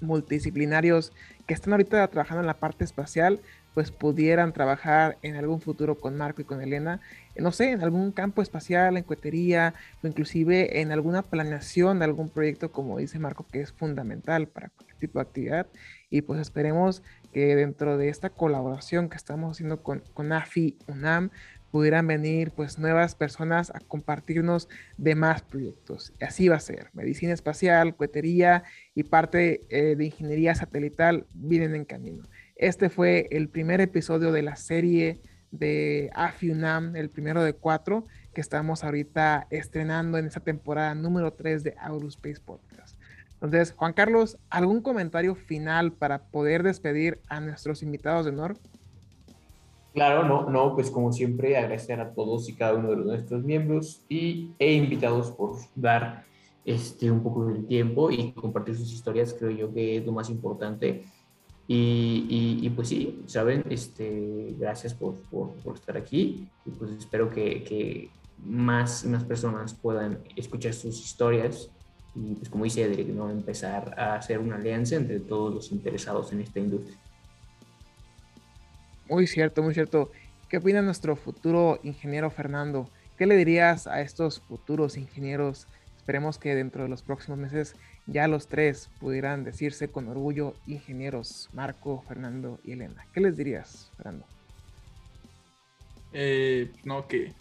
[0.00, 1.12] multidisciplinarios
[1.44, 3.40] que están ahorita trabajando en la parte espacial,
[3.74, 7.00] pues pudieran trabajar en algún futuro con Marco y con Elena,
[7.34, 9.74] no sé, en algún campo espacial, en cohetería,
[10.04, 14.68] o inclusive en alguna planeación de algún proyecto, como dice Marco, que es fundamental para
[14.68, 15.66] cualquier tipo de actividad.
[16.10, 17.02] Y pues esperemos
[17.32, 21.30] que dentro de esta colaboración que estamos haciendo con, con AFI UNAM,
[21.76, 24.66] pudieran venir pues nuevas personas a compartirnos
[24.96, 26.14] de más proyectos.
[26.18, 26.88] Y así va a ser.
[26.94, 32.24] Medicina espacial, cohetería y parte eh, de ingeniería satelital vienen en camino.
[32.54, 35.20] Este fue el primer episodio de la serie
[35.50, 41.62] de AFIUNAM, el primero de cuatro, que estamos ahorita estrenando en esta temporada número 3
[41.62, 42.98] de Aurospace Podcast.
[43.34, 48.56] Entonces, Juan Carlos, ¿algún comentario final para poder despedir a nuestros invitados de honor?
[49.96, 54.04] Claro, no, no, pues como siempre agradecer a todos y cada uno de nuestros miembros
[54.10, 56.26] y, e invitados por dar
[56.66, 60.28] este, un poco del tiempo y compartir sus historias, creo yo que es lo más
[60.28, 61.06] importante.
[61.66, 67.64] Y, y, pues sí, saben, este, gracias por, por, estar aquí y pues espero que,
[67.64, 68.10] que,
[68.44, 71.70] más, más personas puedan escuchar sus historias
[72.14, 73.30] y pues como dice Edric, ¿no?
[73.30, 76.98] empezar a hacer una alianza entre todos los interesados en esta industria.
[79.08, 80.10] Muy cierto, muy cierto.
[80.48, 82.88] ¿Qué opina nuestro futuro ingeniero Fernando?
[83.16, 85.66] ¿Qué le dirías a estos futuros ingenieros?
[85.96, 87.74] Esperemos que dentro de los próximos meses
[88.06, 93.06] ya los tres pudieran decirse con orgullo ingenieros, Marco, Fernando y Elena.
[93.12, 94.26] ¿Qué les dirías, Fernando?
[96.12, 97.32] Eh, no, que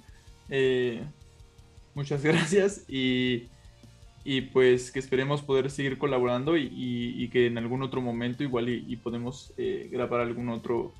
[0.50, 1.04] eh,
[1.94, 3.48] muchas gracias y,
[4.24, 8.96] y, pues que esperemos poder seguir colaborando y, que en algún otro momento igual y,
[8.98, 10.94] podemos eh, grabar algún otro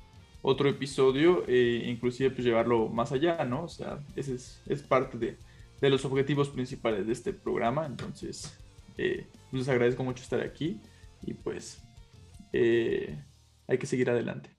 [0.48, 3.64] otro episodio, eh, inclusive pues llevarlo más allá, ¿no?
[3.64, 5.36] O sea, ese es, es parte de,
[5.80, 8.56] de, los objetivos principales de este programa, entonces
[8.96, 10.80] eh, les agradezco mucho estar aquí
[11.22, 11.82] y pues
[12.52, 13.18] eh,
[13.66, 14.50] hay que seguir adelante.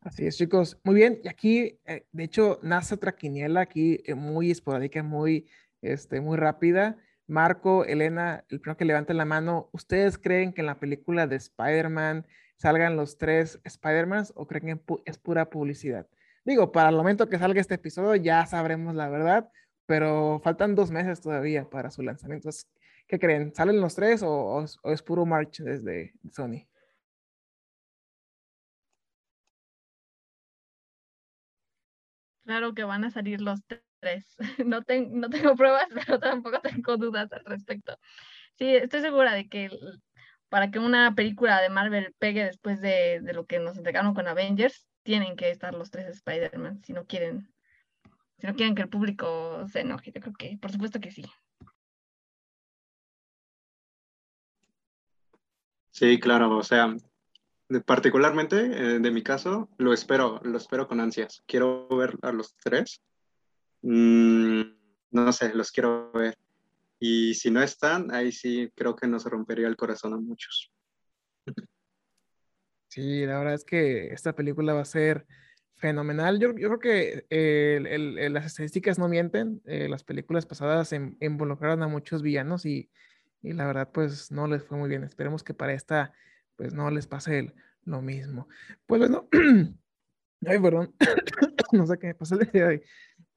[0.00, 0.80] Así es, chicos.
[0.82, 1.20] Muy bien.
[1.22, 5.46] Y aquí, eh, de hecho, nace otra quiniela aquí muy esporádica, muy,
[5.82, 6.96] este, muy rápida.
[7.28, 9.70] Marco, Elena, el primero que levanten la mano.
[9.72, 12.26] ¿Ustedes creen que en la película de Spider-Man
[12.56, 16.06] salgan los tres Spider-Man o creen que es pura publicidad?
[16.44, 19.50] Digo, para el momento que salga este episodio ya sabremos la verdad,
[19.86, 22.50] pero faltan dos meses todavía para su lanzamiento.
[23.08, 23.54] ¿Qué creen?
[23.54, 26.66] ¿Salen los tres o, es puro March desde Sony?
[32.44, 34.36] Claro que van a salir los tres.
[34.64, 37.98] No, no tengo pruebas, pero tampoco tengo dudas al respecto.
[38.54, 39.68] Sí, estoy segura de que
[40.48, 44.86] para que una película de Marvel pegue después de, lo que nos entregaron con Avengers,
[45.02, 47.52] tienen que estar los tres Spider-Man si no quieren
[48.38, 50.12] si no quieren que el público se enoje.
[50.12, 51.24] Yo creo que, por supuesto que sí.
[55.90, 56.94] Sí, claro, o sea,
[57.86, 61.42] particularmente eh, de mi caso, lo espero, lo espero con ansias.
[61.46, 63.00] Quiero ver a los tres.
[63.80, 64.60] Mm,
[65.12, 66.36] no sé, los quiero ver.
[66.98, 70.72] Y si no están, ahí sí creo que nos rompería el corazón a muchos.
[72.88, 75.26] Sí, la verdad es que esta película va a ser
[75.74, 76.38] fenomenal.
[76.38, 77.26] Yo, yo creo que
[78.30, 79.60] las estadísticas no mienten.
[79.66, 82.90] Eh, las películas pasadas involucraron a muchos villanos y,
[83.42, 85.04] y, la verdad pues no les fue muy bien.
[85.04, 86.14] Esperemos que para esta
[86.56, 87.54] pues no les pase
[87.84, 88.48] lo mismo.
[88.86, 89.28] Pues bueno,
[90.46, 90.94] ay, perdón,
[91.72, 92.82] no sé qué me pasó el día de hoy.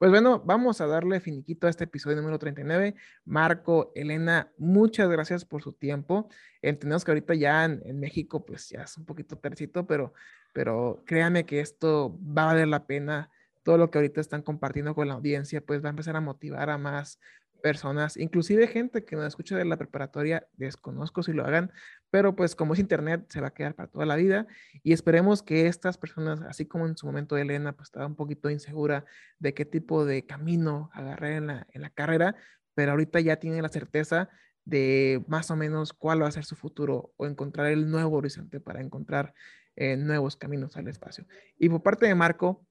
[0.00, 2.94] Pues bueno, vamos a darle finiquito a este episodio número 39.
[3.26, 6.30] Marco, Elena, muchas gracias por su tiempo.
[6.62, 10.14] Entendemos que ahorita ya en, México, pues ya es un poquito tercito, pero,
[10.54, 13.30] pero créanme que esto va a valer la pena.
[13.62, 16.70] Todo lo que ahorita están compartiendo con la audiencia, pues va a empezar a motivar
[16.70, 17.20] a más
[17.60, 21.72] personas, inclusive gente que no escucha de la preparatoria, desconozco si lo hagan,
[22.10, 24.46] pero pues como es internet, se va a quedar para toda la vida
[24.82, 28.50] y esperemos que estas personas, así como en su momento Elena, pues estaba un poquito
[28.50, 29.04] insegura
[29.38, 32.34] de qué tipo de camino agarrar en la, en la carrera,
[32.74, 34.28] pero ahorita ya tiene la certeza
[34.64, 38.60] de más o menos cuál va a ser su futuro o encontrar el nuevo horizonte
[38.60, 39.34] para encontrar
[39.76, 41.26] eh, nuevos caminos al espacio.
[41.58, 42.66] Y por parte de Marco,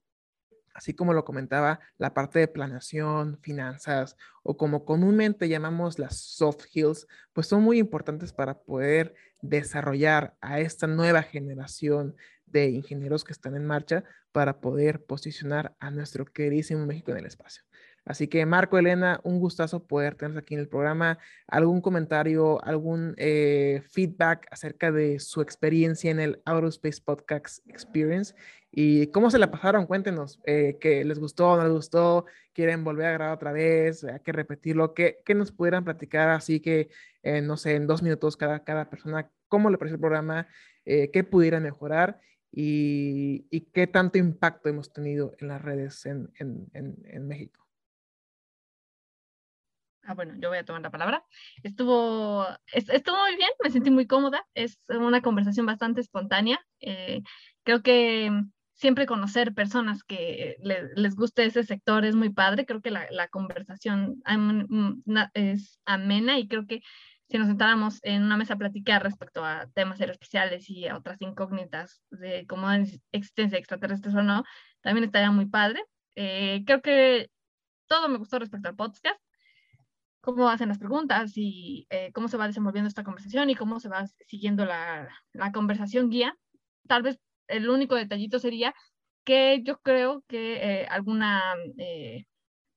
[0.79, 6.61] así como lo comentaba, la parte de planeación, finanzas o como comúnmente llamamos las soft
[6.61, 12.15] skills, pues son muy importantes para poder desarrollar a esta nueva generación
[12.45, 17.25] de ingenieros que están en marcha para poder posicionar a nuestro queridísimo México en el
[17.25, 17.63] espacio.
[18.05, 21.19] Así que Marco, Elena, un gustazo poder tener aquí en el programa.
[21.45, 28.33] ¿Algún comentario, algún eh, feedback acerca de su experiencia en el Aerospace Podcast Experience?
[28.71, 29.85] ¿Y cómo se la pasaron?
[29.87, 32.25] Cuéntenos, eh, ¿qué les gustó, no les gustó?
[32.53, 34.03] ¿Quieren volver a grabar otra vez?
[34.03, 34.93] ¿Hay que repetirlo?
[34.93, 36.29] ¿Qué, qué nos pudieran platicar?
[36.29, 36.89] Así que,
[37.23, 40.47] eh, no sé, en dos minutos cada, cada persona, ¿cómo le pareció el programa?
[40.85, 42.19] ¿Qué pudieran mejorar?
[42.51, 47.69] Y, y, qué tanto impacto hemos tenido en las redes en, en, en México.
[50.09, 51.23] Ah, bueno, yo voy a tomar la palabra.
[51.61, 52.43] Estuvo,
[52.73, 54.43] estuvo muy bien, me sentí muy cómoda.
[54.55, 56.59] Es una conversación bastante espontánea.
[56.79, 57.21] Eh,
[57.61, 58.31] creo que
[58.79, 62.65] siempre conocer personas que les guste ese sector es muy padre.
[62.65, 64.23] Creo que la, la conversación
[65.33, 66.81] es amena y creo que
[67.29, 71.21] si nos sentáramos en una mesa a platicar respecto a temas aeroespaciales y a otras
[71.21, 74.45] incógnitas de cómo hay existencia extraterrestres o no,
[74.81, 75.83] también estaría muy padre.
[76.15, 77.29] Eh, creo que
[77.87, 79.19] todo me gustó respecto al podcast
[80.21, 83.89] cómo hacen las preguntas y eh, cómo se va desenvolviendo esta conversación y cómo se
[83.89, 86.37] va siguiendo la, la, conversación guía.
[86.87, 87.19] Tal vez
[87.49, 88.73] el único detallito sería
[89.25, 92.25] que yo creo que eh, alguna eh,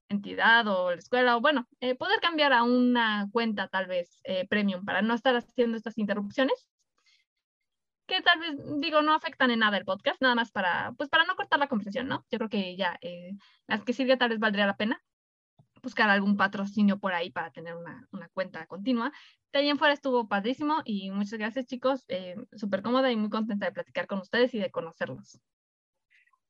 [0.09, 1.67] entidad o la escuela, o bueno,
[1.97, 4.19] poder cambiar a una cuenta tal vez
[4.49, 6.67] premium para no estar haciendo estas interrupciones
[8.05, 11.23] que tal vez, digo, no afectan en nada el podcast, nada más para, pues para
[11.23, 12.25] no cortar la conversación, ¿no?
[12.29, 12.99] Yo creo que ya
[13.67, 15.01] las que sirve tal vez valdría la pena
[15.83, 19.11] buscar algún patrocinio por ahí para tener una, una cuenta continua.
[19.53, 23.67] De en fuera estuvo padrísimo y muchas gracias chicos, eh, súper cómoda y muy contenta
[23.67, 25.39] de platicar con ustedes y de conocerlos.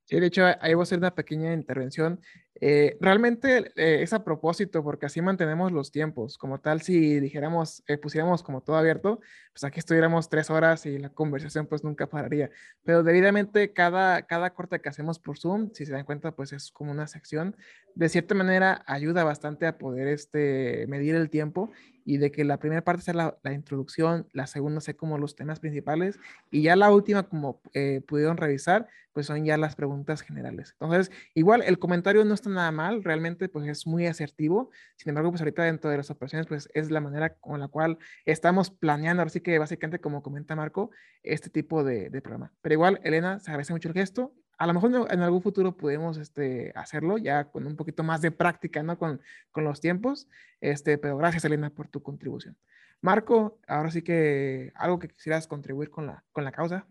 [0.05, 2.21] Sí, de hecho, ahí voy a hacer una pequeña intervención.
[2.61, 6.37] Eh, realmente eh, es a propósito, porque así mantenemos los tiempos.
[6.37, 9.19] Como tal, si dijéramos, eh, pusiéramos como todo abierto,
[9.51, 12.49] pues aquí estuviéramos tres horas y la conversación pues nunca pararía.
[12.83, 16.71] Pero debidamente cada, cada corte que hacemos por Zoom, si se dan cuenta, pues es
[16.71, 17.55] como una sección.
[17.95, 21.71] De cierta manera ayuda bastante a poder este, medir el tiempo
[22.05, 25.35] y de que la primera parte sea la, la, introducción, la segunda sea como los
[25.35, 26.19] temas principales
[26.51, 30.75] y ya la última, como eh, pudieron revisar, pues son ya las preguntas generales.
[30.79, 35.41] Entonces, igual el comentario no nada mal, realmente pues es muy asertivo, sin embargo, pues
[35.41, 39.41] ahorita dentro de las operaciones, pues es la manera con la cual estamos planeando, así
[39.41, 40.91] que básicamente como comenta Marco,
[41.23, 42.51] este tipo de, de programa.
[42.61, 46.17] Pero igual, Elena, se agradece mucho el gesto a lo mejor en algún futuro podemos
[46.17, 48.97] este, hacerlo ya con un poquito más de práctica, ¿no?
[48.97, 49.21] Con,
[49.51, 50.29] con, los tiempos,
[50.61, 52.55] este, pero gracias, Elena, por tu contribución.
[53.01, 56.87] Marco, ahora sí que algo que quisieras contribuir con la, con la causa.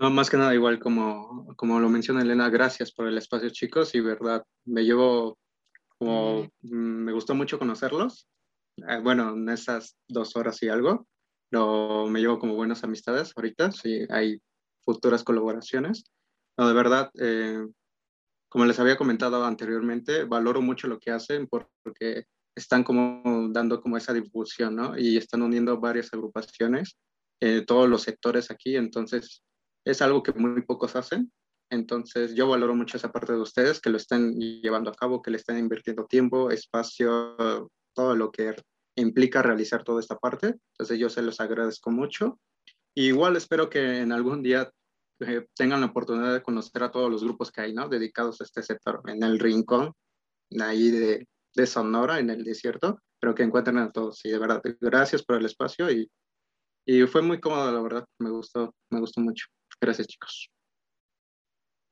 [0.00, 3.94] No, más que nada, igual como, como lo menciona Elena, gracias por el espacio, chicos,
[3.94, 5.38] y verdad, me llevo
[5.98, 8.26] como, mm, me gustó mucho conocerlos,
[8.78, 11.06] eh, bueno, en esas dos horas y algo,
[11.50, 14.40] lo, me llevo como buenas amistades ahorita, sí, hay
[14.86, 16.04] futuras colaboraciones.
[16.56, 17.62] No, de verdad, eh,
[18.48, 22.24] como les había comentado anteriormente, valoro mucho lo que hacen porque
[22.56, 24.96] están como dando como esa difusión, ¿no?
[24.98, 26.96] Y están uniendo varias agrupaciones,
[27.40, 29.42] eh, todos los sectores aquí, entonces
[29.84, 31.32] es algo que muy pocos hacen.
[31.70, 35.30] Entonces yo valoro mucho esa parte de ustedes que lo están llevando a cabo, que
[35.30, 38.56] le están invirtiendo tiempo, espacio, todo lo que
[38.96, 40.56] implica realizar toda esta parte.
[40.72, 42.38] Entonces yo se los agradezco mucho.
[42.94, 44.70] igual espero que en algún día
[45.20, 47.88] eh, tengan la oportunidad de conocer a todos los grupos que hay, ¿no?
[47.88, 49.92] Dedicados a este sector, en el rincón,
[50.60, 54.24] ahí de, de Sonora, en el desierto, pero que encuentren a todos.
[54.24, 56.10] Y de verdad, gracias por el espacio y,
[56.86, 59.46] y fue muy cómodo, la verdad, me gustó, me gustó mucho.
[59.80, 60.50] Gracias, chicos.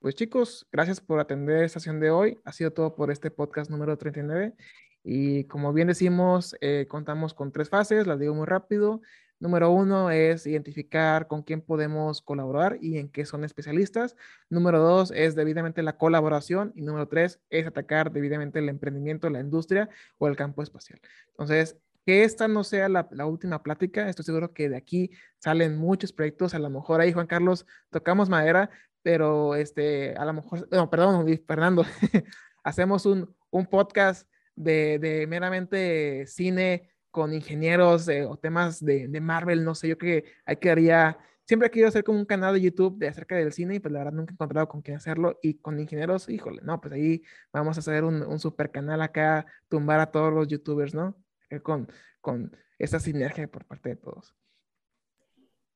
[0.00, 2.38] Pues chicos, gracias por atender esta sesión de hoy.
[2.44, 4.54] Ha sido todo por este podcast número 39.
[5.02, 9.00] Y como bien decimos, eh, contamos con tres fases, las digo muy rápido.
[9.40, 14.16] Número uno es identificar con quién podemos colaborar y en qué son especialistas.
[14.50, 16.72] Número dos es debidamente la colaboración.
[16.76, 19.88] Y número tres es atacar debidamente el emprendimiento, la industria
[20.18, 21.00] o el campo espacial.
[21.30, 21.76] Entonces,
[22.08, 26.54] que esta no sea la, última plática, estoy seguro que de aquí salen muchos proyectos.
[26.54, 28.70] A lo mejor ahí, Juan Carlos, tocamos madera,
[29.02, 31.84] pero este, a lo mejor, no, perdón, Fernando,
[32.64, 34.26] hacemos un, un podcast
[34.56, 40.24] de, meramente cine con ingenieros eh, o temas de, de, Marvel, no sé, yo que
[40.46, 43.52] hay que haría, siempre he querido hacer como un canal de YouTube de acerca del
[43.52, 46.62] cine y pues la verdad nunca he encontrado con quién hacerlo y con ingenieros, híjole,
[46.62, 47.22] no, pues ahí
[47.52, 51.14] vamos a hacer un super canal acá, tumbar a todos los youtubers, ¿no?
[51.50, 54.34] Eh, con, con esa sinergia por parte de todos.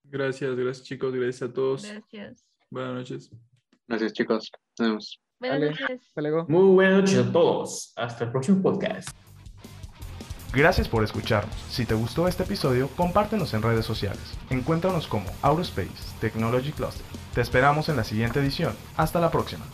[0.05, 1.85] Gracias, gracias chicos, gracias a todos.
[1.85, 2.47] Gracias.
[2.71, 3.31] Buenas noches.
[3.87, 5.23] Gracias chicos, nos vemos.
[5.41, 6.07] Buenas noches.
[6.09, 6.47] hasta luego.
[6.49, 7.93] Muy buenas noches a todos.
[7.97, 9.09] Hasta el próximo podcast.
[10.53, 11.55] Gracias por escucharnos.
[11.71, 14.37] Si te gustó este episodio, compártenos en redes sociales.
[14.51, 17.07] Encuéntranos como Aurospace Technology Cluster.
[17.35, 18.75] Te esperamos en la siguiente edición.
[18.97, 19.65] Hasta la próxima.